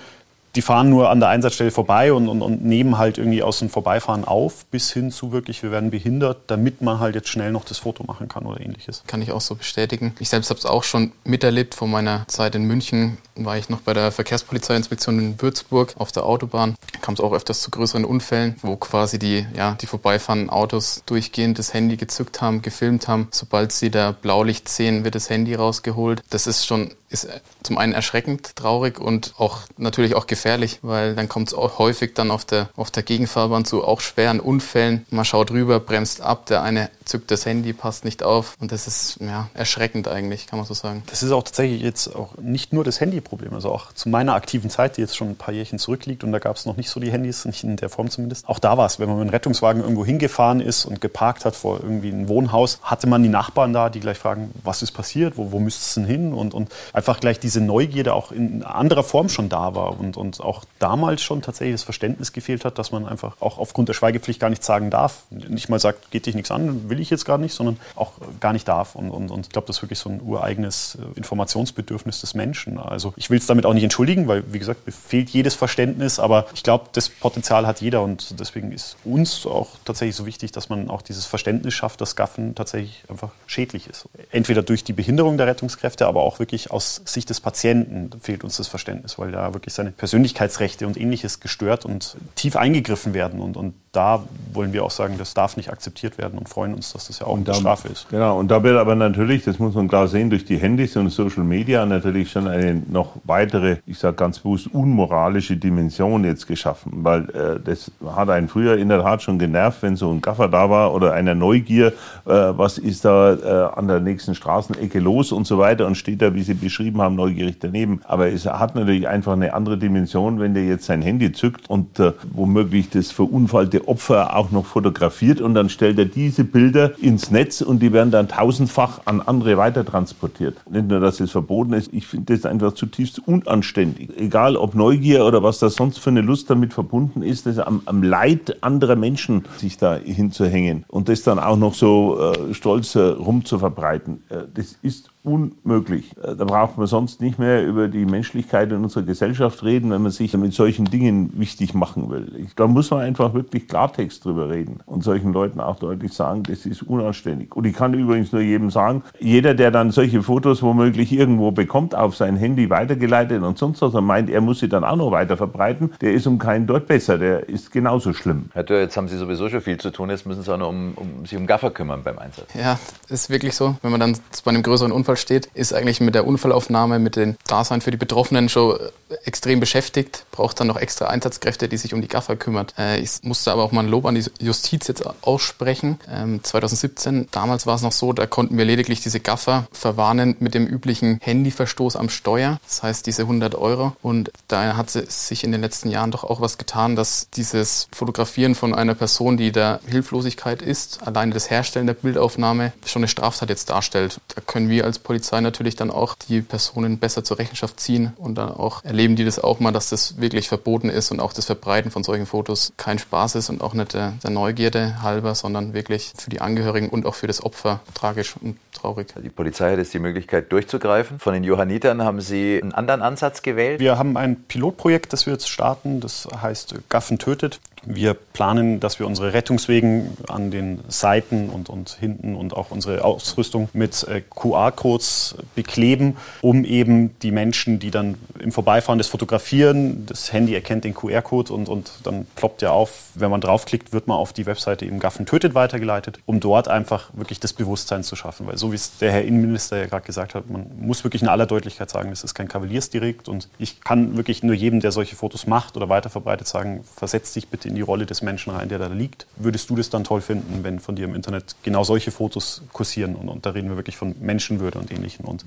die 0.54 0.62
fahren 0.62 0.90
nur 0.90 1.08
an 1.08 1.20
der 1.20 1.30
Einsatzstelle 1.30 1.70
vorbei 1.70 2.12
und, 2.12 2.28
und, 2.28 2.42
und 2.42 2.64
nehmen 2.64 2.98
halt 2.98 3.18
irgendwie 3.18 3.42
aus 3.42 3.60
dem 3.60 3.70
Vorbeifahren 3.70 4.24
auf, 4.24 4.66
bis 4.66 4.92
hin 4.92 5.10
zu 5.10 5.32
wirklich, 5.32 5.62
wir 5.62 5.70
werden 5.70 5.90
behindert, 5.90 6.42
damit 6.48 6.82
man 6.82 7.00
halt 7.00 7.14
jetzt 7.14 7.28
schnell 7.28 7.52
noch 7.52 7.64
das 7.64 7.78
Foto 7.78 8.04
machen 8.04 8.28
kann 8.28 8.44
oder 8.44 8.60
ähnliches. 8.60 9.02
Kann 9.06 9.22
ich 9.22 9.32
auch 9.32 9.40
so 9.40 9.54
bestätigen. 9.54 10.14
Ich 10.18 10.28
selbst 10.28 10.50
habe 10.50 10.58
es 10.58 10.66
auch 10.66 10.84
schon 10.84 11.12
miterlebt 11.24 11.74
von 11.74 11.90
meiner 11.90 12.26
Zeit 12.28 12.54
in 12.54 12.64
München. 12.64 13.18
War 13.34 13.56
ich 13.56 13.68
noch 13.68 13.80
bei 13.80 13.94
der 13.94 14.12
Verkehrspolizeiinspektion 14.12 15.18
in 15.18 15.42
Würzburg 15.42 15.94
auf 15.98 16.12
der 16.12 16.24
Autobahn. 16.24 16.74
Kam 17.00 17.14
es 17.14 17.20
auch 17.20 17.32
öfters 17.32 17.62
zu 17.62 17.70
größeren 17.70 18.04
Unfällen, 18.04 18.56
wo 18.62 18.76
quasi 18.76 19.18
die, 19.18 19.46
ja, 19.56 19.76
die 19.80 19.86
vorbeifahrenden 19.86 20.50
Autos 20.50 21.02
durchgehend 21.06 21.58
das 21.58 21.74
Handy 21.74 21.96
gezückt 21.96 22.40
haben, 22.40 22.62
gefilmt 22.62 23.08
haben. 23.08 23.28
Sobald 23.30 23.72
sie 23.72 23.90
da 23.90 24.12
Blaulicht 24.12 24.68
sehen, 24.68 25.04
wird 25.04 25.14
das 25.14 25.30
Handy 25.30 25.54
rausgeholt. 25.54 26.22
Das 26.30 26.46
ist 26.46 26.66
schon 26.66 26.92
ist 27.12 27.28
zum 27.62 27.78
einen 27.78 27.92
erschreckend, 27.92 28.56
traurig 28.56 28.98
und 28.98 29.34
auch 29.36 29.60
natürlich 29.76 30.14
auch 30.14 30.26
gefährlich, 30.26 30.78
weil 30.82 31.14
dann 31.14 31.28
kommt 31.28 31.48
es 31.48 31.54
auch 31.54 31.78
häufig 31.78 32.14
dann 32.14 32.30
auf 32.30 32.44
der, 32.44 32.70
auf 32.74 32.90
der 32.90 33.02
Gegenfahrbahn 33.02 33.64
zu 33.64 33.84
auch 33.84 34.00
schweren 34.00 34.40
Unfällen. 34.40 35.06
Man 35.10 35.24
schaut 35.24 35.50
rüber, 35.50 35.78
bremst 35.78 36.22
ab, 36.22 36.46
der 36.46 36.62
eine 36.62 36.90
zückt 37.04 37.30
das 37.30 37.46
Handy, 37.46 37.72
passt 37.72 38.04
nicht 38.04 38.22
auf 38.22 38.56
und 38.60 38.72
das 38.72 38.86
ist 38.86 39.18
ja, 39.20 39.48
erschreckend 39.54 40.08
eigentlich, 40.08 40.46
kann 40.46 40.58
man 40.58 40.66
so 40.66 40.74
sagen. 40.74 41.02
Das 41.06 41.22
ist 41.22 41.30
auch 41.30 41.42
tatsächlich 41.42 41.82
jetzt 41.82 42.14
auch 42.16 42.36
nicht 42.38 42.72
nur 42.72 42.82
das 42.82 43.00
Handyproblem, 43.22 43.54
also 43.54 43.70
auch 43.70 43.92
zu 43.92 44.08
meiner 44.08 44.34
aktiven 44.34 44.70
Zeit, 44.70 44.96
die 44.96 45.00
jetzt 45.00 45.16
schon 45.16 45.30
ein 45.30 45.36
paar 45.36 45.54
Jährchen 45.54 45.78
zurückliegt 45.78 46.24
und 46.24 46.32
da 46.32 46.38
gab 46.38 46.56
es 46.56 46.66
noch 46.66 46.76
nicht 46.76 46.90
so 46.90 47.00
die 47.00 47.10
Handys, 47.10 47.44
nicht 47.44 47.64
in 47.64 47.76
der 47.76 47.88
Form 47.88 48.10
zumindest. 48.10 48.48
Auch 48.48 48.58
da 48.58 48.76
war 48.76 48.86
es, 48.86 48.98
wenn 48.98 49.08
man 49.08 49.16
mit 49.16 49.22
einem 49.22 49.30
Rettungswagen 49.30 49.82
irgendwo 49.82 50.04
hingefahren 50.04 50.60
ist 50.60 50.84
und 50.84 51.00
geparkt 51.00 51.44
hat 51.44 51.56
vor 51.56 51.80
irgendwie 51.82 52.12
einem 52.12 52.28
Wohnhaus, 52.28 52.80
hatte 52.82 53.06
man 53.06 53.22
die 53.22 53.28
Nachbarn 53.28 53.72
da, 53.72 53.88
die 53.88 54.00
gleich 54.00 54.18
fragen, 54.18 54.52
was 54.62 54.82
ist 54.82 54.92
passiert, 54.92 55.36
wo, 55.36 55.52
wo 55.52 55.60
müsste 55.60 55.82
es 55.82 55.94
denn 55.94 56.04
hin 56.04 56.32
und, 56.32 56.54
und 56.54 56.70
einfach 56.92 57.20
gleich 57.20 57.38
diese 57.40 57.60
Neugierde 57.60 58.14
auch 58.14 58.32
in 58.32 58.62
anderer 58.62 59.04
Form 59.04 59.28
schon 59.28 59.48
da 59.48 59.74
war 59.74 59.98
und, 59.98 60.16
und 60.16 60.40
auch 60.40 60.64
damals 60.78 61.22
schon 61.22 61.42
tatsächlich 61.42 61.74
das 61.74 61.82
Verständnis 61.82 62.32
gefehlt 62.32 62.64
hat, 62.64 62.78
dass 62.78 62.92
man 62.92 63.06
einfach 63.06 63.36
auch 63.40 63.58
aufgrund 63.58 63.88
der 63.88 63.94
Schweigepflicht 63.94 64.40
gar 64.40 64.50
nichts 64.50 64.66
sagen 64.66 64.90
darf. 64.90 65.24
Nicht 65.30 65.68
mal 65.68 65.78
sagt, 65.78 66.10
geht 66.10 66.26
dich 66.26 66.34
nichts 66.34 66.50
an, 66.50 66.88
will 66.88 67.00
ich 67.00 67.10
jetzt 67.10 67.24
gar 67.24 67.38
nicht, 67.38 67.54
sondern 67.54 67.78
auch 67.94 68.12
gar 68.40 68.52
nicht 68.52 68.68
darf. 68.68 68.94
Und, 68.94 69.10
und, 69.10 69.30
und 69.30 69.46
ich 69.46 69.52
glaube, 69.52 69.66
das 69.66 69.76
ist 69.76 69.82
wirklich 69.82 69.98
so 69.98 70.10
ein 70.10 70.20
ureigenes 70.20 70.96
äh, 70.96 71.18
Informationsbedürfnis 71.18 72.20
des 72.20 72.34
Menschen. 72.34 72.78
Also 72.78 73.11
ich 73.16 73.30
will 73.30 73.38
es 73.38 73.46
damit 73.46 73.66
auch 73.66 73.74
nicht 73.74 73.84
entschuldigen, 73.84 74.28
weil, 74.28 74.44
wie 74.52 74.58
gesagt, 74.58 74.86
mir 74.86 74.92
fehlt 74.92 75.30
jedes 75.30 75.54
Verständnis, 75.54 76.18
aber 76.18 76.46
ich 76.54 76.62
glaube, 76.62 76.86
das 76.92 77.08
Potenzial 77.08 77.66
hat 77.66 77.80
jeder 77.80 78.02
und 78.02 78.38
deswegen 78.38 78.72
ist 78.72 78.96
uns 79.04 79.46
auch 79.46 79.70
tatsächlich 79.84 80.16
so 80.16 80.26
wichtig, 80.26 80.52
dass 80.52 80.68
man 80.68 80.90
auch 80.90 81.02
dieses 81.02 81.26
Verständnis 81.26 81.74
schafft, 81.74 82.00
dass 82.00 82.16
Gaffen 82.16 82.54
tatsächlich 82.54 83.02
einfach 83.08 83.30
schädlich 83.46 83.88
ist. 83.88 84.08
Entweder 84.30 84.62
durch 84.62 84.84
die 84.84 84.92
Behinderung 84.92 85.36
der 85.36 85.46
Rettungskräfte, 85.46 86.06
aber 86.06 86.22
auch 86.22 86.38
wirklich 86.38 86.70
aus 86.70 87.02
Sicht 87.04 87.30
des 87.30 87.40
Patienten 87.40 88.10
fehlt 88.20 88.44
uns 88.44 88.56
das 88.56 88.68
Verständnis, 88.68 89.18
weil 89.18 89.32
da 89.32 89.54
wirklich 89.54 89.74
seine 89.74 89.92
Persönlichkeitsrechte 89.92 90.86
und 90.86 90.96
ähnliches 90.96 91.40
gestört 91.40 91.84
und 91.84 92.16
tief 92.34 92.56
eingegriffen 92.56 93.14
werden. 93.14 93.40
Und, 93.40 93.56
und 93.56 93.74
da 93.92 94.22
wollen 94.54 94.72
wir 94.72 94.84
auch 94.84 94.90
sagen, 94.90 95.14
das 95.18 95.34
darf 95.34 95.56
nicht 95.56 95.70
akzeptiert 95.70 96.18
werden 96.18 96.38
und 96.38 96.48
freuen 96.48 96.74
uns, 96.74 96.92
dass 96.92 97.06
das 97.06 97.18
ja 97.18 97.26
auch 97.26 97.36
eine 97.36 97.54
Strafe 97.54 97.88
ist. 97.88 98.08
Genau, 98.10 98.38
und 98.38 98.50
da 98.50 98.62
wird 98.62 98.76
aber 98.76 98.94
natürlich, 98.94 99.44
das 99.44 99.58
muss 99.58 99.74
man 99.74 99.88
klar 99.88 100.08
sehen, 100.08 100.30
durch 100.30 100.44
die 100.44 100.56
Handys 100.56 100.96
und 100.96 101.10
Social 101.10 101.44
Media 101.44 101.84
natürlich 101.84 102.30
schon 102.30 102.48
eine 102.48 102.82
noch 102.90 103.12
weitere, 103.24 103.78
ich 103.86 103.98
sage 103.98 104.16
ganz 104.16 104.38
bewusst, 104.38 104.68
unmoralische 104.72 105.56
Dimension 105.56 106.24
jetzt 106.24 106.46
geschaffen. 106.46 106.92
Weil 106.96 107.28
äh, 107.30 107.60
das 107.62 107.90
hat 108.14 108.30
einen 108.30 108.48
früher 108.48 108.76
in 108.78 108.88
der 108.88 109.02
Tat 109.02 109.22
schon 109.22 109.38
genervt, 109.38 109.82
wenn 109.82 109.96
so 109.96 110.10
ein 110.10 110.20
Gaffer 110.20 110.48
da 110.48 110.70
war 110.70 110.94
oder 110.94 111.12
einer 111.12 111.34
Neugier, 111.34 111.88
äh, 111.88 111.92
was 112.26 112.78
ist 112.78 113.04
da 113.04 113.34
äh, 113.34 113.78
an 113.78 113.88
der 113.88 114.00
nächsten 114.00 114.34
Straßenecke 114.34 115.00
los 115.00 115.32
und 115.32 115.46
so 115.46 115.58
weiter 115.58 115.86
und 115.86 115.96
steht 115.96 116.22
da, 116.22 116.34
wie 116.34 116.42
Sie 116.42 116.54
beschrieben 116.54 117.00
haben, 117.02 117.14
neugierig 117.14 117.56
daneben. 117.60 118.00
Aber 118.04 118.28
es 118.28 118.46
hat 118.46 118.74
natürlich 118.74 119.08
einfach 119.08 119.32
eine 119.32 119.54
andere 119.54 119.78
Dimension, 119.78 120.40
wenn 120.40 120.54
der 120.54 120.64
jetzt 120.64 120.86
sein 120.86 121.02
Handy 121.02 121.32
zückt 121.32 121.68
und 121.68 121.98
äh, 121.98 122.12
womöglich 122.32 122.90
das 122.90 123.10
verunfallte 123.10 123.81
Opfer 123.86 124.36
auch 124.36 124.50
noch 124.50 124.66
fotografiert 124.66 125.40
und 125.40 125.54
dann 125.54 125.68
stellt 125.68 125.98
er 125.98 126.04
diese 126.04 126.44
Bilder 126.44 126.98
ins 127.00 127.30
Netz 127.30 127.60
und 127.60 127.80
die 127.80 127.92
werden 127.92 128.10
dann 128.10 128.28
tausendfach 128.28 129.02
an 129.04 129.20
andere 129.20 129.56
weitertransportiert. 129.56 130.56
Nicht 130.70 130.88
nur, 130.88 131.00
dass 131.00 131.20
es 131.20 131.30
verboten 131.30 131.72
ist, 131.72 131.92
ich 131.92 132.06
finde 132.06 132.34
das 132.34 132.44
einfach 132.44 132.72
zutiefst 132.72 133.26
unanständig. 133.26 134.10
Egal 134.16 134.56
ob 134.56 134.74
Neugier 134.74 135.24
oder 135.24 135.42
was 135.42 135.58
da 135.58 135.70
sonst 135.70 135.98
für 135.98 136.10
eine 136.10 136.20
Lust 136.20 136.50
damit 136.50 136.72
verbunden 136.72 137.22
ist, 137.22 137.46
das 137.46 137.58
am, 137.58 137.82
am 137.86 138.02
Leid 138.02 138.62
anderer 138.62 138.96
Menschen 138.96 139.44
sich 139.56 139.78
da 139.78 139.96
hinzuhängen 139.96 140.84
und 140.88 141.08
das 141.08 141.22
dann 141.22 141.38
auch 141.38 141.56
noch 141.56 141.74
so 141.74 142.18
äh, 142.20 142.54
stolz 142.54 142.94
äh, 142.94 143.00
rumzuverbreiten. 143.00 144.22
Äh, 144.28 144.42
das 144.54 144.76
ist 144.82 145.11
unmöglich. 145.24 146.16
Äh, 146.22 146.34
da 146.36 146.44
braucht 146.44 146.78
man 146.78 146.86
sonst 146.86 147.20
nicht 147.20 147.38
mehr 147.38 147.64
über 147.64 147.88
die 147.88 148.04
Menschlichkeit 148.04 148.72
in 148.72 148.82
unserer 148.82 149.04
Gesellschaft 149.04 149.62
reden, 149.62 149.90
wenn 149.90 150.02
man 150.02 150.10
sich 150.10 150.36
mit 150.36 150.52
solchen 150.52 150.86
Dingen 150.86 151.32
wichtig 151.36 151.74
machen 151.74 152.10
will. 152.10 152.48
Da 152.56 152.66
muss 152.66 152.90
man 152.90 153.00
einfach 153.00 153.34
wirklich 153.34 153.68
Klartext 153.68 154.24
drüber 154.24 154.50
reden 154.50 154.80
und 154.86 155.04
solchen 155.04 155.32
Leuten 155.32 155.60
auch 155.60 155.78
deutlich 155.78 156.12
sagen, 156.12 156.42
das 156.42 156.66
ist 156.66 156.82
unanständig. 156.82 157.54
Und 157.54 157.66
ich 157.66 157.74
kann 157.74 157.94
übrigens 157.94 158.32
nur 158.32 158.42
jedem 158.42 158.70
sagen, 158.70 159.02
jeder, 159.20 159.54
der 159.54 159.70
dann 159.70 159.90
solche 159.90 160.22
Fotos 160.22 160.62
womöglich 160.62 161.12
irgendwo 161.12 161.52
bekommt, 161.52 161.94
auf 161.94 162.16
sein 162.16 162.36
Handy 162.36 162.68
weitergeleitet 162.70 163.42
und 163.42 163.58
sonst 163.58 163.82
was 163.82 163.94
und 163.94 164.04
meint, 164.04 164.28
er 164.28 164.40
muss 164.40 164.58
sie 164.58 164.68
dann 164.68 164.84
auch 164.84 164.96
noch 164.96 165.12
weiter 165.12 165.36
verbreiten, 165.36 165.92
der 166.00 166.12
ist 166.12 166.26
um 166.26 166.38
keinen 166.38 166.66
dort 166.66 166.86
besser, 166.86 167.18
der 167.18 167.48
ist 167.48 167.70
genauso 167.70 168.12
schlimm. 168.12 168.46
Herr 168.52 168.64
Dörr, 168.64 168.80
jetzt 168.80 168.96
haben 168.96 169.08
Sie 169.08 169.16
sowieso 169.16 169.48
schon 169.48 169.60
viel 169.60 169.78
zu 169.78 169.90
tun, 169.90 170.10
jetzt 170.10 170.26
müssen 170.26 170.42
Sie 170.42 170.52
auch 170.52 170.58
noch 170.58 170.68
um, 170.68 170.92
um 170.96 171.26
sich 171.26 171.38
um 171.38 171.46
Gaffer 171.46 171.70
kümmern 171.70 172.02
beim 172.02 172.18
Einsatz. 172.18 172.52
Ja, 172.54 172.78
ist 173.08 173.30
wirklich 173.30 173.54
so. 173.54 173.76
Wenn 173.82 173.92
man 173.92 174.00
dann 174.00 174.16
bei 174.44 174.50
einem 174.50 174.62
größeren 174.62 174.92
Unfall 174.92 175.11
Unfall 175.12 175.16
steht, 175.16 175.46
ist 175.54 175.74
eigentlich 175.74 176.00
mit 176.00 176.14
der 176.14 176.26
Unfallaufnahme, 176.26 176.98
mit 176.98 177.16
dem 177.16 177.36
Dasein 177.46 177.80
für 177.80 177.90
die 177.90 177.96
Betroffenen 177.96 178.48
schon 178.48 178.78
extrem 179.24 179.60
beschäftigt, 179.60 180.24
braucht 180.30 180.60
dann 180.60 180.66
noch 180.66 180.76
extra 180.76 181.06
Einsatzkräfte, 181.06 181.68
die 181.68 181.76
sich 181.76 181.94
um 181.94 182.00
die 182.00 182.08
Gaffer 182.08 182.36
kümmert. 182.36 182.74
Äh, 182.78 183.00
ich 183.00 183.22
musste 183.22 183.52
aber 183.52 183.62
auch 183.62 183.72
mal 183.72 183.84
ein 183.84 183.90
Lob 183.90 184.06
an 184.06 184.14
die 184.14 184.24
Justiz 184.40 184.88
jetzt 184.88 185.04
aussprechen. 185.22 185.98
2017, 186.42 187.14
ähm, 187.14 187.28
damals 187.30 187.66
war 187.66 187.76
es 187.76 187.82
noch 187.82 187.92
so, 187.92 188.12
da 188.12 188.26
konnten 188.26 188.56
wir 188.56 188.64
lediglich 188.64 189.00
diese 189.00 189.20
Gaffer 189.20 189.66
verwarnen 189.72 190.36
mit 190.40 190.54
dem 190.54 190.66
üblichen 190.66 191.18
Handyverstoß 191.20 191.96
am 191.96 192.08
Steuer, 192.08 192.58
das 192.66 192.82
heißt 192.82 193.06
diese 193.06 193.22
100 193.22 193.54
Euro. 193.54 193.94
Und 194.02 194.30
da 194.48 194.76
hat 194.76 194.90
sich 194.90 195.44
in 195.44 195.52
den 195.52 195.60
letzten 195.60 195.90
Jahren 195.90 196.10
doch 196.10 196.24
auch 196.24 196.40
was 196.40 196.58
getan, 196.58 196.96
dass 196.96 197.28
dieses 197.34 197.88
Fotografieren 197.92 198.54
von 198.54 198.74
einer 198.74 198.94
Person, 198.94 199.36
die 199.36 199.52
der 199.52 199.80
Hilflosigkeit 199.86 200.62
ist, 200.62 201.06
alleine 201.06 201.34
das 201.34 201.50
Herstellen 201.50 201.86
der 201.86 201.94
Bildaufnahme 201.94 202.72
schon 202.86 203.00
eine 203.00 203.08
Straftat 203.08 203.50
jetzt 203.50 203.70
darstellt. 203.70 204.20
Da 204.34 204.40
können 204.40 204.68
wir 204.68 204.84
als 204.84 204.98
Polizei 205.02 205.40
natürlich 205.40 205.76
dann 205.76 205.90
auch 205.90 206.14
die 206.14 206.40
Personen 206.40 206.98
besser 206.98 207.24
zur 207.24 207.38
Rechenschaft 207.38 207.80
ziehen 207.80 208.12
und 208.16 208.36
dann 208.36 208.50
auch 208.50 208.84
erleben 208.84 209.16
die 209.16 209.24
das 209.24 209.38
auch 209.38 209.60
mal, 209.60 209.72
dass 209.72 209.90
das 209.90 210.20
wirklich 210.20 210.48
verboten 210.48 210.88
ist 210.88 211.10
und 211.10 211.20
auch 211.20 211.32
das 211.32 211.46
Verbreiten 211.46 211.90
von 211.90 212.04
solchen 212.04 212.26
Fotos 212.26 212.72
kein 212.76 212.98
Spaß 212.98 213.34
ist 213.36 213.50
und 213.50 213.62
auch 213.62 213.74
nicht 213.74 213.94
der, 213.94 214.14
der 214.22 214.30
Neugierde 214.30 215.02
halber, 215.02 215.34
sondern 215.34 215.74
wirklich 215.74 216.12
für 216.16 216.30
die 216.30 216.40
Angehörigen 216.40 216.88
und 216.88 217.06
auch 217.06 217.14
für 217.14 217.26
das 217.26 217.42
Opfer 217.42 217.80
tragisch 217.94 218.34
und 218.40 218.56
traurig. 218.72 219.14
Die 219.22 219.28
Polizei 219.28 219.72
hat 219.72 219.78
jetzt 219.78 219.94
die 219.94 219.98
Möglichkeit 219.98 220.50
durchzugreifen. 220.52 221.18
Von 221.18 221.34
den 221.34 221.44
Johannitern 221.44 222.02
haben 222.02 222.20
Sie 222.20 222.60
einen 222.60 222.72
anderen 222.72 223.02
Ansatz 223.02 223.42
gewählt? 223.42 223.80
Wir 223.80 223.98
haben 223.98 224.16
ein 224.16 224.42
Pilotprojekt, 224.44 225.12
das 225.12 225.26
wir 225.26 225.32
jetzt 225.32 225.48
starten. 225.48 226.00
Das 226.00 226.28
heißt 226.40 226.74
Gaffen 226.88 227.18
tötet. 227.18 227.60
Wir 227.84 228.14
planen, 228.14 228.80
dass 228.80 228.98
wir 228.98 229.06
unsere 229.06 229.32
Rettungswegen 229.32 230.16
an 230.28 230.50
den 230.50 230.80
Seiten 230.88 231.48
und, 231.50 231.68
und 231.68 231.90
hinten 231.98 232.36
und 232.36 232.54
auch 232.54 232.70
unsere 232.70 233.04
Ausrüstung 233.04 233.68
mit 233.72 234.06
äh, 234.08 234.22
QR-Codes 234.22 235.36
bekleben, 235.54 236.16
um 236.40 236.64
eben 236.64 237.18
die 237.20 237.32
Menschen, 237.32 237.78
die 237.78 237.90
dann 237.90 238.14
im 238.38 238.52
Vorbeifahren 238.52 238.98
das 238.98 239.08
fotografieren, 239.08 240.06
das 240.06 240.32
Handy 240.32 240.54
erkennt 240.54 240.84
den 240.84 240.94
QR-Code 240.94 241.52
und, 241.52 241.68
und 241.68 241.90
dann 242.04 242.26
ploppt 242.36 242.62
er 242.62 242.72
auf. 242.72 243.10
Wenn 243.14 243.30
man 243.30 243.40
draufklickt, 243.40 243.92
wird 243.92 244.06
man 244.06 244.16
auf 244.16 244.32
die 244.32 244.46
Webseite 244.46 244.86
eben 244.86 244.98
Gaffen 244.98 245.26
tötet 245.26 245.54
weitergeleitet, 245.54 246.20
um 246.24 246.40
dort 246.40 246.68
einfach 246.68 247.10
wirklich 247.14 247.40
das 247.40 247.52
Bewusstsein 247.52 248.04
zu 248.04 248.16
schaffen. 248.16 248.46
Weil 248.46 248.58
so 248.58 248.70
wie 248.72 248.76
es 248.76 248.98
der 248.98 249.12
Herr 249.12 249.22
Innenminister 249.22 249.78
ja 249.78 249.86
gerade 249.86 250.06
gesagt 250.06 250.34
hat, 250.34 250.48
man 250.48 250.66
muss 250.78 251.04
wirklich 251.04 251.22
in 251.22 251.28
aller 251.28 251.46
Deutlichkeit 251.46 251.90
sagen, 251.90 252.10
das 252.10 252.22
ist 252.24 252.34
kein 252.34 252.48
Kavaliersdelikt 252.48 253.28
und 253.28 253.48
ich 253.58 253.80
kann 253.80 254.16
wirklich 254.16 254.42
nur 254.42 254.54
jedem, 254.54 254.80
der 254.80 254.92
solche 254.92 255.16
Fotos 255.16 255.46
macht 255.46 255.76
oder 255.76 255.88
weiterverbreitet, 255.88 256.46
sagen, 256.46 256.84
versetz 256.96 257.32
dich 257.32 257.48
bitte 257.48 257.68
in 257.68 257.71
die 257.74 257.80
Rolle 257.80 258.06
des 258.06 258.22
Menschen 258.22 258.52
rein, 258.52 258.68
der 258.68 258.78
da 258.78 258.86
liegt. 258.86 259.26
Würdest 259.36 259.70
du 259.70 259.76
das 259.76 259.90
dann 259.90 260.04
toll 260.04 260.20
finden, 260.20 260.62
wenn 260.62 260.80
von 260.80 260.96
dir 260.96 261.04
im 261.04 261.14
Internet 261.14 261.56
genau 261.62 261.84
solche 261.84 262.10
Fotos 262.10 262.62
kursieren? 262.72 263.14
Und, 263.14 263.28
und 263.28 263.46
da 263.46 263.50
reden 263.50 263.68
wir 263.68 263.76
wirklich 263.76 263.96
von 263.96 264.14
Menschenwürde 264.20 264.78
und 264.78 264.90
Ähnlichem. 264.90 265.24
Und 265.24 265.44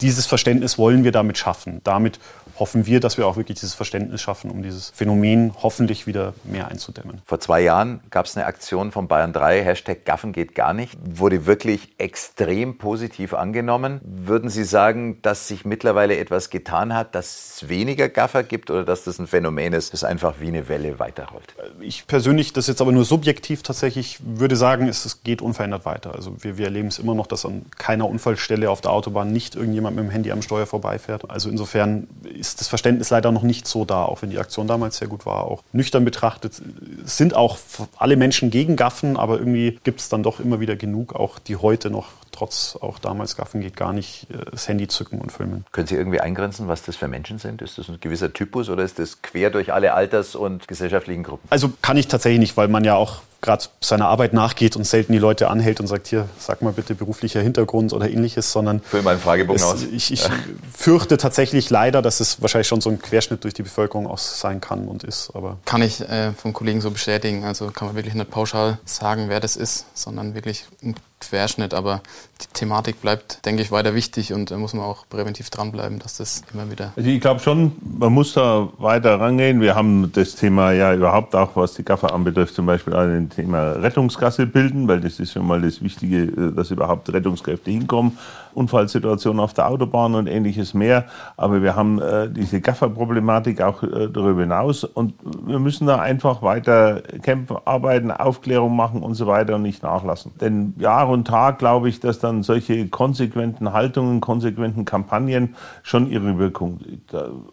dieses 0.00 0.26
Verständnis 0.26 0.78
wollen 0.78 1.04
wir 1.04 1.12
damit 1.12 1.38
schaffen. 1.38 1.80
Damit 1.84 2.18
hoffen 2.58 2.86
wir, 2.86 3.00
dass 3.00 3.18
wir 3.18 3.26
auch 3.26 3.36
wirklich 3.36 3.58
dieses 3.58 3.74
Verständnis 3.74 4.20
schaffen, 4.20 4.50
um 4.50 4.62
dieses 4.62 4.90
Phänomen 4.90 5.52
hoffentlich 5.62 6.06
wieder 6.06 6.34
mehr 6.44 6.68
einzudämmen. 6.68 7.22
Vor 7.24 7.40
zwei 7.40 7.60
Jahren 7.60 8.00
gab 8.10 8.26
es 8.26 8.36
eine 8.36 8.46
Aktion 8.46 8.92
von 8.92 9.08
Bayern 9.08 9.32
3, 9.32 9.62
Hashtag 9.62 10.04
Gaffen 10.04 10.32
geht 10.32 10.54
gar 10.54 10.74
nicht, 10.74 10.98
wurde 11.02 11.46
wirklich 11.46 11.88
extrem 11.98 12.78
positiv 12.78 13.34
angenommen. 13.34 14.00
Würden 14.02 14.50
Sie 14.50 14.64
sagen, 14.64 15.20
dass 15.22 15.48
sich 15.48 15.64
mittlerweile 15.64 16.18
etwas 16.18 16.50
getan 16.50 16.94
hat, 16.94 17.14
dass 17.14 17.56
es 17.62 17.68
weniger 17.68 18.08
Gaffer 18.08 18.42
gibt 18.42 18.70
oder 18.70 18.84
dass 18.84 19.04
das 19.04 19.18
ein 19.18 19.26
Phänomen 19.26 19.72
ist, 19.72 19.92
das 19.92 20.04
einfach 20.04 20.36
wie 20.40 20.48
eine 20.48 20.68
Welle 20.68 20.98
weiterrollt? 20.98 21.54
Ich 21.80 22.06
persönlich, 22.06 22.52
das 22.52 22.66
jetzt 22.66 22.80
aber 22.80 22.92
nur 22.92 23.04
subjektiv 23.04 23.62
tatsächlich, 23.62 24.18
würde 24.24 24.56
sagen, 24.56 24.88
es, 24.88 25.22
geht 25.24 25.42
unverändert 25.42 25.84
weiter. 25.84 26.14
Also 26.14 26.36
wir, 26.42 26.58
wir 26.58 26.66
erleben 26.66 26.88
es 26.88 26.98
immer 26.98 27.14
noch, 27.14 27.26
dass 27.26 27.44
an 27.44 27.64
keiner 27.76 28.08
Unfallstelle 28.08 28.70
auf 28.70 28.80
der 28.80 28.92
Autobahn 28.92 29.32
nicht 29.32 29.56
irgendjemand 29.56 29.96
mit 29.96 30.04
dem 30.04 30.10
Handy 30.10 30.30
am 30.30 30.42
Steuer 30.42 30.66
vorbeifährt. 30.66 31.28
Also 31.30 31.48
insofern 31.48 32.06
ist 32.22 32.47
ist 32.48 32.60
das 32.60 32.68
Verständnis 32.68 33.10
leider 33.10 33.32
noch 33.32 33.42
nicht 33.42 33.66
so 33.66 33.84
da, 33.84 34.04
auch 34.04 34.22
wenn 34.22 34.30
die 34.30 34.38
Aktion 34.38 34.66
damals 34.66 34.98
sehr 34.98 35.08
gut 35.08 35.26
war. 35.26 35.44
Auch 35.44 35.62
nüchtern 35.72 36.04
betrachtet 36.04 36.60
sind 37.04 37.34
auch 37.34 37.58
alle 37.96 38.16
Menschen 38.16 38.50
gegen 38.50 38.76
Gaffen, 38.76 39.16
aber 39.16 39.38
irgendwie 39.38 39.78
gibt 39.84 40.00
es 40.00 40.08
dann 40.08 40.22
doch 40.22 40.40
immer 40.40 40.60
wieder 40.60 40.76
genug, 40.76 41.14
auch 41.14 41.38
die 41.38 41.56
heute 41.56 41.90
noch 41.90 42.06
trotz 42.38 42.78
auch 42.80 42.98
damals 43.00 43.36
Gaffen 43.36 43.60
geht 43.60 43.76
gar 43.76 43.92
nicht, 43.92 44.28
äh, 44.30 44.50
das 44.50 44.68
Handy 44.68 44.86
zücken 44.86 45.20
und 45.20 45.32
filmen. 45.32 45.64
Können 45.72 45.88
Sie 45.88 45.96
irgendwie 45.96 46.20
eingrenzen, 46.20 46.68
was 46.68 46.82
das 46.82 46.96
für 46.96 47.08
Menschen 47.08 47.38
sind? 47.38 47.62
Ist 47.62 47.78
das 47.78 47.88
ein 47.88 47.98
gewisser 48.00 48.32
Typus 48.32 48.68
oder 48.68 48.84
ist 48.84 48.98
das 48.98 49.22
quer 49.22 49.50
durch 49.50 49.72
alle 49.72 49.94
Alters- 49.94 50.36
und 50.36 50.68
gesellschaftlichen 50.68 51.24
Gruppen? 51.24 51.46
Also 51.50 51.72
kann 51.82 51.96
ich 51.96 52.06
tatsächlich 52.06 52.38
nicht, 52.38 52.56
weil 52.56 52.68
man 52.68 52.84
ja 52.84 52.94
auch 52.94 53.22
gerade 53.40 53.64
seiner 53.80 54.08
Arbeit 54.08 54.32
nachgeht 54.32 54.74
und 54.74 54.84
selten 54.84 55.12
die 55.12 55.18
Leute 55.18 55.48
anhält 55.48 55.80
und 55.80 55.86
sagt, 55.86 56.08
hier, 56.08 56.28
sag 56.38 56.60
mal 56.60 56.72
bitte 56.72 56.94
beruflicher 56.94 57.40
Hintergrund 57.40 57.92
oder 57.92 58.10
ähnliches, 58.10 58.50
sondern... 58.50 58.80
Füll 58.80 59.02
mal 59.02 59.12
einen 59.12 59.20
Fragebogen 59.20 59.62
es, 59.62 59.62
aus. 59.62 59.82
Ich, 59.82 60.12
ich 60.12 60.26
fürchte 60.72 61.18
tatsächlich 61.18 61.70
leider, 61.70 62.02
dass 62.02 62.18
es 62.20 62.42
wahrscheinlich 62.42 62.68
schon 62.68 62.80
so 62.80 62.90
ein 62.90 63.00
Querschnitt 63.00 63.44
durch 63.44 63.54
die 63.54 63.62
Bevölkerung 63.62 64.08
auch 64.08 64.18
sein 64.18 64.60
kann 64.60 64.88
und 64.88 65.04
ist. 65.04 65.30
Aber 65.34 65.58
kann 65.64 65.82
ich 65.82 66.00
äh, 66.00 66.32
vom 66.32 66.52
Kollegen 66.52 66.80
so 66.80 66.90
bestätigen. 66.90 67.44
Also 67.44 67.68
kann 67.68 67.88
man 67.88 67.96
wirklich 67.96 68.14
nicht 68.14 68.30
pauschal 68.30 68.78
sagen, 68.84 69.26
wer 69.28 69.38
das 69.38 69.56
ist, 69.56 69.86
sondern 69.94 70.34
wirklich 70.34 70.66
ein 70.82 70.96
Querschnitt, 71.20 71.74
aber 71.74 72.02
die 72.40 72.46
Thematik 72.52 73.00
bleibt, 73.00 73.44
denke 73.44 73.62
ich, 73.62 73.72
weiter 73.72 73.94
wichtig 73.94 74.32
und 74.32 74.50
da 74.50 74.56
muss 74.56 74.72
man 74.72 74.84
auch 74.84 75.04
präventiv 75.08 75.50
dranbleiben, 75.50 75.98
dass 75.98 76.16
das 76.16 76.42
immer 76.54 76.70
wieder. 76.70 76.92
Also 76.96 77.08
ich 77.08 77.20
glaube 77.20 77.40
schon, 77.40 77.72
man 77.98 78.12
muss 78.12 78.34
da 78.34 78.68
weiter 78.78 79.18
rangehen. 79.18 79.60
Wir 79.60 79.74
haben 79.74 80.12
das 80.12 80.36
Thema 80.36 80.72
ja 80.72 80.94
überhaupt 80.94 81.34
auch, 81.34 81.56
was 81.56 81.74
die 81.74 81.84
Gaffer 81.84 82.14
anbetrifft, 82.14 82.54
zum 82.54 82.66
Beispiel 82.66 82.94
Thema 83.28 83.72
Rettungsgasse 83.72 84.46
bilden, 84.46 84.88
weil 84.88 85.00
das 85.00 85.20
ist 85.20 85.32
schon 85.32 85.46
mal 85.46 85.60
das 85.60 85.82
Wichtige, 85.82 86.24
äh, 86.24 86.52
dass 86.54 86.70
überhaupt 86.70 87.12
Rettungskräfte 87.12 87.70
hinkommen. 87.70 88.18
Unfallsituationen 88.54 89.40
auf 89.40 89.54
der 89.54 89.68
Autobahn 89.68 90.14
und 90.14 90.26
ähnliches 90.26 90.74
mehr. 90.74 91.04
Aber 91.36 91.62
wir 91.62 91.76
haben 91.76 92.00
äh, 92.00 92.28
diese 92.30 92.60
Gaffer-Problematik 92.60 93.60
auch 93.62 93.82
äh, 93.82 94.08
darüber 94.08 94.40
hinaus 94.40 94.84
und 94.84 95.14
wir 95.44 95.58
müssen 95.58 95.86
da 95.86 95.98
einfach 96.00 96.42
weiter 96.42 97.02
kämpfen, 97.22 97.56
arbeiten, 97.64 98.10
Aufklärung 98.10 98.74
machen 98.74 99.02
und 99.02 99.14
so 99.14 99.26
weiter 99.26 99.56
und 99.56 99.62
nicht 99.62 99.82
nachlassen. 99.82 100.32
Denn 100.40 100.74
Jahr 100.78 101.08
und 101.08 101.26
Tag 101.26 101.58
glaube 101.58 101.88
ich, 101.88 102.00
dass 102.00 102.18
dann 102.18 102.42
solche 102.42 102.88
konsequenten 102.88 103.72
Haltungen, 103.72 104.20
konsequenten 104.20 104.84
Kampagnen 104.84 105.54
schon 105.82 106.10
ihre 106.10 106.38
Wirkung. 106.38 106.80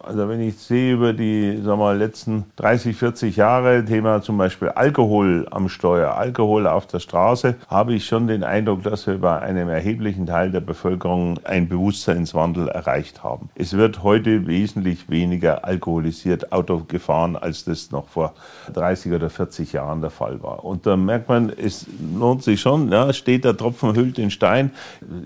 Also 0.00 0.28
wenn 0.28 0.40
ich 0.40 0.58
sehe 0.58 0.94
über 0.94 1.12
die 1.12 1.60
sagen 1.62 1.80
wir, 1.80 1.94
letzten 1.94 2.46
30, 2.56 2.96
40 2.96 3.36
Jahre, 3.36 3.84
Thema 3.84 4.22
zum 4.22 4.38
Beispiel 4.38 4.68
Alkohol 4.70 5.46
am 5.50 5.68
Steuer, 5.68 6.14
Alkohol 6.14 6.66
auf 6.66 6.86
der 6.86 7.00
Straße, 7.00 7.56
habe 7.68 7.94
ich 7.94 8.06
schon 8.06 8.26
den 8.26 8.42
Eindruck, 8.42 8.82
dass 8.82 9.06
wir 9.06 9.18
bei 9.18 9.40
einem 9.40 9.68
erheblichen 9.68 10.26
Teil 10.26 10.50
der 10.50 10.60
Bevölkerung 10.60 10.85
Bevölkerung 10.86 11.40
einen 11.44 11.68
Bewusstseinswandel 11.68 12.68
erreicht 12.68 13.24
haben. 13.24 13.48
Es 13.56 13.76
wird 13.76 14.04
heute 14.04 14.46
wesentlich 14.46 15.10
weniger 15.10 15.64
alkoholisiert 15.64 16.52
Auto 16.52 16.84
gefahren, 16.86 17.34
als 17.34 17.64
das 17.64 17.90
noch 17.90 18.06
vor 18.08 18.34
30 18.72 19.12
oder 19.12 19.28
40 19.28 19.72
Jahren 19.72 20.00
der 20.00 20.10
Fall 20.10 20.42
war. 20.44 20.64
Und 20.64 20.86
da 20.86 20.96
merkt 20.96 21.28
man, 21.28 21.50
es 21.50 21.86
lohnt 22.16 22.44
sich 22.44 22.60
schon, 22.60 22.92
ja, 22.92 23.12
steht 23.12 23.44
der 23.44 23.56
Tropfen 23.56 23.96
hüllt 23.96 24.16
den 24.16 24.30
Stein. 24.30 24.70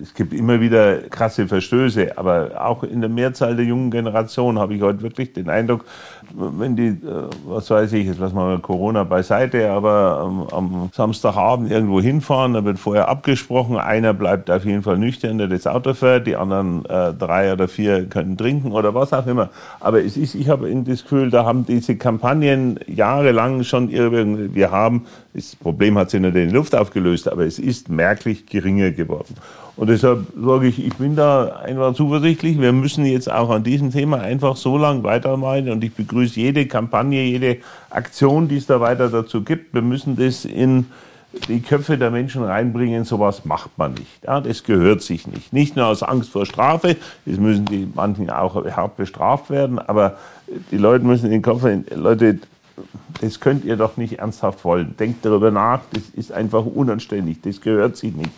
Es 0.01 0.15
gibt 0.15 0.33
immer 0.33 0.59
wieder 0.61 0.97
krasse 1.09 1.47
Verstöße, 1.47 2.17
aber 2.17 2.65
auch 2.65 2.83
in 2.83 3.01
der 3.01 3.09
Mehrzahl 3.09 3.55
der 3.55 3.65
jungen 3.65 3.91
Generation 3.91 4.57
habe 4.57 4.73
ich 4.73 4.81
heute 4.81 5.03
wirklich 5.03 5.33
den 5.33 5.49
Eindruck, 5.49 5.85
wenn 6.33 6.75
die, 6.75 6.87
äh, 6.87 7.29
was 7.45 7.69
weiß 7.69 7.93
ich, 7.93 8.07
jetzt 8.07 8.19
lassen 8.19 8.35
wir 8.35 8.45
mal 8.45 8.59
Corona 8.59 9.03
beiseite, 9.03 9.69
aber 9.69 10.21
am, 10.21 10.47
am 10.47 10.89
Samstagabend 10.93 11.69
irgendwo 11.69 12.01
hinfahren, 12.01 12.53
da 12.53 12.65
wird 12.65 12.79
vorher 12.79 13.09
abgesprochen, 13.09 13.77
einer 13.77 14.13
bleibt 14.13 14.49
auf 14.49 14.65
jeden 14.65 14.81
Fall 14.81 14.97
nüchtern, 14.97 15.37
der 15.37 15.50
das 15.51 15.67
Auto 15.67 15.93
fährt, 15.93 16.27
die 16.27 16.35
anderen 16.35 16.85
äh, 16.85 17.13
drei 17.13 17.53
oder 17.53 17.67
vier 17.67 18.05
können 18.05 18.37
trinken 18.37 18.71
oder 18.71 18.95
was 18.95 19.13
auch 19.13 19.27
immer. 19.27 19.49
Aber 19.79 20.03
es 20.03 20.17
ist, 20.17 20.35
ich 20.35 20.49
habe 20.49 20.73
das 20.83 21.03
Gefühl, 21.03 21.29
da 21.29 21.45
haben 21.45 21.65
diese 21.65 21.95
Kampagnen 21.95 22.79
jahrelang 22.87 23.63
schon 23.63 23.91
Wirkung. 23.91 24.55
Wir 24.55 24.71
haben, 24.71 25.05
das 25.33 25.55
Problem 25.55 25.97
hat 25.97 26.09
sich 26.09 26.21
nicht 26.21 26.35
in 26.35 26.49
die 26.49 26.55
Luft 26.55 26.75
aufgelöst, 26.75 27.27
aber 27.27 27.45
es 27.45 27.59
ist 27.59 27.89
merklich 27.89 28.45
geringer 28.45 28.91
geworden. 28.91 29.35
Und 29.77 29.89
deshalb 29.89 30.27
sage 30.39 30.67
ich, 30.67 30.85
ich 30.85 30.93
bin 30.95 31.15
da 31.15 31.61
einfach 31.63 31.93
zuversichtlich. 31.93 32.59
Wir 32.59 32.73
müssen 32.73 33.05
jetzt 33.05 33.31
auch 33.31 33.49
an 33.49 33.63
diesem 33.63 33.91
Thema 33.91 34.19
einfach 34.19 34.55
so 34.55 34.77
lange 34.77 35.03
weitermachen. 35.03 35.69
Und 35.69 35.83
ich 35.83 35.93
begrüße 35.93 36.39
jede 36.39 36.67
Kampagne, 36.67 37.23
jede 37.23 37.57
Aktion, 37.89 38.47
die 38.47 38.57
es 38.57 38.65
da 38.65 38.81
weiter 38.81 39.09
dazu 39.09 39.43
gibt. 39.43 39.73
Wir 39.73 39.81
müssen 39.81 40.17
das 40.17 40.45
in 40.45 40.87
die 41.47 41.61
Köpfe 41.61 41.97
der 41.97 42.11
Menschen 42.11 42.43
reinbringen, 42.43 43.05
sowas 43.05 43.45
macht 43.45 43.77
man 43.77 43.93
nicht. 43.93 44.23
Ja, 44.25 44.41
das 44.41 44.63
gehört 44.63 45.01
sich 45.01 45.27
nicht. 45.27 45.53
Nicht 45.53 45.75
nur 45.75 45.87
aus 45.87 46.03
Angst 46.03 46.29
vor 46.29 46.45
Strafe, 46.45 46.97
das 47.25 47.37
müssen 47.37 47.65
die 47.65 47.87
manchen 47.93 48.29
auch 48.29 48.65
hart 48.75 48.97
bestraft 48.97 49.49
werden, 49.49 49.79
aber 49.79 50.17
die 50.71 50.77
Leute 50.77 51.05
müssen 51.05 51.25
in 51.25 51.31
den 51.31 51.41
Kopf, 51.41 51.65
Leute, 51.95 52.39
das 53.21 53.39
könnt 53.39 53.63
ihr 53.63 53.77
doch 53.77 53.97
nicht 53.97 54.19
ernsthaft 54.19 54.63
wollen. 54.65 54.95
Denkt 54.97 55.25
darüber 55.25 55.51
nach, 55.51 55.81
das 55.93 56.03
ist 56.09 56.31
einfach 56.31 56.65
unanständig, 56.65 57.41
das 57.41 57.61
gehört 57.61 57.95
sich 57.95 58.13
nicht. 58.13 58.31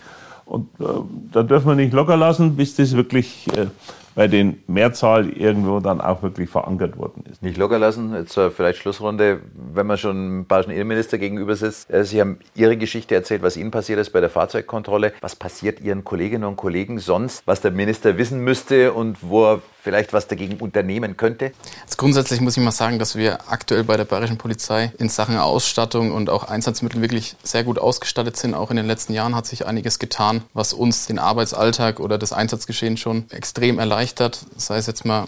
Und 0.45 0.67
äh, 0.79 0.83
da 1.31 1.43
dürfen 1.43 1.69
wir 1.69 1.75
nicht 1.75 1.93
locker 1.93 2.17
lassen, 2.17 2.55
bis 2.55 2.75
das 2.75 2.95
wirklich 2.95 3.47
äh, 3.55 3.67
bei 4.15 4.27
den 4.27 4.63
Mehrzahl 4.67 5.29
irgendwo 5.29 5.79
dann 5.79 6.01
auch 6.01 6.21
wirklich 6.21 6.49
verankert 6.49 6.97
worden 6.97 7.23
ist. 7.31 7.41
Nicht 7.41 7.57
locker 7.57 7.79
lassen. 7.79 8.13
Jetzt 8.13 8.37
äh, 8.37 8.49
vielleicht 8.49 8.79
Schlussrunde, 8.79 9.41
wenn 9.53 9.87
man 9.87 9.97
schon 9.97 10.15
dem 10.15 10.45
bayerischen 10.45 10.71
Innenminister 10.71 11.17
gegenüber 11.17 11.55
sitzt. 11.55 11.91
Äh, 11.91 12.03
Sie 12.05 12.19
haben 12.21 12.39
Ihre 12.55 12.77
Geschichte 12.77 13.15
erzählt, 13.15 13.41
was 13.41 13.57
Ihnen 13.57 13.71
passiert 13.71 13.99
ist 13.99 14.11
bei 14.11 14.19
der 14.19 14.29
Fahrzeugkontrolle. 14.29 15.13
Was 15.21 15.35
passiert 15.35 15.81
Ihren 15.81 16.03
Kolleginnen 16.03 16.43
und 16.43 16.55
Kollegen 16.55 16.99
sonst, 16.99 17.45
was 17.45 17.61
der 17.61 17.71
Minister 17.71 18.17
wissen 18.17 18.43
müsste 18.43 18.93
und 18.93 19.17
wo 19.21 19.45
er 19.45 19.61
vielleicht 19.83 20.13
was 20.13 20.27
dagegen 20.27 20.57
unternehmen 20.57 21.17
könnte? 21.17 21.51
Also 21.83 21.97
grundsätzlich 21.97 22.39
muss 22.39 22.55
ich 22.55 22.63
mal 22.63 22.71
sagen, 22.71 22.99
dass 22.99 23.15
wir 23.15 23.51
aktuell 23.51 23.83
bei 23.83 23.97
der 23.97 24.05
bayerischen 24.05 24.37
Polizei 24.37 24.93
in 24.97 25.09
Sachen 25.09 25.37
Ausstattung 25.37 26.11
und 26.11 26.29
auch 26.29 26.45
Einsatzmittel 26.45 27.01
wirklich 27.01 27.35
sehr 27.43 27.63
gut 27.63 27.77
ausgestattet 27.77 28.37
sind. 28.37 28.53
Auch 28.53 28.69
in 28.71 28.77
den 28.77 28.87
letzten 28.87 29.13
Jahren 29.13 29.35
hat 29.35 29.45
sich 29.45 29.65
einiges 29.65 29.99
getan, 29.99 30.41
was 30.53 30.73
uns 30.73 31.05
den 31.07 31.19
Arbeitsalltag 31.19 31.99
oder 31.99 32.17
das 32.17 32.31
Einsatzgeschehen 32.31 32.95
schon 32.95 33.29
extrem 33.29 33.77
erleichtert. 33.77 34.45
Sei 34.55 34.77
es 34.77 34.87
jetzt 34.87 35.05
mal 35.05 35.27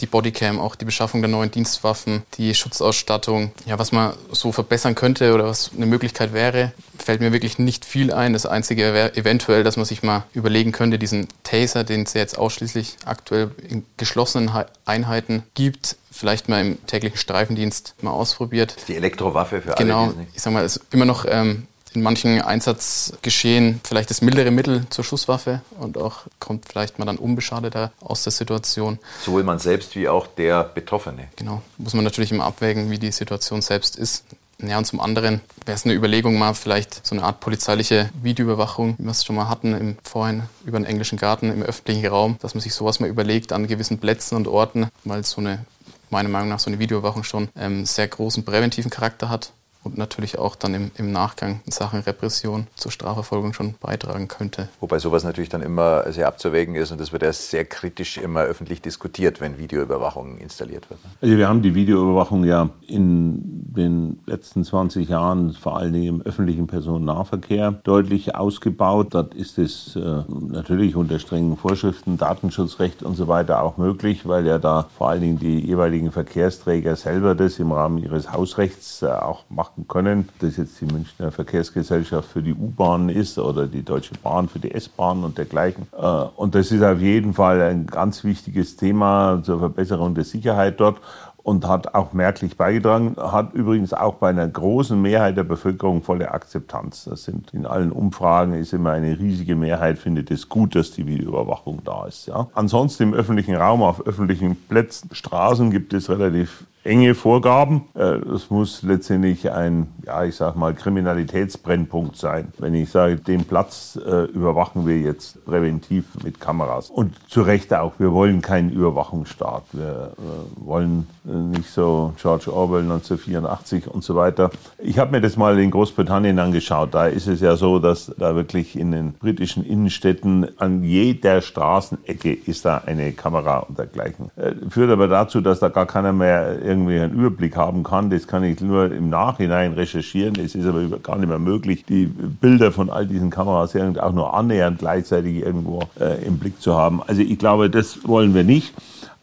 die 0.00 0.06
Bodycam, 0.06 0.60
auch 0.60 0.74
die 0.74 0.84
Beschaffung 0.84 1.22
der 1.22 1.30
neuen 1.30 1.50
Dienstwaffen, 1.50 2.22
die 2.36 2.54
Schutzausstattung. 2.54 3.52
Ja, 3.64 3.78
was 3.78 3.92
man 3.92 4.14
so 4.32 4.52
verbessern 4.52 4.94
könnte 4.94 5.34
oder 5.34 5.44
was 5.44 5.70
eine 5.74 5.86
Möglichkeit 5.86 6.32
wäre, 6.32 6.72
fällt 6.98 7.20
mir 7.20 7.32
wirklich 7.32 7.58
nicht 7.58 7.84
viel 7.84 8.12
ein. 8.12 8.32
Das 8.32 8.46
Einzige 8.46 8.92
wäre 8.92 9.16
eventuell, 9.16 9.64
dass 9.64 9.76
man 9.76 9.86
sich 9.86 10.02
mal 10.02 10.24
überlegen 10.34 10.72
könnte, 10.72 10.98
diesen 10.98 11.28
Taser, 11.44 11.84
den 11.84 12.02
es 12.02 12.14
ja 12.14 12.20
jetzt 12.20 12.38
ausschließlich 12.38 12.96
aktuell 13.04 13.50
in 13.68 13.84
geschlossenen 13.96 14.50
Einheiten 14.84 15.42
gibt, 15.54 15.96
vielleicht 16.10 16.48
mal 16.48 16.64
im 16.64 16.86
täglichen 16.86 17.18
Streifendienst 17.18 17.94
mal 18.00 18.10
ausprobiert. 18.10 18.76
Die 18.88 18.96
Elektrowaffe 18.96 19.62
für 19.62 19.74
genau, 19.74 20.04
alle. 20.04 20.12
Genau, 20.12 20.26
ich 20.34 20.42
sag 20.42 20.52
mal, 20.52 20.64
ist 20.64 20.80
immer 20.90 21.04
noch 21.04 21.26
ähm, 21.28 21.66
in 21.96 22.02
manchen 22.02 22.40
Einsatzgeschehen 22.40 23.80
vielleicht 23.82 24.10
das 24.10 24.20
mildere 24.20 24.50
Mittel 24.50 24.86
zur 24.90 25.02
Schusswaffe 25.02 25.62
und 25.80 25.96
auch 25.96 26.26
kommt 26.38 26.66
vielleicht 26.68 26.98
mal 26.98 27.06
dann 27.06 27.16
unbeschadeter 27.16 27.90
aus 28.00 28.22
der 28.22 28.32
Situation. 28.32 28.98
Sowohl 29.24 29.42
man 29.42 29.58
selbst 29.58 29.96
wie 29.96 30.08
auch 30.08 30.26
der 30.26 30.62
Betroffene. 30.62 31.28
Genau, 31.36 31.62
muss 31.78 31.94
man 31.94 32.04
natürlich 32.04 32.30
immer 32.30 32.44
abwägen, 32.44 32.90
wie 32.90 32.98
die 32.98 33.10
Situation 33.10 33.62
selbst 33.62 33.96
ist. 33.96 34.24
Ja, 34.62 34.78
und 34.78 34.86
zum 34.86 35.00
anderen 35.00 35.40
wäre 35.66 35.74
es 35.74 35.84
eine 35.84 35.94
Überlegung, 35.94 36.38
mal 36.38 36.54
vielleicht 36.54 37.06
so 37.06 37.14
eine 37.14 37.24
Art 37.24 37.40
polizeiliche 37.40 38.10
Videoüberwachung, 38.22 38.94
wie 38.98 39.04
wir 39.04 39.10
es 39.10 39.24
schon 39.24 39.36
mal 39.36 39.48
hatten 39.48 39.74
im 39.74 39.96
Vorhin 40.02 40.44
über 40.64 40.78
den 40.78 40.86
englischen 40.86 41.18
Garten 41.18 41.50
im 41.50 41.62
öffentlichen 41.62 42.06
Raum, 42.06 42.36
dass 42.40 42.54
man 42.54 42.62
sich 42.62 42.74
sowas 42.74 43.00
mal 43.00 43.08
überlegt 43.08 43.52
an 43.52 43.66
gewissen 43.66 43.98
Plätzen 43.98 44.36
und 44.36 44.48
Orten, 44.48 44.88
weil 45.04 45.24
so 45.24 45.40
eine, 45.40 45.64
meiner 46.08 46.30
Meinung 46.30 46.48
nach, 46.48 46.58
so 46.58 46.70
eine 46.70 46.78
Videoüberwachung 46.78 47.22
schon 47.22 47.48
ähm, 47.56 47.84
sehr 47.84 48.08
großen 48.08 48.44
präventiven 48.44 48.90
Charakter 48.90 49.28
hat 49.28 49.52
und 49.86 49.96
natürlich 49.96 50.38
auch 50.38 50.56
dann 50.56 50.74
im, 50.74 50.90
im 50.96 51.12
Nachgang 51.12 51.60
in 51.64 51.72
Sachen 51.72 52.00
Repression 52.00 52.66
zur 52.74 52.90
Strafverfolgung 52.90 53.52
schon 53.52 53.74
beitragen 53.80 54.28
könnte. 54.28 54.68
Wobei 54.80 54.98
sowas 54.98 55.24
natürlich 55.24 55.48
dann 55.48 55.62
immer 55.62 56.10
sehr 56.12 56.26
abzuwägen 56.26 56.74
ist 56.74 56.90
und 56.90 57.00
das 57.00 57.12
wird 57.12 57.22
erst 57.22 57.50
sehr 57.50 57.64
kritisch 57.64 58.18
immer 58.18 58.42
öffentlich 58.42 58.82
diskutiert, 58.82 59.40
wenn 59.40 59.58
Videoüberwachung 59.58 60.38
installiert 60.38 60.90
wird. 60.90 61.00
Also 61.22 61.36
wir 61.36 61.48
haben 61.48 61.62
die 61.62 61.74
Videoüberwachung 61.74 62.44
ja 62.44 62.68
in 62.86 63.72
den 63.76 64.18
letzten 64.26 64.64
20 64.64 65.08
Jahren 65.08 65.52
vor 65.52 65.76
allen 65.76 65.92
Dingen 65.92 66.16
im 66.16 66.22
öffentlichen 66.22 66.66
Personennahverkehr 66.66 67.72
deutlich 67.84 68.34
ausgebaut. 68.34 69.08
Dort 69.10 69.34
ist 69.34 69.58
es 69.58 69.96
äh, 69.96 70.00
natürlich 70.28 70.96
unter 70.96 71.18
strengen 71.18 71.56
Vorschriften, 71.56 72.18
Datenschutzrecht 72.18 73.02
und 73.02 73.14
so 73.14 73.28
weiter 73.28 73.62
auch 73.62 73.76
möglich, 73.76 74.26
weil 74.26 74.46
ja 74.46 74.58
da 74.58 74.88
vor 74.96 75.10
allen 75.10 75.20
Dingen 75.20 75.38
die 75.38 75.60
jeweiligen 75.60 76.10
Verkehrsträger 76.10 76.96
selber 76.96 77.34
das 77.34 77.58
im 77.58 77.70
Rahmen 77.70 77.98
ihres 77.98 78.32
Hausrechts 78.32 79.02
äh, 79.02 79.06
auch 79.06 79.44
machen 79.48 79.75
machen 79.76 79.88
können. 79.88 80.28
Das 80.40 80.56
jetzt 80.56 80.80
die 80.80 80.86
Münchner 80.86 81.30
Verkehrsgesellschaft 81.30 82.30
für 82.30 82.42
die 82.42 82.54
U-Bahn 82.54 83.08
ist 83.08 83.38
oder 83.38 83.66
die 83.66 83.82
Deutsche 83.82 84.14
Bahn 84.22 84.48
für 84.48 84.58
die 84.58 84.72
S-Bahn 84.72 85.24
und 85.24 85.38
dergleichen. 85.38 85.86
Äh, 85.96 86.06
und 86.36 86.54
das 86.54 86.70
ist 86.72 86.82
auf 86.82 87.00
jeden 87.00 87.34
Fall 87.34 87.60
ein 87.60 87.86
ganz 87.86 88.24
wichtiges 88.24 88.76
Thema 88.76 89.42
zur 89.42 89.58
Verbesserung 89.58 90.14
der 90.14 90.24
Sicherheit 90.24 90.80
dort 90.80 91.00
und 91.42 91.68
hat 91.68 91.94
auch 91.94 92.12
merklich 92.12 92.56
beigetragen, 92.56 93.14
hat 93.18 93.54
übrigens 93.54 93.92
auch 93.92 94.14
bei 94.14 94.30
einer 94.30 94.48
großen 94.48 95.00
Mehrheit 95.00 95.36
der 95.36 95.44
Bevölkerung 95.44 96.02
volle 96.02 96.32
Akzeptanz. 96.32 97.04
Das 97.04 97.22
sind 97.22 97.54
in 97.54 97.66
allen 97.66 97.92
Umfragen 97.92 98.54
ist 98.54 98.72
immer 98.72 98.90
eine 98.90 99.16
riesige 99.16 99.54
Mehrheit 99.54 99.98
findet 99.98 100.32
es 100.32 100.48
gut, 100.48 100.74
dass 100.74 100.90
die 100.90 101.06
Videoüberwachung 101.06 101.82
da 101.84 102.06
ist. 102.06 102.26
Ja. 102.26 102.48
Ansonsten 102.54 103.04
im 103.04 103.14
öffentlichen 103.14 103.54
Raum, 103.54 103.82
auf 103.82 104.04
öffentlichen 104.04 104.56
Plätzen, 104.56 105.08
Straßen 105.12 105.70
gibt 105.70 105.94
es 105.94 106.10
relativ 106.10 106.64
enge 106.86 107.14
Vorgaben. 107.14 107.82
Es 107.94 108.44
äh, 108.44 108.46
muss 108.54 108.82
letztendlich 108.82 109.50
ein, 109.50 109.88
ja, 110.04 110.24
ich 110.24 110.36
sag 110.36 110.56
mal, 110.56 110.74
Kriminalitätsbrennpunkt 110.74 112.16
sein. 112.16 112.52
Wenn 112.58 112.74
ich 112.74 112.90
sage, 112.90 113.16
den 113.16 113.44
Platz 113.44 113.98
äh, 114.04 114.24
überwachen 114.24 114.86
wir 114.86 114.98
jetzt 114.98 115.44
präventiv 115.44 116.04
mit 116.22 116.40
Kameras. 116.40 116.90
Und 116.90 117.14
zu 117.28 117.42
Recht 117.42 117.74
auch, 117.74 117.94
wir 117.98 118.12
wollen 118.12 118.40
keinen 118.40 118.70
Überwachungsstaat. 118.70 119.64
Wir 119.72 120.12
äh, 120.16 120.66
wollen 120.66 121.06
nicht 121.24 121.70
so 121.70 122.12
George 122.20 122.52
Orwell 122.52 122.82
1984 122.82 123.88
und 123.88 124.04
so 124.04 124.14
weiter. 124.14 124.50
Ich 124.78 124.98
habe 124.98 125.10
mir 125.10 125.20
das 125.20 125.36
mal 125.36 125.58
in 125.58 125.70
Großbritannien 125.70 126.38
angeschaut. 126.38 126.94
Da 126.94 127.06
ist 127.06 127.26
es 127.26 127.40
ja 127.40 127.56
so, 127.56 127.80
dass 127.80 128.12
da 128.16 128.36
wirklich 128.36 128.78
in 128.78 128.92
den 128.92 129.12
britischen 129.12 129.64
Innenstädten 129.64 130.46
an 130.58 130.84
jeder 130.84 131.40
Straßenecke 131.40 132.32
ist 132.32 132.64
da 132.64 132.82
eine 132.86 133.12
Kamera 133.12 133.58
und 133.60 133.78
dergleichen. 133.78 134.30
Führt 134.70 134.90
aber 134.90 135.08
dazu, 135.08 135.40
dass 135.40 135.58
da 135.58 135.68
gar 135.68 135.86
keiner 135.86 136.12
mehr 136.12 136.62
irgendwie 136.76 137.00
einen 137.00 137.14
Überblick 137.14 137.56
haben 137.56 137.82
kann. 137.82 138.10
Das 138.10 138.26
kann 138.26 138.44
ich 138.44 138.60
nur 138.60 138.92
im 138.92 139.08
Nachhinein 139.08 139.72
recherchieren. 139.72 140.36
Es 140.38 140.54
ist 140.54 140.66
aber 140.66 140.86
gar 140.98 141.16
nicht 141.16 141.28
mehr 141.28 141.38
möglich, 141.38 141.84
die 141.84 142.06
Bilder 142.06 142.72
von 142.72 142.90
all 142.90 143.06
diesen 143.06 143.30
Kameras 143.30 143.74
auch 143.76 144.12
nur 144.12 144.34
annähernd 144.34 144.78
gleichzeitig 144.78 145.42
irgendwo 145.42 145.82
äh, 145.98 146.24
im 146.24 146.38
Blick 146.38 146.60
zu 146.60 146.76
haben. 146.76 147.02
Also 147.06 147.22
ich 147.22 147.38
glaube, 147.38 147.70
das 147.70 148.06
wollen 148.06 148.34
wir 148.34 148.44
nicht. 148.44 148.74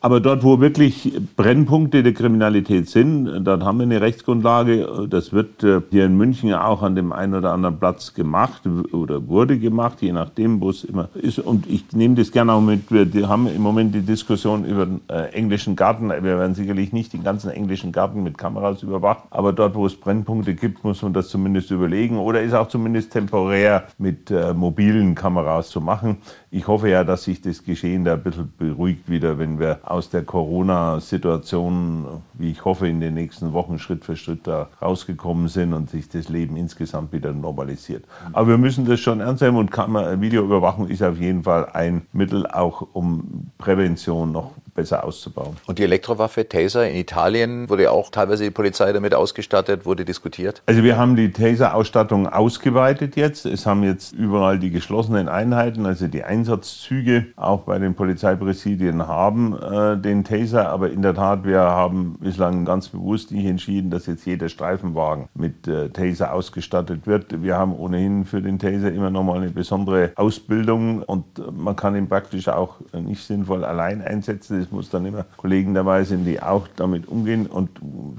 Aber 0.06 0.20
dort, 0.20 0.44
wo 0.44 0.60
wirklich 0.60 1.18
Brennpunkte 1.38 2.04
der 2.04 2.14
Kriminalität 2.14 2.90
sind, 2.90 3.46
dort 3.46 3.64
haben 3.64 3.78
wir 3.78 3.84
eine 3.84 4.02
Rechtsgrundlage. 4.02 5.08
Das 5.10 5.32
wird 5.32 5.64
äh, 5.64 5.80
hier 5.92 6.04
in 6.04 6.18
München 6.18 6.54
auch 6.54 6.82
an 6.82 6.94
dem 6.94 7.14
einen 7.14 7.36
oder 7.36 7.54
anderen 7.54 7.80
Platz 7.80 8.14
gemacht 8.14 8.64
oder 8.92 9.30
wurde 9.30 9.58
gemacht, 9.58 10.02
je 10.02 10.12
nachdem, 10.12 10.60
wo 10.60 10.72
es 10.72 10.84
immer 10.84 11.08
ist. 11.14 11.40
Und 11.40 11.68
ich 11.68 11.94
nehme 11.94 12.16
das 12.16 12.34
gerne 12.34 12.52
auch 12.52 12.60
mit. 12.60 12.92
Wir 12.92 13.30
haben 13.30 13.48
im 13.48 13.62
Moment 13.62 13.96
die 13.96 14.02
Diskussion 14.02 14.66
über 14.66 14.88
den 14.88 15.00
äh, 15.08 15.30
englischen 15.30 15.78
Garten. 15.78 16.10
Wir 16.10 16.22
werden 16.22 16.54
sicherlich 16.54 16.92
nicht 16.92 17.14
den 17.14 17.24
ganzen 17.24 17.50
englischen 17.52 17.94
Garten 17.94 18.24
mit 18.24 18.38
Kameras 18.38 18.84
überwachen. 18.84 19.30
Aber 19.30 19.54
dort, 19.54 19.74
wo 19.74 19.86
es 19.86 19.96
Brennpunkte 19.96 20.54
gibt, 20.54 20.84
muss 20.84 21.02
man 21.02 21.14
das 21.14 21.30
zumindest 21.30 21.72
überlegen. 21.72 22.18
Oder 22.18 22.42
ist 22.42 22.54
auch 22.54 22.68
zumindest 22.68 23.14
temporär 23.14 23.86
mit 23.98 24.30
äh, 24.32 24.54
mobilen 24.54 25.16
Kameras 25.16 25.70
zu 25.70 25.80
machen. 25.80 26.18
Ich 26.56 26.68
hoffe 26.68 26.88
ja, 26.88 27.04
dass 27.04 27.24
sich 27.24 27.42
das 27.42 27.64
Geschehen 27.64 28.06
da 28.06 28.14
ein 28.14 28.22
bisschen 28.22 28.54
beruhigt 28.60 29.10
wieder, 29.10 29.40
wenn 29.40 29.60
wir 29.60 29.80
aus 29.82 30.12
der 30.12 30.22
Corona-Situation, 30.22 32.22
wie 32.36 32.52
ich 32.52 32.64
hoffe, 32.64 32.88
in 32.88 33.00
den 33.00 33.16
nächsten 33.16 33.54
Wochen 33.54 33.80
Schritt 33.80 34.06
für 34.06 34.16
Schritt 34.16 34.46
da 34.46 34.70
rausgekommen 34.80 35.48
sind 35.48 35.74
und 35.74 35.90
sich 35.90 36.10
das 36.10 36.30
Leben 36.30 36.56
insgesamt 36.56 37.12
wieder 37.12 37.34
normalisiert. 37.34 38.06
Aber 38.34 38.50
wir 38.50 38.60
müssen 38.60 38.86
das 38.86 39.00
schon 39.00 39.20
ernst 39.20 39.42
nehmen 39.42 39.58
und 39.58 39.76
Videoüberwachung 39.76 40.90
ist 40.90 41.02
auf 41.02 41.18
jeden 41.18 41.42
Fall 41.42 41.70
ein 41.74 42.04
Mittel 42.14 42.46
auch, 42.46 42.88
um 42.94 43.48
Prävention 43.58 44.32
noch 44.32 44.52
besser 44.74 45.04
auszubauen. 45.04 45.58
Und 45.66 45.80
die 45.80 45.84
Elektrowaffe 45.84 46.48
Taser 46.48 46.90
in 46.90 46.96
Italien 46.96 47.70
wurde 47.70 47.92
auch 47.92 48.10
teilweise 48.10 48.44
die 48.44 48.52
Polizei 48.52 48.92
damit 48.92 49.14
ausgestattet, 49.14 49.86
wurde 49.86 50.06
diskutiert? 50.06 50.62
Also 50.66 50.84
wir 50.84 50.98
haben 50.98 51.16
die 51.16 51.32
Taser-Ausstattung 51.32 52.28
ausgeweitet 52.28 53.16
jetzt. 53.16 53.46
Es 53.46 53.66
haben 53.66 53.84
jetzt 53.84 54.14
überall 54.14 54.60
die 54.60 54.72
geschlossenen 54.72 55.30
Einheiten, 55.30 55.86
also 55.86 56.08
die 56.08 56.24
Einsatzzüge, 56.24 57.28
auch 57.36 57.62
bei 57.62 57.80
den 57.80 57.96
Polizeipräsidien 57.96 59.08
haben 59.08 59.56
äh, 59.58 59.98
den 59.98 60.24
Taser. 60.24 60.70
Aber 60.70 60.90
in 60.90 61.02
der 61.02 61.14
Tat, 61.14 61.46
wir 61.46 61.60
haben 61.60 62.18
bislang 62.20 62.66
ganz 62.66 62.90
bewusst 62.90 63.32
nicht 63.32 63.46
entschieden, 63.46 63.90
dass 63.90 64.08
jetzt 64.08 64.26
jeder 64.26 64.50
Streifenwagen 64.50 65.28
mit 65.36 65.68
äh, 65.68 65.90
Taser 65.90 66.34
ausgestattet 66.34 67.06
wird. 67.06 67.44
Wir 67.44 67.58
haben 67.58 67.74
ohnehin 67.76 68.26
für 68.26 68.42
den 68.42 68.60
Taser 68.60 68.92
immer 68.92 69.10
noch 69.10 69.24
mal 69.24 69.38
eine 69.38 69.52
besondere 69.52 70.12
Ausbildung 70.16 71.04
und 71.04 71.26
man 71.56 71.76
kann 71.76 71.96
ihn 71.96 72.10
praktisch 72.10 72.48
auch 72.48 72.78
nicht 72.94 73.24
sinnvoll 73.24 73.64
allein 73.64 74.02
einsetzen 74.02 74.63
es 74.64 74.72
muss 74.72 74.90
dann 74.90 75.06
immer 75.06 75.26
Kollegen 75.38 75.74
dabei 75.74 76.04
sind, 76.04 76.26
die 76.26 76.42
auch 76.42 76.68
damit 76.76 77.08
umgehen. 77.08 77.48
Und 77.48 77.70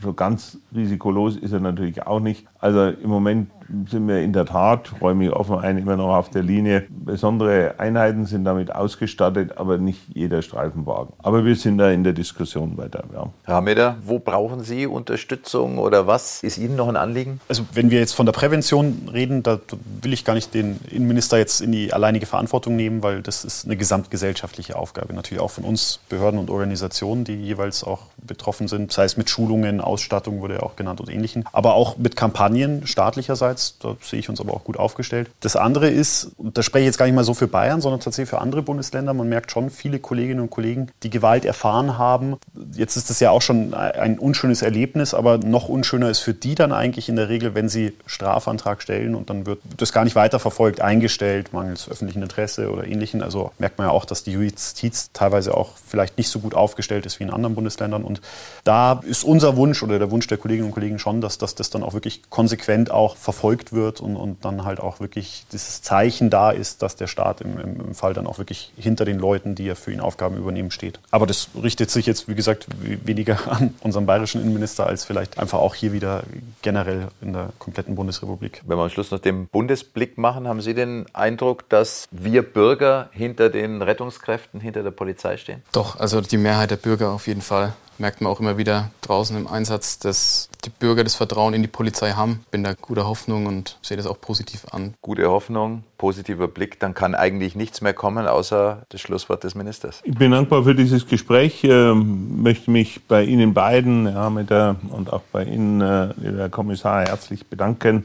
so 0.03 0.12
ganz 0.12 0.59
risikolos 0.74 1.36
ist 1.36 1.53
er 1.53 1.61
natürlich 1.61 2.07
auch 2.07 2.20
nicht. 2.20 2.47
Also 2.59 2.86
im 2.86 3.11
Moment 3.11 3.51
sind 3.89 4.09
wir 4.09 4.21
in 4.21 4.33
der 4.33 4.47
Tat, 4.47 4.93
räume 5.01 5.27
ich 5.27 5.33
offen 5.33 5.59
ein, 5.59 5.79
immer 5.79 5.97
noch 5.97 6.15
auf 6.15 6.31
der 6.31 6.43
Linie. 6.43 6.85
Besondere 6.89 7.75
Einheiten 7.79 8.27
sind 8.27 8.45
damit 8.45 8.75
ausgestattet, 8.75 9.57
aber 9.57 9.79
nicht 9.79 10.01
jeder 10.15 10.43
Streifenwagen. 10.43 11.12
Aber 11.19 11.45
wir 11.45 11.57
sind 11.57 11.79
da 11.79 11.91
in 11.91 12.05
der 12.05 12.12
Diskussion 12.12 12.77
weiter. 12.77 13.05
Ja. 13.12 13.31
Herr 13.45 13.55
Hameder, 13.57 13.97
wo 14.05 14.19
brauchen 14.19 14.62
Sie 14.62 14.87
Unterstützung 14.87 15.79
oder 15.79 16.07
was 16.07 16.43
ist 16.43 16.59
Ihnen 16.59 16.77
noch 16.77 16.89
ein 16.89 16.97
Anliegen? 16.97 17.41
Also 17.49 17.65
wenn 17.73 17.91
wir 17.91 17.99
jetzt 17.99 18.15
von 18.15 18.27
der 18.27 18.33
Prävention 18.33 19.09
reden, 19.12 19.43
da 19.43 19.59
will 20.03 20.12
ich 20.12 20.25
gar 20.25 20.35
nicht 20.35 20.55
den 20.55 20.81
Innenminister 20.91 21.39
jetzt 21.39 21.61
in 21.61 21.73
die 21.73 21.93
alleinige 21.93 22.27
Verantwortung 22.27 22.77
nehmen, 22.77 23.03
weil 23.03 23.23
das 23.23 23.45
ist 23.45 23.65
eine 23.65 23.77
gesamtgesellschaftliche 23.77 24.77
Aufgabe. 24.77 25.15
Natürlich 25.15 25.43
auch 25.43 25.51
von 25.51 25.65
uns, 25.65 26.01
Behörden 26.09 26.39
und 26.39 26.51
Organisationen, 26.51 27.25
die 27.25 27.35
jeweils 27.35 27.85
auch 27.85 28.03
betroffen 28.19 28.69
sind, 28.69 28.93
sei 28.93 29.05
es 29.05 29.17
mit 29.17 29.31
Schulungen, 29.31 29.81
Ausstattung 29.81 30.41
wurde 30.41 30.55
ja 30.55 30.62
auch 30.62 30.77
genannt 30.77 31.01
und 31.01 31.11
ähnlichen, 31.11 31.45
aber 31.53 31.75
auch 31.75 31.97
mit 31.97 32.17
Kampagnen 32.17 32.87
staatlicherseits 32.87 33.54
einerseits, 33.55 33.79
da 33.79 33.97
sehe 34.01 34.21
ich 34.21 34.29
uns 34.29 34.41
aber 34.41 34.55
auch 34.55 34.65
gut 34.65 34.79
aufgestellt. 34.79 35.31
Das 35.41 35.57
andere 35.57 35.89
ist, 35.89 36.31
und 36.37 36.57
da 36.57 36.63
spreche 36.63 36.85
ich 36.85 36.87
jetzt 36.87 36.99
gar 36.99 37.07
nicht 37.07 37.15
mal 37.15 37.25
so 37.25 37.35
für 37.35 37.49
Bayern, 37.49 37.81
sondern 37.81 38.01
tatsächlich 38.01 38.31
für 38.31 38.41
andere 38.41 38.63
Bundesländer, 38.63 39.15
man 39.15 39.29
merkt 39.29 39.51
schon 39.51 39.71
viele 39.71 39.99
Kolleginnen 39.99 40.41
und 40.41 40.51
Kollegen, 40.51 40.89
die 41.03 41.11
Gewalt 41.11 41.45
erfahren 41.45 41.99
haben. 41.99 42.37
Jetzt 42.73 42.97
ist 42.97 43.11
das 43.11 43.21
ja 43.21 43.31
auch 43.31 43.43
schon 43.43 43.75
ein 43.75 44.19
unschönes 44.19 44.63
Erlebnis, 44.63 45.15
aber 45.15 45.39
noch 45.39 45.69
unschöner 45.69 46.09
ist 46.09 46.21
für 46.21 46.35
die 46.35 46.55
dann 46.55 46.73
eigentlich 46.73 47.09
in 47.09 47.17
der 47.17 47.29
Regel, 47.29 47.55
wenn 47.55 47.69
sie 47.69 47.93
Strafantrag 48.07 48.83
stellen 48.83 49.15
und 49.15 49.31
dann 49.31 49.47
wird 49.47 49.61
das 49.77 49.93
gar 49.93 50.05
nicht 50.05 50.17
weiterverfolgt, 50.17 50.81
eingestellt, 50.81 51.53
mangels 51.53 51.89
öffentlichen 51.89 52.23
Interesse 52.23 52.71
oder 52.71 52.87
ähnlichen. 52.87 53.23
Also 53.23 53.53
merkt 53.59 53.79
man 53.79 53.89
ja 53.89 53.93
auch, 53.93 54.05
dass 54.05 54.25
die 54.25 54.33
Justiz 54.33 55.11
teilweise 55.13 55.55
auch 55.57 55.73
vielleicht 55.87 56.19
nicht 56.19 56.29
so 56.29 56.39
gut 56.39 56.55
aufgestellt 56.55 57.07
ist 57.07 57.21
wie 57.21 57.25
in 57.25 57.31
anderen 57.31 57.55
Bundesländern. 57.55 58.05
Und 58.05 58.15
Und 58.15 58.21
da 58.63 59.01
ist 59.05 59.25
unser 59.25 59.57
Wunsch 59.57 59.83
oder 59.83 59.99
der 59.99 60.11
Wunsch 60.13 60.29
der 60.29 60.39
Kolleginnen 60.39 60.69
und 60.69 60.73
Kollegen 60.73 61.01
schon, 61.01 61.21
dass, 61.21 61.37
dass 61.37 61.57
das 61.57 61.71
dann 61.71 61.83
auch 61.83 61.95
wirklich 61.95 62.23
konsequent 62.31 62.91
auch 62.91 63.17
verfolgt 63.17 63.35
wird 63.45 64.01
und, 64.01 64.16
und 64.16 64.45
dann 64.45 64.64
halt 64.64 64.80
auch 64.80 65.01
wirklich 65.01 65.45
dieses 65.53 65.82
Zeichen 65.82 66.30
da 66.30 66.51
ist, 66.51 66.82
dass 66.82 66.97
der 66.97 67.07
Staat 67.07 67.40
im, 67.40 67.59
im 67.59 67.95
Fall 67.95 68.14
dann 68.14 68.26
auch 68.26 68.38
wirklich 68.38 68.72
hinter 68.76 69.05
den 69.05 69.18
Leuten, 69.18 69.55
die 69.55 69.66
ja 69.66 69.74
für 69.74 69.92
ihn 69.92 70.01
Aufgaben 70.01 70.36
übernehmen, 70.36 70.70
steht. 70.70 70.99
Aber 71.11 71.26
das 71.26 71.51
richtet 71.62 71.90
sich 71.90 72.07
jetzt, 72.07 72.28
wie 72.28 72.34
gesagt, 72.34 72.66
weniger 72.80 73.38
an 73.51 73.74
unseren 73.80 74.07
bayerischen 74.07 74.40
Innenminister 74.40 74.86
als 74.86 75.05
vielleicht 75.05 75.38
einfach 75.38 75.59
auch 75.59 75.74
hier 75.74 75.92
wieder 75.92 76.24
generell 76.62 77.09
in 77.20 77.32
der 77.32 77.51
kompletten 77.59 77.95
Bundesrepublik. 77.95 78.62
Wenn 78.66 78.78
wir 78.78 78.82
am 78.82 78.90
Schluss 78.90 79.11
noch 79.11 79.20
den 79.20 79.47
Bundesblick 79.47 80.18
machen, 80.18 80.49
haben 80.49 80.61
Sie 80.61 80.74
den 80.74 81.07
Eindruck, 81.12 81.68
dass 81.68 82.07
wir 82.11 82.42
Bürger 82.42 83.09
hinter 83.12 83.51
den 83.51 83.82
Rettungskräften, 83.82 84.61
hinter 84.61 84.82
der 84.82 84.90
Polizei 84.90 85.36
stehen? 85.36 85.62
Doch, 85.72 86.01
also 86.01 86.20
die 86.20 86.38
Mehrheit 86.38 86.70
der 86.70 86.76
Bürger 86.76 87.11
auf 87.11 87.26
jeden 87.26 87.42
Fall 87.42 87.74
merkt 87.99 88.20
man 88.20 88.32
auch 88.32 88.40
immer 88.40 88.59
wieder 88.59 88.90
draußen 89.03 89.36
im 89.36 89.47
Einsatz, 89.47 89.99
dass 89.99 90.49
die 90.64 90.70
Bürger 90.70 91.05
das 91.05 91.14
Vertrauen 91.14 91.55
in 91.55 91.62
die 91.62 91.68
Polizei 91.68 92.12
haben. 92.12 92.45
Bin 92.51 92.64
da 92.64 92.74
guter 92.74 93.07
Hoffnung 93.07 93.47
und 93.47 93.78
sehe 93.82 93.97
das 93.97 94.07
auch 94.07 94.20
positiv 94.20 94.66
an. 94.70 94.95
Gute 95.03 95.30
Hoffnung, 95.30 95.84
positiver 95.99 96.49
Blick, 96.49 96.80
dann 96.80 96.95
kann 96.95 97.14
eigentlich 97.14 97.55
nichts 97.55 97.80
mehr 97.80 97.95
kommen, 97.95 98.26
außer 98.26 98.82
das 98.88 99.01
Schlusswort 99.01 99.45
des 99.45 99.55
Ministers. 99.55 100.01
Ich 100.05 100.16
bin 100.16 100.30
dankbar 100.30 100.64
für 100.64 100.74
dieses 100.74 101.07
Gespräch, 101.07 101.64
ähm, 101.64 102.42
möchte 102.42 102.70
mich 102.70 103.05
bei 103.07 103.24
Ihnen 103.24 103.55
beiden 103.55 104.05
mit 104.34 104.51
der, 104.51 104.76
und 104.90 105.12
auch 105.12 105.22
bei 105.32 105.45
Ihnen, 105.45 105.80
äh, 105.80 106.14
Herr 106.22 106.49
Kommissar, 106.49 107.03
herzlich 107.03 107.47
bedanken 107.47 108.05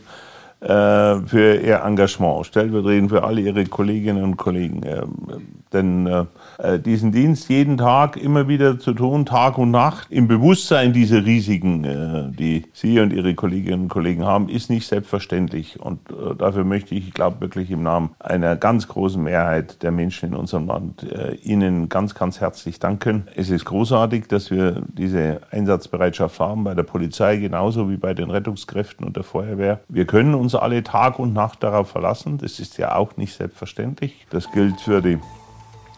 für 0.62 1.56
Ihr 1.64 1.82
Engagement, 1.86 2.46
stellvertretend 2.46 3.10
für 3.10 3.24
alle 3.24 3.42
Ihre 3.42 3.66
Kolleginnen 3.66 4.24
und 4.24 4.38
Kollegen. 4.38 4.82
Ähm, 4.86 5.60
denn 5.74 6.08
äh, 6.08 6.26
äh, 6.58 6.80
diesen 6.80 7.12
Dienst 7.12 7.50
jeden 7.50 7.78
Tag 7.78 8.18
immer 8.18 8.48
wieder 8.48 8.80
zu 8.80 8.94
tun, 8.94 9.26
Tag 9.26 9.58
und 9.58 9.72
Nacht, 9.72 10.08
im 10.10 10.28
Bewusstsein 10.28 10.94
dieser 10.94 11.26
Risiken, 11.26 11.84
äh, 11.84 12.32
die 12.32 12.66
Sie 12.74 13.00
und 13.00 13.14
Ihre 13.14 13.36
Kolleginnen 13.36 13.84
und 13.84 13.90
Kollegen 13.90 14.26
haben, 14.26 14.50
ist 14.50 14.70
nicht 14.70 14.88
selbstverständlich. 14.88 15.80
Und 15.80 16.00
äh, 16.10 16.36
dafür 16.36 16.64
möchte 16.64 16.96
ich, 16.96 17.10
ich 17.10 17.14
glaube 17.14 17.42
wirklich 17.42 17.70
im 17.70 17.84
Namen 17.84 18.10
einer 18.20 18.56
ganz 18.56 18.88
großen 18.88 19.22
Mehrheit 19.22 19.84
der 19.84 19.92
Menschen 19.92 20.30
in 20.30 20.36
unserem 20.36 20.68
Land 20.68 21.04
äh, 21.04 21.36
Ihnen 21.36 21.88
ganz, 21.88 22.16
ganz 22.16 22.42
herzlich 22.42 22.80
danken. 22.80 23.28
Es 23.36 23.50
ist 23.50 23.66
großartig, 23.66 24.28
dass 24.28 24.50
wir 24.50 24.82
diese 24.88 25.42
Einsatzbereitschaft 25.52 26.40
haben 26.40 26.64
bei 26.64 26.74
der 26.74 26.84
Polizei 26.84 27.38
genauso 27.38 27.90
wie 27.90 27.98
bei 27.98 28.14
den 28.14 28.32
Rettungskräften 28.32 29.06
und 29.06 29.16
der 29.16 29.24
Feuerwehr. 29.24 29.82
Wir 29.88 30.06
können 30.06 30.34
uns 30.34 30.49
alle 30.58 30.84
Tag 30.84 31.20
und 31.20 31.34
Nacht 31.34 31.62
darauf 31.62 31.90
verlassen. 31.90 32.38
Das 32.40 32.60
ist 32.60 32.78
ja 32.78 32.96
auch 32.96 33.18
nicht 33.18 33.36
selbstverständlich. 33.36 34.26
Das 34.32 34.52
gilt 34.52 34.82
für 34.82 35.02
die 35.02 35.20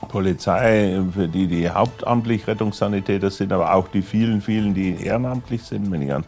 Polizei, 0.09 0.99
für 1.13 1.27
die 1.27 1.47
die 1.47 1.69
hauptamtlich 1.69 2.47
Rettungssanitäter 2.47 3.31
sind, 3.31 3.53
aber 3.53 3.73
auch 3.73 3.87
die 3.87 4.01
vielen, 4.01 4.41
vielen, 4.41 4.73
die 4.73 5.03
ehrenamtlich 5.03 5.63
sind. 5.63 5.91
Wenn 5.91 6.01
ich 6.01 6.13
an 6.13 6.25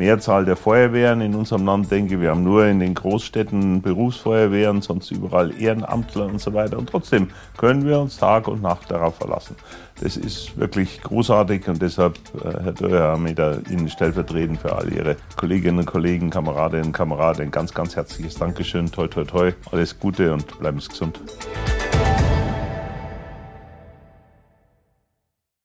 Mehrzahl 0.00 0.46
der 0.46 0.56
Feuerwehren 0.56 1.20
in 1.20 1.34
unserem 1.34 1.66
Land 1.66 1.90
denke, 1.90 2.22
wir 2.22 2.30
haben 2.30 2.42
nur 2.42 2.64
in 2.64 2.80
den 2.80 2.94
Großstädten 2.94 3.82
Berufsfeuerwehren, 3.82 4.80
sonst 4.80 5.10
überall 5.10 5.52
Ehrenamtler 5.60 6.24
und 6.24 6.40
so 6.40 6.54
weiter. 6.54 6.78
Und 6.78 6.88
trotzdem 6.88 7.28
können 7.58 7.84
wir 7.84 8.00
uns 8.00 8.16
Tag 8.16 8.48
und 8.48 8.62
Nacht 8.62 8.90
darauf 8.90 9.16
verlassen. 9.16 9.56
Das 10.00 10.16
ist 10.16 10.56
wirklich 10.58 11.02
großartig 11.02 11.68
und 11.68 11.82
deshalb, 11.82 12.18
äh, 12.42 12.62
Herr 12.62 12.72
Dörr, 12.72 13.18
wir 13.22 13.62
Ihnen 13.70 13.90
stellvertretend 13.90 14.58
für 14.58 14.74
all 14.74 14.90
Ihre 14.90 15.16
Kolleginnen 15.36 15.80
und 15.80 15.86
Kollegen, 15.86 16.30
Kameradinnen 16.30 16.86
und 16.86 16.92
Kameraden 16.92 17.42
ein 17.42 17.50
ganz, 17.50 17.74
ganz 17.74 17.94
herzliches 17.94 18.36
Dankeschön. 18.36 18.90
Toi, 18.90 19.06
toi, 19.06 19.24
toi. 19.24 19.52
Alles 19.70 19.98
Gute 19.98 20.32
und 20.32 20.58
bleiben 20.58 20.80
Sie 20.80 20.88
gesund. 20.88 21.20